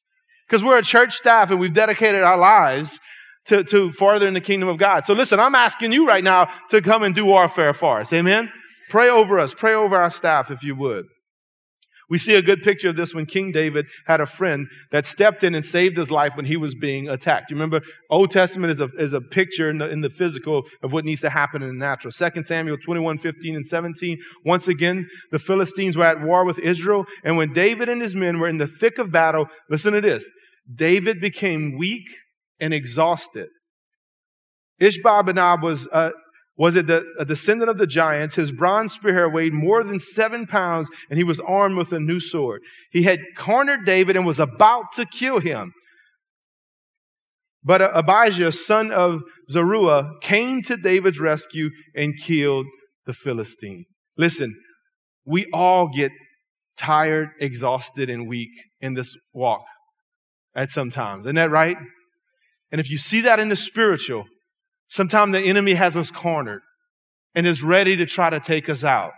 Because 0.48 0.64
we're 0.64 0.78
a 0.78 0.82
church 0.82 1.14
staff 1.14 1.50
and 1.50 1.60
we've 1.60 1.74
dedicated 1.74 2.22
our 2.22 2.38
lives 2.38 2.98
to, 3.46 3.62
to 3.64 3.92
farther 3.92 4.26
in 4.26 4.34
the 4.34 4.40
kingdom 4.40 4.68
of 4.68 4.78
God. 4.78 5.04
So 5.04 5.14
listen, 5.14 5.38
I'm 5.38 5.54
asking 5.54 5.92
you 5.92 6.06
right 6.06 6.24
now 6.24 6.48
to 6.70 6.82
come 6.82 7.02
and 7.02 7.14
do 7.14 7.26
warfare 7.26 7.72
for 7.72 8.00
us. 8.00 8.12
Amen. 8.12 8.50
Pray 8.88 9.08
over 9.08 9.38
us. 9.38 9.54
Pray 9.54 9.74
over 9.74 9.96
our 9.96 10.10
staff 10.10 10.50
if 10.50 10.64
you 10.64 10.74
would. 10.74 11.04
We 12.10 12.16
see 12.16 12.34
a 12.34 12.42
good 12.42 12.62
picture 12.62 12.88
of 12.88 12.96
this 12.96 13.14
when 13.14 13.26
King 13.26 13.52
David 13.52 13.86
had 14.06 14.20
a 14.20 14.26
friend 14.26 14.68
that 14.90 15.04
stepped 15.04 15.44
in 15.44 15.54
and 15.54 15.64
saved 15.64 15.96
his 15.96 16.10
life 16.10 16.36
when 16.36 16.46
he 16.46 16.56
was 16.56 16.74
being 16.74 17.08
attacked. 17.08 17.50
You 17.50 17.56
remember, 17.56 17.82
Old 18.10 18.30
Testament 18.30 18.72
is 18.72 18.80
a, 18.80 18.86
is 18.98 19.12
a 19.12 19.20
picture 19.20 19.68
in 19.68 19.78
the, 19.78 19.90
in 19.90 20.00
the 20.00 20.08
physical 20.08 20.64
of 20.82 20.92
what 20.92 21.04
needs 21.04 21.20
to 21.20 21.30
happen 21.30 21.62
in 21.62 21.68
the 21.68 21.74
natural. 21.74 22.10
2 22.10 22.42
Samuel 22.42 22.78
21, 22.78 23.18
15 23.18 23.56
and 23.56 23.66
17. 23.66 24.18
Once 24.44 24.68
again, 24.68 25.06
the 25.30 25.38
Philistines 25.38 25.96
were 25.96 26.04
at 26.04 26.22
war 26.22 26.46
with 26.46 26.58
Israel. 26.58 27.04
And 27.24 27.36
when 27.36 27.52
David 27.52 27.90
and 27.90 28.00
his 28.00 28.14
men 28.14 28.38
were 28.38 28.48
in 28.48 28.58
the 28.58 28.66
thick 28.66 28.98
of 28.98 29.12
battle, 29.12 29.48
listen 29.68 29.92
to 29.92 30.00
this. 30.00 30.30
David 30.74 31.20
became 31.20 31.76
weak 31.76 32.08
and 32.58 32.72
exhausted. 32.72 33.48
Ishbi-benob 34.80 35.62
was 35.62 35.88
uh, 35.92 36.12
was 36.58 36.74
it 36.74 36.88
the, 36.88 37.06
a 37.18 37.24
descendant 37.24 37.70
of 37.70 37.78
the 37.78 37.86
giants. 37.86 38.34
His 38.34 38.50
bronze 38.50 38.92
spear 38.92 39.30
weighed 39.30 39.54
more 39.54 39.84
than 39.84 40.00
seven 40.00 40.44
pounds, 40.44 40.90
and 41.08 41.16
he 41.16 41.24
was 41.24 41.38
armed 41.40 41.76
with 41.76 41.92
a 41.92 42.00
new 42.00 42.18
sword. 42.18 42.60
He 42.90 43.04
had 43.04 43.20
cornered 43.36 43.86
David 43.86 44.16
and 44.16 44.26
was 44.26 44.40
about 44.40 44.92
to 44.96 45.06
kill 45.06 45.38
him. 45.38 45.72
But 47.62 47.80
Abishai, 47.80 48.50
son 48.50 48.90
of 48.90 49.22
Zeruiah, 49.48 50.14
came 50.20 50.60
to 50.62 50.76
David's 50.76 51.20
rescue 51.20 51.70
and 51.94 52.18
killed 52.18 52.66
the 53.06 53.12
Philistine. 53.12 53.84
Listen, 54.16 54.56
we 55.24 55.46
all 55.52 55.88
get 55.88 56.10
tired, 56.76 57.28
exhausted, 57.40 58.10
and 58.10 58.28
weak 58.28 58.50
in 58.80 58.94
this 58.94 59.16
walk 59.32 59.62
at 60.56 60.70
some 60.70 60.90
times. 60.90 61.24
Isn't 61.24 61.36
that 61.36 61.50
right? 61.50 61.76
And 62.72 62.80
if 62.80 62.90
you 62.90 62.98
see 62.98 63.20
that 63.20 63.38
in 63.38 63.48
the 63.48 63.56
spiritual, 63.56 64.24
sometimes 64.88 65.32
the 65.32 65.40
enemy 65.40 65.74
has 65.74 65.96
us 65.96 66.10
cornered 66.10 66.62
and 67.34 67.46
is 67.46 67.62
ready 67.62 67.96
to 67.96 68.06
try 68.06 68.30
to 68.30 68.40
take 68.40 68.68
us 68.68 68.84
out. 68.84 69.12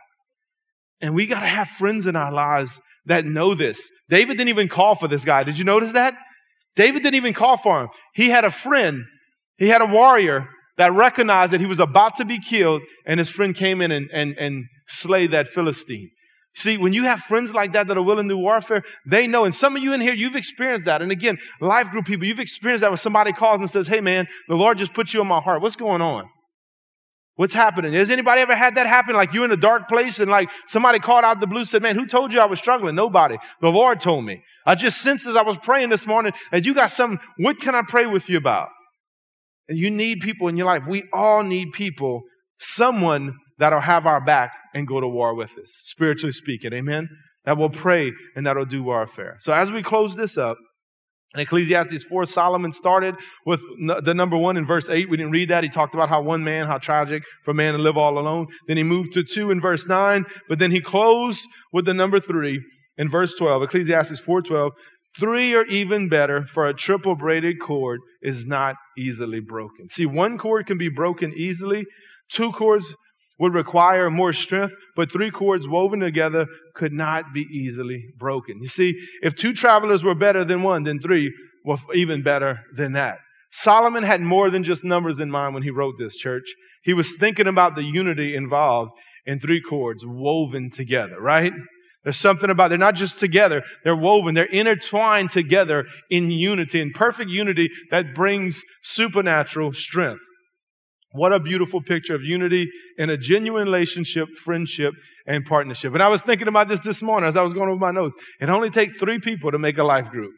And 1.01 1.15
we 1.15 1.27
got 1.27 1.41
to 1.41 1.47
have 1.47 1.69
friends 1.69 2.07
in 2.07 2.17
our 2.17 2.31
lives 2.31 2.81
that 3.07 3.25
know 3.25 3.55
this. 3.55 3.91
David 4.09 4.37
didn't 4.37 4.51
even 4.51 4.69
call 4.69 4.95
for 4.95 5.09
this 5.09 5.25
guy. 5.25 5.45
Did 5.45 5.59
you 5.59 5.65
notice 5.65 5.93
that? 5.93 6.15
David 6.77 7.03
didn't 7.03 7.17
even 7.17 7.33
call 7.33 7.57
for 7.57 7.83
him. 7.83 7.89
He 8.15 8.29
had 8.29 8.45
a 8.45 8.51
friend, 8.51 9.05
he 9.57 9.69
had 9.69 9.83
a 9.83 9.87
warrior 9.87 10.49
that 10.77 10.93
recognized 10.93 11.53
that 11.53 11.61
he 11.61 11.67
was 11.67 11.81
about 11.81 12.17
to 12.17 12.25
be 12.25 12.39
killed, 12.39 12.83
and 13.07 13.19
his 13.19 13.29
friend 13.29 13.55
came 13.55 13.81
in 13.81 13.91
and, 13.91 14.09
and, 14.13 14.37
and 14.39 14.65
slayed 14.87 15.31
that 15.31 15.47
Philistine. 15.47 16.11
See, 16.55 16.77
when 16.77 16.93
you 16.93 17.05
have 17.05 17.21
friends 17.21 17.55
like 17.55 17.73
that 17.73 17.87
that 17.87 17.97
are 17.97 18.03
willing 18.03 18.29
to 18.29 18.37
warfare, 18.37 18.83
they 19.07 19.27
know. 19.27 19.45
And 19.45 19.55
some 19.55 19.77
of 19.77 19.83
you 19.83 19.93
in 19.93 20.01
here, 20.01 20.13
you've 20.13 20.35
experienced 20.35 20.85
that. 20.87 21.01
And 21.01 21.13
again, 21.13 21.39
life 21.61 21.91
group 21.91 22.07
people, 22.07 22.27
you've 22.27 22.41
experienced 22.41 22.83
that 22.83 22.91
when 22.91 22.99
somebody 22.99 23.33
calls 23.33 23.61
and 23.61 23.71
says, 23.71 23.87
Hey 23.87 24.01
man, 24.01 24.27
the 24.49 24.57
Lord 24.57 24.79
just 24.79 24.93
put 24.93 25.15
you 25.15 25.21
in 25.21 25.29
my 25.29 25.41
heart. 25.41 25.63
What's 25.63 25.77
going 25.77 26.03
on? 26.03 26.29
What's 27.37 27.55
happening? 27.55 27.95
Has 27.95 28.11
anybody 28.11 28.43
ever 28.43 28.55
had 28.55 28.75
that 28.75 28.87
happen? 28.87 29.15
Like 29.15 29.33
you 29.33 29.45
in 29.45 29.51
a 29.51 29.57
dark 29.57 29.89
place 29.89 30.19
and 30.19 30.31
like 30.31 30.51
somebody 30.67 30.99
called 30.99 31.25
out 31.25 31.41
the 31.41 31.47
blue 31.47 31.65
said, 31.65 31.81
man, 31.81 31.97
who 31.97 32.05
told 32.05 32.35
you 32.35 32.41
I 32.41 32.45
was 32.45 32.59
struggling? 32.59 32.95
Nobody. 32.95 33.39
The 33.63 33.71
Lord 33.71 33.99
told 33.99 34.27
me. 34.27 34.43
I 34.67 34.75
just 34.75 35.01
sensed 35.01 35.27
as 35.27 35.37
I 35.37 35.43
was 35.43 35.57
praying 35.57 35.89
this 35.89 36.07
morning 36.07 36.33
that 36.53 36.67
you 36.67 36.75
got 36.75 36.91
something. 36.91 37.19
What 37.39 37.59
can 37.59 37.75
I 37.75 37.81
pray 37.81 38.05
with 38.05 38.29
you 38.29 38.37
about? 38.37 38.69
And 39.71 39.79
you 39.79 39.91
need 39.91 40.21
people 40.21 40.49
in 40.49 40.59
your 40.59 40.67
life. 40.67 40.83
We 40.87 41.05
all 41.15 41.43
need 41.43 41.73
people, 41.73 42.25
someone 42.59 43.39
that'll 43.61 43.81
have 43.81 44.07
our 44.07 44.21
back 44.21 44.53
and 44.75 44.87
go 44.89 45.01
to 45.01 45.07
war 45.07 45.35
with 45.35 45.57
us, 45.59 45.71
spiritually 45.85 46.33
speaking. 46.33 46.73
Amen. 46.73 47.09
That 47.45 47.57
will 47.57 47.71
pray 47.71 48.13
and 48.35 48.47
that'll 48.47 48.65
do 48.65 48.83
warfare. 48.83 49.37
So 49.39 49.53
as 49.53 49.71
we 49.71 49.83
close 49.83 50.17
this 50.17 50.37
up, 50.37 50.59
in 51.35 51.41
Ecclesiastes 51.41 52.03
4, 52.03 52.25
Solomon 52.25 52.73
started 52.73 53.15
with 53.47 53.61
the 54.03 54.15
number 54.15 54.37
one 54.37 54.57
in 54.57 54.65
verse 54.65 54.91
8. 54.91 55.09
We 55.09 55.17
didn't 55.17 55.31
read 55.31 55.51
that. 55.51 55.63
He 55.63 55.71
talked 55.71 55.95
about 55.95 56.09
how 56.09 56.21
one 56.21 56.43
man, 56.43 56.67
how 56.67 56.79
tragic 56.79 57.23
for 57.45 57.53
a 57.53 57.55
man 57.55 57.75
to 57.75 57.79
live 57.79 57.97
all 57.97 58.19
alone. 58.19 58.49
Then 58.67 58.77
he 58.77 58.83
moved 58.83 59.13
to 59.13 59.23
two 59.23 59.53
in 59.53 59.61
verse 59.61 59.87
9, 59.87 60.25
but 60.49 60.59
then 60.59 60.73
he 60.73 60.81
closed 60.81 61.47
with 61.73 61.85
the 61.85 61.95
number 61.95 62.19
three 62.19 62.61
in 62.99 63.09
verse 63.09 63.33
12. 63.35 63.63
Ecclesiastes 63.63 64.19
4 64.19 64.43
12. 64.43 64.73
Three 65.19 65.55
are 65.55 65.65
even 65.67 66.09
better, 66.09 66.45
for 66.45 66.67
a 66.67 66.75
triple 66.75 67.17
braided 67.17 67.61
cord 67.61 68.01
is 68.23 68.47
not 68.47 68.77
easily 68.99 69.41
broken. 69.41 69.89
See, 69.89 70.07
one 70.07 70.37
cord 70.37 70.67
can 70.67 70.79
be 70.79 70.89
broken 70.89 71.33
easily. 71.37 71.85
Two 72.29 72.53
cords 72.53 72.95
would 73.41 73.55
require 73.55 74.11
more 74.11 74.33
strength, 74.35 74.75
but 74.95 75.11
three 75.11 75.31
cords 75.31 75.67
woven 75.67 76.01
together 76.01 76.47
could 76.75 76.93
not 76.93 77.33
be 77.33 77.47
easily 77.51 78.05
broken. 78.19 78.59
You 78.61 78.69
see, 78.69 78.95
if 79.23 79.35
two 79.35 79.55
travelers 79.55 80.05
were 80.05 80.15
better 80.15 80.45
than 80.45 80.63
one, 80.63 80.85
then 80.85 81.01
three 81.01 81.35
were 81.65 81.79
even 81.95 82.23
better 82.23 82.61
than 82.75 82.93
that. 82.93 83.19
Solomon 83.51 84.05
had 84.05 84.21
more 84.21 84.51
than 84.51 84.63
just 84.63 84.85
numbers 84.85 85.19
in 85.19 85.31
mind 85.31 85.55
when 85.55 85.63
he 85.63 85.71
wrote 85.71 85.95
this 85.99 86.17
church. 86.17 86.55
He 86.85 86.93
was 86.93 87.17
thinking 87.17 87.47
about 87.47 87.75
the 87.75 87.83
unity 87.83 88.35
involved 88.35 88.93
in 89.27 89.41
three 89.41 89.61
cords 89.61 90.05
woven 90.07 90.71
together, 90.71 91.21
right? 91.21 91.53
There's 92.05 92.17
something 92.17 92.49
about, 92.51 92.69
they're 92.69 92.79
not 92.79 92.95
just 92.95 93.19
together, 93.19 93.63
they're 93.85 93.97
woven, 93.97 94.35
they're 94.35 94.45
intertwined 94.45 95.31
together 95.31 95.87
in 96.09 96.31
unity, 96.31 96.81
in 96.81 96.93
perfect 96.93 97.31
unity 97.31 97.71
that 97.91 98.15
brings 98.15 98.63
supernatural 98.83 99.73
strength. 99.73 100.23
What 101.13 101.33
a 101.33 101.41
beautiful 101.41 101.83
picture 101.83 102.15
of 102.15 102.23
unity 102.23 102.71
in 102.97 103.11
a 103.11 103.17
genuine 103.17 103.65
relationship, 103.65 104.29
friendship, 104.45 104.95
and 105.27 105.45
partnership. 105.45 105.93
And 105.93 106.03
I 106.03 106.09
was 106.09 106.23
thinking 106.23 106.49
about 106.49 106.69
this 106.69 106.81
this 106.81 107.03
morning 107.03 107.29
as 107.29 107.37
I 107.37 107.43
was 107.43 107.53
going 107.53 107.69
over 107.69 107.79
my 107.79 107.91
notes. 107.91 108.17
It 108.41 108.49
only 108.49 108.71
takes 108.71 108.95
three 108.95 109.19
people 109.19 109.51
to 109.51 109.59
make 109.59 109.79
a 109.79 109.85
life 109.85 110.11
group. 110.11 110.33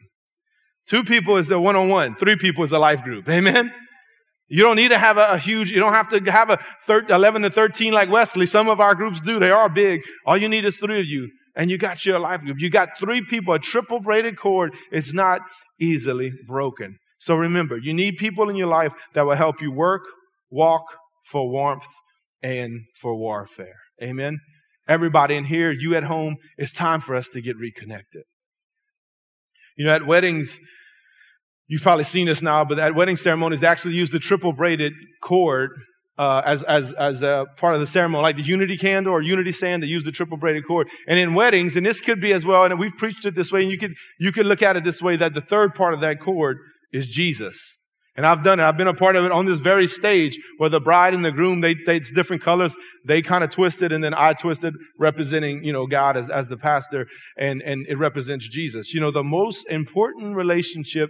Two 0.87 1.03
people 1.03 1.37
is 1.37 1.49
a 1.51 1.59
one 1.59 1.75
on 1.75 1.89
one, 1.89 2.15
three 2.15 2.35
people 2.35 2.63
is 2.63 2.71
a 2.71 2.79
life 2.79 3.03
group. 3.03 3.29
Amen? 3.29 3.71
You 4.49 4.63
don't 4.63 4.75
need 4.75 4.89
to 4.89 4.97
have 4.97 5.17
a, 5.17 5.31
a 5.31 5.37
huge, 5.37 5.71
you 5.71 5.79
don't 5.79 5.93
have 5.93 6.09
to 6.09 6.31
have 6.31 6.49
a 6.49 6.59
thir- 6.85 7.05
11 7.09 7.43
to 7.43 7.49
13 7.49 7.93
like 7.93 8.11
Wesley. 8.11 8.45
Some 8.45 8.67
of 8.67 8.79
our 8.79 8.93
groups 8.93 9.21
do. 9.21 9.39
They 9.39 9.51
are 9.51 9.69
big. 9.69 10.01
All 10.25 10.37
you 10.37 10.49
need 10.49 10.65
is 10.65 10.77
three 10.77 10.99
of 10.99 11.05
you. 11.05 11.29
And 11.55 11.69
you 11.71 11.77
got 11.77 12.05
your 12.05 12.19
life 12.19 12.41
group. 12.41 12.57
You 12.59 12.69
got 12.69 12.97
three 12.97 13.23
people, 13.23 13.53
a 13.53 13.59
triple 13.59 13.99
braided 13.99 14.37
cord. 14.37 14.73
It's 14.91 15.13
not 15.13 15.41
easily 15.79 16.31
broken. 16.47 16.97
So 17.19 17.35
remember, 17.35 17.77
you 17.77 17.93
need 17.93 18.17
people 18.17 18.49
in 18.49 18.55
your 18.55 18.67
life 18.67 18.93
that 19.13 19.25
will 19.25 19.35
help 19.35 19.61
you 19.61 19.71
work, 19.71 20.01
walk 20.53 20.83
for 21.23 21.49
warmth 21.49 21.87
and 22.41 22.81
for 23.01 23.15
warfare. 23.15 23.79
Amen. 24.01 24.39
Everybody 24.87 25.35
in 25.35 25.45
here, 25.45 25.71
you 25.71 25.95
at 25.95 26.03
home, 26.03 26.35
it's 26.57 26.71
time 26.71 26.99
for 26.99 27.15
us 27.15 27.29
to 27.29 27.41
get 27.41 27.57
reconnected. 27.57 28.23
You 29.77 29.85
know, 29.85 29.93
at 29.93 30.05
weddings, 30.05 30.59
you've 31.67 31.81
probably 31.81 32.03
seen 32.03 32.27
this 32.27 32.41
now, 32.41 32.63
but 32.65 32.77
at 32.77 32.93
wedding 32.93 33.15
ceremonies, 33.15 33.61
they 33.61 33.67
actually 33.67 33.95
use 33.95 34.11
the 34.11 34.19
triple 34.19 34.53
braided 34.53 34.93
cord 35.21 35.71
uh, 36.17 36.43
as, 36.45 36.61
as, 36.63 36.93
as 36.93 37.23
a 37.23 37.47
part 37.57 37.73
of 37.73 37.79
the 37.79 37.87
ceremony, 37.87 38.21
like 38.21 38.35
the 38.35 38.43
unity 38.43 38.77
candle 38.77 39.11
or 39.11 39.21
unity 39.21 39.51
sand, 39.51 39.81
they 39.81 39.87
use 39.87 40.03
the 40.03 40.11
triple 40.11 40.37
braided 40.37 40.63
cord. 40.67 40.87
And 41.07 41.17
in 41.17 41.33
weddings, 41.33 41.75
and 41.75 41.83
this 41.83 42.01
could 42.01 42.21
be 42.21 42.33
as 42.33 42.45
well, 42.45 42.65
and 42.65 42.79
we've 42.79 42.95
preached 42.95 43.25
it 43.25 43.33
this 43.33 43.51
way, 43.51 43.63
and 43.63 43.71
you 43.71 43.79
could, 43.79 43.93
you 44.19 44.31
could 44.31 44.45
look 44.45 44.61
at 44.61 44.77
it 44.77 44.83
this 44.83 45.01
way, 45.01 45.15
that 45.15 45.33
the 45.33 45.41
third 45.41 45.73
part 45.73 45.95
of 45.95 46.01
that 46.01 46.19
cord 46.19 46.57
is 46.91 47.07
Jesus. 47.07 47.77
And 48.15 48.27
I've 48.27 48.43
done 48.43 48.59
it. 48.59 48.63
I've 48.63 48.77
been 48.77 48.87
a 48.87 48.93
part 48.93 49.15
of 49.15 49.25
it 49.25 49.31
on 49.31 49.45
this 49.45 49.59
very 49.59 49.87
stage 49.87 50.37
where 50.57 50.69
the 50.69 50.79
bride 50.79 51.15
and 51.15 51.25
the 51.25 51.31
groom, 51.31 51.61
they, 51.61 51.73
they 51.73 51.97
it's 51.97 52.11
different 52.11 52.43
colors. 52.43 52.75
They 53.05 53.23
kind 53.23 53.43
of 53.43 53.49
twisted 53.49 53.91
and 53.91 54.03
then 54.03 54.13
I 54.13 54.33
twisted 54.33 54.75
representing, 54.99 55.63
you 55.63 55.73
know, 55.73 55.87
God 55.87 56.15
as, 56.15 56.29
as 56.29 56.47
the 56.47 56.57
pastor 56.57 57.07
and, 57.37 57.61
and 57.63 57.87
it 57.87 57.97
represents 57.97 58.47
Jesus. 58.47 58.93
You 58.93 59.01
know, 59.01 59.09
the 59.09 59.23
most 59.23 59.67
important 59.69 60.35
relationship 60.35 61.09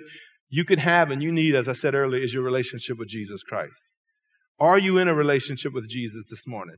you 0.50 0.64
can 0.64 0.80
have 0.80 1.12
and 1.12 1.22
you 1.22 1.32
need, 1.32 1.56
as 1.56 1.68
I 1.68 1.74
said 1.74 1.94
earlier, 1.94 2.24
is 2.24 2.34
your 2.34 2.44
relationship 2.44 2.98
with 2.98 3.10
Jesus 3.10 3.44
Christ. 3.44 3.96
Are 4.60 4.80
you 4.80 4.98
in 4.98 5.10
a 5.10 5.14
relationship 5.14 5.74
with 5.74 5.90
Jesus 5.90 6.30
this 6.30 6.48
morning? 6.48 6.78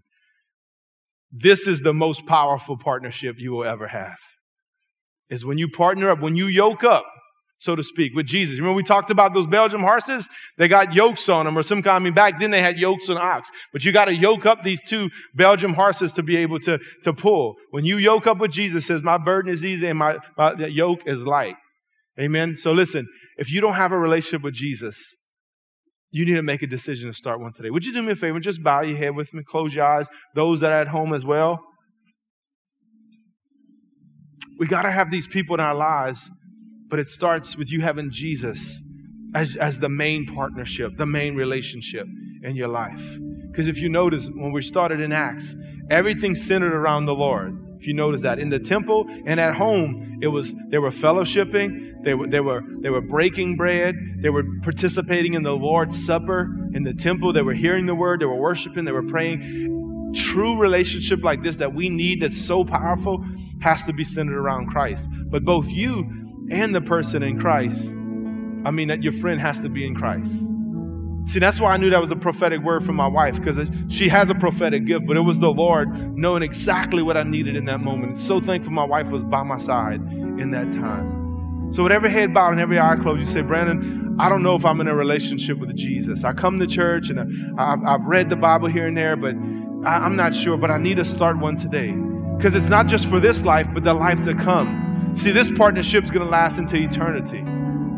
This 1.31 1.67
is 1.67 1.81
the 1.81 1.93
most 1.93 2.25
powerful 2.25 2.77
partnership 2.77 3.35
you 3.37 3.51
will 3.51 3.65
ever 3.65 3.89
have. 3.89 4.17
Is 5.29 5.45
when 5.45 5.57
you 5.57 5.69
partner 5.69 6.09
up, 6.09 6.19
when 6.19 6.35
you 6.35 6.47
yoke 6.47 6.83
up 6.83 7.05
so 7.65 7.75
to 7.75 7.83
speak, 7.83 8.13
with 8.13 8.27
Jesus. 8.27 8.59
Remember 8.59 8.75
we 8.75 8.83
talked 8.83 9.09
about 9.09 9.33
those 9.33 9.47
Belgium 9.47 9.81
horses? 9.81 10.29
They 10.57 10.67
got 10.67 10.93
yokes 10.93 11.27
on 11.27 11.45
them 11.45 11.57
or 11.57 11.63
some 11.63 11.81
kind. 11.81 11.95
I 11.95 11.99
mean, 11.99 12.13
back 12.13 12.39
then 12.39 12.51
they 12.51 12.61
had 12.61 12.77
yokes 12.77 13.09
on 13.09 13.17
ox, 13.17 13.49
but 13.73 13.83
you 13.83 13.91
got 13.91 14.05
to 14.05 14.13
yoke 14.13 14.45
up 14.45 14.61
these 14.61 14.81
two 14.81 15.09
Belgium 15.33 15.73
horses 15.73 16.13
to 16.13 16.23
be 16.23 16.37
able 16.37 16.59
to, 16.59 16.79
to 17.03 17.11
pull. 17.11 17.55
When 17.71 17.83
you 17.83 17.97
yoke 17.97 18.27
up 18.27 18.37
with 18.37 18.51
Jesus, 18.51 18.85
says, 18.85 19.01
my 19.01 19.17
burden 19.17 19.51
is 19.51 19.65
easy 19.65 19.87
and 19.87 19.97
my, 19.97 20.17
my 20.37 20.53
yoke 20.67 21.01
is 21.07 21.23
light. 21.23 21.55
Amen. 22.19 22.55
So 22.55 22.71
listen, 22.71 23.07
if 23.37 23.51
you 23.51 23.59
don't 23.59 23.73
have 23.73 23.91
a 23.91 23.97
relationship 23.97 24.43
with 24.43 24.53
Jesus, 24.53 25.15
you 26.11 26.23
need 26.23 26.35
to 26.35 26.43
make 26.43 26.61
a 26.61 26.67
decision 26.67 27.09
to 27.09 27.17
start 27.17 27.41
one 27.41 27.51
today. 27.51 27.71
Would 27.71 27.85
you 27.85 27.91
do 27.91 28.03
me 28.03 28.13
a 28.13 28.15
favor? 28.15 28.39
Just 28.39 28.63
bow 28.63 28.81
your 28.83 28.97
head 28.97 29.15
with 29.15 29.33
me, 29.33 29.43
close 29.43 29.73
your 29.73 29.85
eyes. 29.85 30.07
Those 30.33 30.61
that 30.61 30.71
are 30.71 30.79
at 30.79 30.87
home 30.89 31.13
as 31.13 31.25
well. 31.25 31.59
We 34.57 34.67
got 34.67 34.83
to 34.83 34.91
have 34.91 35.11
these 35.11 35.27
people 35.27 35.55
in 35.55 35.59
our 35.59 35.75
lives 35.75 36.29
but 36.87 36.99
it 36.99 37.07
starts 37.07 37.57
with 37.57 37.71
you 37.71 37.81
having 37.81 38.11
Jesus 38.11 38.81
as, 39.33 39.55
as 39.55 39.79
the 39.79 39.89
main 39.89 40.25
partnership, 40.25 40.97
the 40.97 41.05
main 41.05 41.35
relationship 41.35 42.07
in 42.43 42.55
your 42.55 42.67
life. 42.67 43.17
Because 43.51 43.67
if 43.67 43.79
you 43.79 43.89
notice, 43.89 44.29
when 44.29 44.51
we 44.51 44.61
started 44.61 44.99
in 44.99 45.11
Acts, 45.11 45.55
everything 45.89 46.35
centered 46.35 46.73
around 46.73 47.05
the 47.05 47.15
Lord. 47.15 47.61
If 47.77 47.87
you 47.87 47.93
notice 47.93 48.21
that 48.21 48.39
in 48.39 48.49
the 48.49 48.59
temple 48.59 49.05
and 49.25 49.39
at 49.39 49.55
home, 49.55 50.19
it 50.21 50.27
was 50.27 50.55
they 50.69 50.77
were 50.77 50.89
fellowshipping, 50.89 52.03
they 52.03 52.13
were 52.13 52.27
they 52.27 52.39
were 52.39 52.61
they 52.79 52.89
were 52.89 53.01
breaking 53.01 53.57
bread, 53.57 53.95
they 54.19 54.29
were 54.29 54.43
participating 54.63 55.33
in 55.33 55.43
the 55.43 55.51
Lord's 55.51 56.03
Supper 56.05 56.49
in 56.73 56.83
the 56.83 56.93
temple, 56.93 57.33
they 57.33 57.41
were 57.41 57.53
hearing 57.53 57.85
the 57.85 57.95
word, 57.95 58.21
they 58.21 58.25
were 58.25 58.39
worshiping, 58.39 58.85
they 58.85 58.91
were 58.91 59.05
praying. 59.05 60.13
True 60.15 60.57
relationship 60.57 61.23
like 61.23 61.43
this 61.43 61.57
that 61.57 61.73
we 61.73 61.89
need 61.89 62.21
that's 62.21 62.39
so 62.39 62.63
powerful 62.63 63.23
has 63.61 63.85
to 63.85 63.93
be 63.93 64.03
centered 64.03 64.37
around 64.37 64.67
Christ. 64.67 65.09
But 65.29 65.43
both 65.43 65.69
you 65.69 66.24
and 66.49 66.73
the 66.73 66.81
person 66.81 67.23
in 67.23 67.39
Christ, 67.39 67.89
I 67.89 68.71
mean, 68.71 68.87
that 68.87 69.03
your 69.03 69.13
friend 69.13 69.39
has 69.39 69.61
to 69.61 69.69
be 69.69 69.85
in 69.85 69.95
Christ. 69.95 70.49
See, 71.25 71.39
that's 71.39 71.59
why 71.59 71.71
I 71.71 71.77
knew 71.77 71.89
that 71.89 71.99
was 71.99 72.11
a 72.11 72.15
prophetic 72.15 72.61
word 72.61 72.83
from 72.83 72.95
my 72.95 73.07
wife 73.07 73.39
because 73.39 73.59
she 73.89 74.09
has 74.09 74.29
a 74.29 74.35
prophetic 74.35 74.85
gift, 74.85 75.07
but 75.07 75.17
it 75.17 75.21
was 75.21 75.39
the 75.39 75.49
Lord 75.49 76.15
knowing 76.15 76.43
exactly 76.43 77.01
what 77.01 77.17
I 77.17 77.23
needed 77.23 77.55
in 77.55 77.65
that 77.65 77.79
moment. 77.79 78.17
So 78.17 78.39
thankful 78.39 78.71
my 78.71 78.83
wife 78.83 79.09
was 79.09 79.23
by 79.23 79.41
my 79.41 79.57
side 79.57 80.01
in 80.01 80.51
that 80.51 80.71
time. 80.71 81.71
So, 81.71 81.83
with 81.83 81.91
every 81.91 82.11
head 82.11 82.33
bowed 82.33 82.51
and 82.51 82.61
every 82.61 82.79
eye 82.79 82.95
closed, 82.95 83.19
you 83.19 83.25
say, 83.25 83.41
Brandon, 83.41 84.15
I 84.19 84.29
don't 84.29 84.43
know 84.43 84.55
if 84.55 84.65
I'm 84.65 84.79
in 84.81 84.87
a 84.87 84.95
relationship 84.95 85.57
with 85.57 85.75
Jesus. 85.75 86.23
I 86.23 86.31
come 86.31 86.59
to 86.59 86.67
church 86.67 87.09
and 87.09 87.59
I've, 87.59 87.83
I've 87.83 88.05
read 88.05 88.29
the 88.29 88.35
Bible 88.35 88.67
here 88.67 88.87
and 88.87 88.95
there, 88.95 89.15
but 89.15 89.35
I, 89.83 89.97
I'm 89.97 90.15
not 90.15 90.35
sure. 90.35 90.57
But 90.57 90.71
I 90.71 90.77
need 90.77 90.97
to 90.97 91.05
start 91.05 91.37
one 91.39 91.57
today 91.57 91.91
because 92.37 92.55
it's 92.55 92.69
not 92.69 92.87
just 92.87 93.09
for 93.09 93.19
this 93.19 93.43
life, 93.43 93.67
but 93.73 93.83
the 93.83 93.93
life 93.93 94.21
to 94.21 94.35
come. 94.35 94.84
See, 95.15 95.31
this 95.31 95.49
partnership 95.49 96.03
is 96.03 96.11
going 96.11 96.25
to 96.25 96.29
last 96.29 96.57
into 96.57 96.75
eternity. 96.75 97.41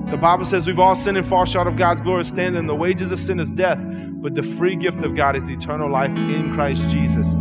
The 0.09 0.17
Bible 0.17 0.45
says 0.45 0.67
we've 0.67 0.79
all 0.79 0.95
sinned 0.95 1.17
and 1.17 1.25
fall 1.25 1.45
short 1.45 1.67
of 1.67 1.75
God's 1.75 1.99
glorious 1.99 2.29
standard, 2.29 2.59
and 2.59 2.69
the 2.69 2.75
wages 2.75 3.11
of 3.11 3.19
sin 3.19 3.39
is 3.39 3.51
death, 3.51 3.79
but 3.81 4.35
the 4.35 4.43
free 4.43 4.75
gift 4.75 5.03
of 5.03 5.15
God 5.15 5.35
is 5.35 5.49
eternal 5.49 5.89
life 5.89 6.15
in 6.15 6.53
Christ 6.53 6.87
Jesus. 6.89 7.33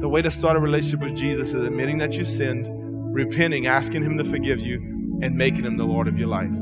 The 0.00 0.08
way 0.08 0.20
to 0.20 0.30
start 0.30 0.56
a 0.56 0.60
relationship 0.60 1.00
with 1.00 1.16
Jesus 1.16 1.48
is 1.48 1.62
admitting 1.62 1.96
that 1.98 2.14
you 2.14 2.24
sinned, 2.24 2.68
repenting, 3.14 3.66
asking 3.66 4.04
Him 4.04 4.18
to 4.18 4.24
forgive 4.24 4.60
you, 4.60 4.76
and 5.22 5.34
making 5.34 5.64
Him 5.64 5.78
the 5.78 5.84
Lord 5.84 6.08
of 6.08 6.18
your 6.18 6.28
life. 6.28 6.52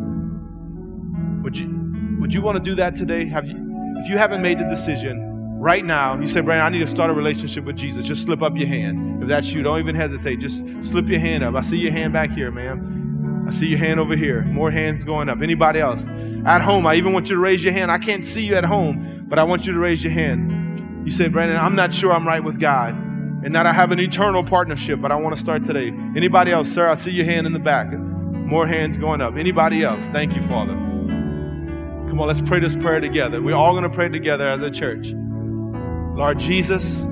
Would 1.43 1.57
you, 1.59 2.17
would 2.21 2.33
you 2.33 2.41
want 2.41 2.57
to 2.57 2.63
do 2.63 2.77
that 2.77 2.95
today? 2.95 3.27
Have 3.27 3.49
you, 3.49 3.57
if 3.97 4.09
you 4.09 4.17
haven't 4.17 4.43
made 4.43 4.61
the 4.61 4.65
decision, 4.69 5.34
right 5.65 5.85
now, 5.85 6.21
you 6.21 6.27
say, 6.27 6.43
Brian, 6.43 6.61
I 6.61 6.69
need 6.69 6.81
to 6.81 6.87
start 6.87 7.09
a 7.09 7.15
relationship 7.15 7.65
with 7.65 7.75
Jesus. 7.75 8.05
Just 8.05 8.25
slip 8.25 8.43
up 8.43 8.55
your 8.55 8.69
hand. 8.69 9.23
If 9.23 9.29
that's 9.29 9.51
you, 9.51 9.63
don't 9.63 9.79
even 9.79 9.95
hesitate. 9.95 10.39
Just 10.39 10.63
slip 10.83 11.09
your 11.09 11.21
hand 11.21 11.43
up. 11.43 11.55
I 11.55 11.63
see 11.63 11.79
your 11.79 11.91
hand 11.91 12.13
back 12.13 12.31
here, 12.31 12.51
ma'am. 12.51 13.47
I 13.49 13.51
see 13.51 13.69
your 13.69 13.79
hand 13.79 13.99
over 13.99 14.15
here. 14.15 14.43
More 14.43 14.71
hands 14.71 15.05
going 15.05 15.31
up. 15.31 15.41
Anybody 15.41 15.81
else? 15.81 16.07
At 16.45 16.61
home, 16.61 16.87
I 16.87 16.97
even 16.97 17.15
want 17.15 17.31
you 17.31 17.37
to 17.37 17.41
raise 17.41 17.65
your 17.65 17.73
hand. 17.73 17.91
I 17.91 17.97
can't 17.97 18.27
see 18.27 18.45
you 18.45 18.57
at 18.57 18.65
home, 18.65 19.25
but 19.27 19.39
I 19.39 19.45
want 19.45 19.67
you 19.67 19.73
to 19.73 19.79
raise 19.79 20.05
your 20.05 20.13
hand. 20.13 21.07
You 21.07 21.11
say, 21.11 21.29
Brandon, 21.29 21.57
I'm 21.57 21.75
not 21.75 21.95
sure 21.95 22.13
I'm 22.13 22.29
right 22.29 22.45
with 22.45 22.61
God 22.61 22.95
and 22.95 23.55
that 23.55 23.65
I 23.65 23.73
have 23.73 23.91
an 23.91 24.01
eternal 24.01 24.45
partnership, 24.45 25.01
but 25.01 25.13
I 25.13 25.17
want 25.17 25.35
to 25.35 25.41
start 25.41 25.65
today. 25.65 25.89
Anybody 26.15 26.53
else, 26.53 26.71
sir? 26.71 26.91
I 26.91 26.95
see 26.95 27.11
your 27.11 27.25
hand 27.25 27.47
in 27.47 27.55
the 27.55 27.59
back. 27.59 27.91
More 27.91 28.67
hands 28.67 28.99
going 28.99 29.23
up. 29.23 29.37
Anybody 29.37 29.83
else? 29.83 30.09
Thank 30.09 30.37
you, 30.37 30.43
Father. 30.43 30.75
Come 30.75 32.21
on, 32.21 32.27
let's 32.27 32.43
pray 32.43 32.61
this 32.61 32.77
prayer 32.77 33.01
together. 33.01 33.41
We're 33.41 33.55
all 33.55 33.73
going 33.73 33.83
to 33.85 33.91
pray 33.91 34.11
together 34.11 34.47
as 34.47 34.61
a 34.61 34.71
church. 34.71 35.15
Lord 36.15 36.39
Jesus, 36.39 37.07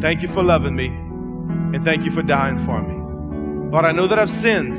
thank 0.00 0.22
you 0.22 0.28
for 0.28 0.42
loving 0.42 0.76
me 0.76 0.86
and 0.86 1.82
thank 1.84 2.04
you 2.04 2.12
for 2.12 2.22
dying 2.22 2.58
for 2.58 2.80
me. 2.80 3.70
Lord, 3.72 3.84
I 3.84 3.90
know 3.90 4.06
that 4.06 4.20
I've 4.20 4.30
sinned 4.30 4.76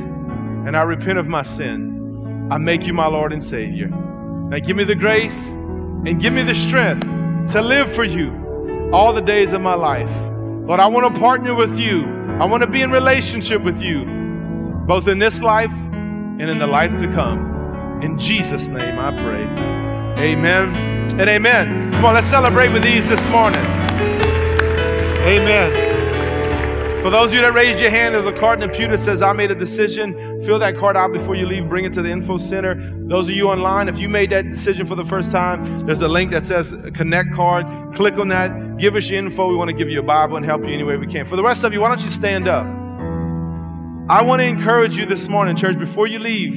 and 0.68 0.76
I 0.76 0.84
repent 0.84 1.20
of 1.20 1.28
my 1.28 1.44
sin. 1.44 2.48
I 2.50 2.58
make 2.58 2.88
you 2.88 2.94
my 2.94 3.08
Lord 3.08 3.34
and 3.34 3.44
Savior. 3.44 3.88
Now 3.90 4.60
give 4.60 4.78
me 4.78 4.86
the 4.86 4.96
grace 4.96 5.52
and 5.52 6.20
give 6.20 6.32
me 6.32 6.44
the 6.44 6.56
strength 6.56 7.02
to 7.52 7.62
live 7.62 7.92
for 7.92 8.06
you 8.06 8.90
all 8.94 9.14
the 9.14 9.22
days 9.22 9.52
of 9.52 9.62
my 9.62 9.76
life. 9.76 10.14
Lord, 10.66 10.80
I 10.80 10.88
want 10.88 11.14
to 11.14 11.20
partner 11.20 11.54
with 11.54 11.78
you. 11.78 12.06
I 12.40 12.46
want 12.46 12.64
to 12.64 12.70
be 12.70 12.82
in 12.82 12.90
relationship 12.90 13.62
with 13.62 13.82
you, 13.82 14.06
both 14.88 15.10
in 15.10 15.20
this 15.20 15.42
life 15.42 15.72
and 15.72 16.50
in 16.50 16.58
the 16.58 16.68
life 16.68 16.96
to 16.96 17.08
come. 17.12 18.02
In 18.02 18.18
Jesus' 18.18 18.70
name 18.70 18.98
I 18.98 19.12
pray. 19.12 19.44
Amen 20.24 21.01
and 21.22 21.30
amen. 21.30 21.92
Come 21.92 22.06
on, 22.06 22.16
let's 22.16 22.26
celebrate 22.26 22.70
with 22.70 22.82
these 22.82 23.08
this 23.08 23.30
morning. 23.30 23.62
Amen. 25.22 25.72
For 27.04 27.12
those 27.12 27.28
of 27.28 27.36
you 27.36 27.42
that 27.42 27.54
raised 27.54 27.80
your 27.80 27.92
hand, 27.92 28.16
there's 28.16 28.26
a 28.26 28.32
card 28.32 28.60
in 28.60 28.68
the 28.68 28.76
pew 28.76 28.88
that 28.88 29.00
says, 29.00 29.22
I 29.22 29.32
made 29.32 29.52
a 29.52 29.56
decision. 29.56 30.42
Fill 30.42 30.58
that 30.58 30.76
card 30.76 30.98
out 30.98 31.14
before 31.14 31.36
you 31.36 31.46
leave. 31.46 31.70
Bring 31.70 31.86
it 31.86 31.94
to 31.94 32.02
the 32.02 32.10
info 32.10 32.40
center. 32.40 32.74
Those 33.08 33.30
of 33.30 33.36
you 33.36 33.50
online, 33.50 33.88
if 33.88 34.00
you 34.00 34.10
made 34.10 34.32
that 34.32 34.50
decision 34.50 34.88
for 34.88 34.96
the 34.96 35.06
first 35.06 35.30
time, 35.30 35.64
there's 35.86 36.02
a 36.02 36.08
link 36.08 36.32
that 36.32 36.44
says 36.44 36.74
Connect 36.96 37.32
card. 37.34 37.94
Click 37.94 38.16
on 38.16 38.30
that. 38.30 38.78
Give 38.78 38.96
us 38.96 39.08
your 39.08 39.20
info. 39.20 39.48
We 39.48 39.56
want 39.56 39.70
to 39.70 39.76
give 39.76 39.92
you 39.92 40.00
a 40.00 40.04
Bible 40.04 40.38
and 40.38 40.46
help 40.46 40.66
you 40.66 40.74
any 40.74 40.84
way 40.84 40.98
we 40.98 41.06
can. 41.06 41.26
For 41.26 41.36
the 41.36 41.44
rest 41.44 41.64
of 41.64 41.72
you, 41.72 41.82
why 41.82 41.90
don't 41.90 42.02
you 42.02 42.10
stand 42.10 42.48
up? 42.48 42.66
I 44.10 44.24
want 44.24 44.42
to 44.42 44.48
encourage 44.48 44.98
you 44.98 45.06
this 45.06 45.28
morning, 45.28 45.56
church, 45.56 45.78
before 45.78 46.08
you 46.08 46.18
leave. 46.18 46.56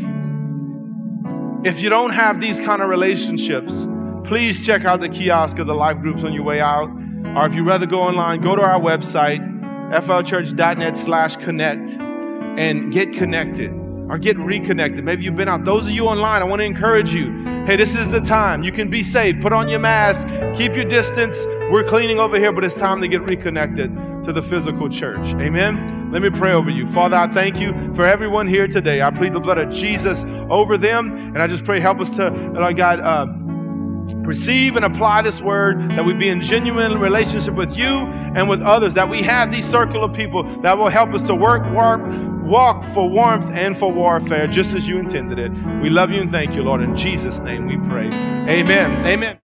If 1.66 1.82
you 1.82 1.90
don't 1.90 2.14
have 2.14 2.40
these 2.40 2.60
kind 2.60 2.80
of 2.80 2.88
relationships, 2.88 3.86
please 4.24 4.64
check 4.64 4.84
out 4.84 5.00
the 5.00 5.08
kiosk 5.08 5.58
of 5.58 5.66
the 5.66 5.74
life 5.74 6.00
groups 6.00 6.24
on 6.24 6.32
your 6.32 6.44
way 6.44 6.60
out. 6.60 6.88
Or 7.36 7.46
if 7.46 7.54
you'd 7.54 7.66
rather 7.66 7.86
go 7.86 8.00
online, 8.00 8.40
go 8.40 8.56
to 8.56 8.62
our 8.62 8.80
website 8.80 9.54
flchurch.net 9.90 10.96
slash 10.96 11.36
connect 11.36 11.90
and 11.90 12.92
get 12.92 13.12
connected 13.12 13.70
or 14.08 14.18
get 14.18 14.38
reconnected. 14.38 15.04
Maybe 15.04 15.24
you've 15.24 15.34
been 15.34 15.48
out. 15.48 15.64
Those 15.64 15.86
of 15.86 15.94
you 15.94 16.06
online, 16.06 16.42
I 16.42 16.44
want 16.44 16.60
to 16.60 16.64
encourage 16.64 17.12
you. 17.12 17.44
Hey, 17.66 17.76
this 17.76 17.94
is 17.94 18.10
the 18.10 18.20
time. 18.20 18.62
You 18.62 18.72
can 18.72 18.90
be 18.90 19.02
safe. 19.02 19.40
Put 19.40 19.52
on 19.52 19.68
your 19.68 19.78
mask. 19.78 20.26
Keep 20.56 20.74
your 20.76 20.84
distance. 20.84 21.46
We're 21.70 21.84
cleaning 21.84 22.18
over 22.18 22.38
here, 22.38 22.52
but 22.52 22.64
it's 22.64 22.74
time 22.74 23.00
to 23.00 23.08
get 23.08 23.22
reconnected 23.22 23.94
to 24.24 24.32
the 24.32 24.42
physical 24.42 24.88
church. 24.88 25.34
Amen. 25.34 26.10
Let 26.10 26.22
me 26.22 26.30
pray 26.30 26.52
over 26.52 26.70
you. 26.70 26.86
Father, 26.86 27.16
I 27.16 27.26
thank 27.26 27.58
you 27.58 27.72
for 27.94 28.04
everyone 28.04 28.46
here 28.46 28.68
today. 28.68 29.02
I 29.02 29.10
plead 29.10 29.32
the 29.32 29.40
blood 29.40 29.58
of 29.58 29.70
Jesus 29.70 30.24
over 30.50 30.76
them. 30.76 31.12
And 31.16 31.38
I 31.38 31.46
just 31.46 31.64
pray, 31.64 31.80
help 31.80 32.00
us 32.00 32.14
to, 32.16 32.30
Lord 32.30 32.76
God, 32.76 33.00
uh, 33.00 33.26
receive 34.16 34.76
and 34.76 34.84
apply 34.84 35.22
this 35.22 35.40
word, 35.40 35.80
that 35.90 36.04
we 36.04 36.14
be 36.14 36.28
in 36.28 36.40
genuine 36.40 36.98
relationship 36.98 37.54
with 37.54 37.76
you 37.76 38.06
and 38.34 38.48
with 38.48 38.62
others, 38.62 38.94
that 38.94 39.08
we 39.08 39.22
have 39.22 39.52
these 39.52 39.66
circle 39.66 40.04
of 40.04 40.12
people 40.12 40.42
that 40.62 40.76
will 40.76 40.88
help 40.88 41.12
us 41.14 41.22
to 41.24 41.34
work, 41.34 41.62
work, 41.72 42.00
walk 42.44 42.84
for 42.84 43.08
warmth 43.08 43.50
and 43.50 43.76
for 43.76 43.92
warfare, 43.92 44.46
just 44.46 44.74
as 44.74 44.86
you 44.86 44.98
intended 44.98 45.38
it. 45.38 45.50
We 45.82 45.90
love 45.90 46.10
you 46.10 46.20
and 46.20 46.30
thank 46.30 46.54
you, 46.54 46.62
Lord. 46.62 46.82
In 46.82 46.96
Jesus' 46.96 47.38
name 47.40 47.66
we 47.66 47.76
pray. 47.88 48.06
Amen. 48.48 49.06
Amen. 49.06 49.38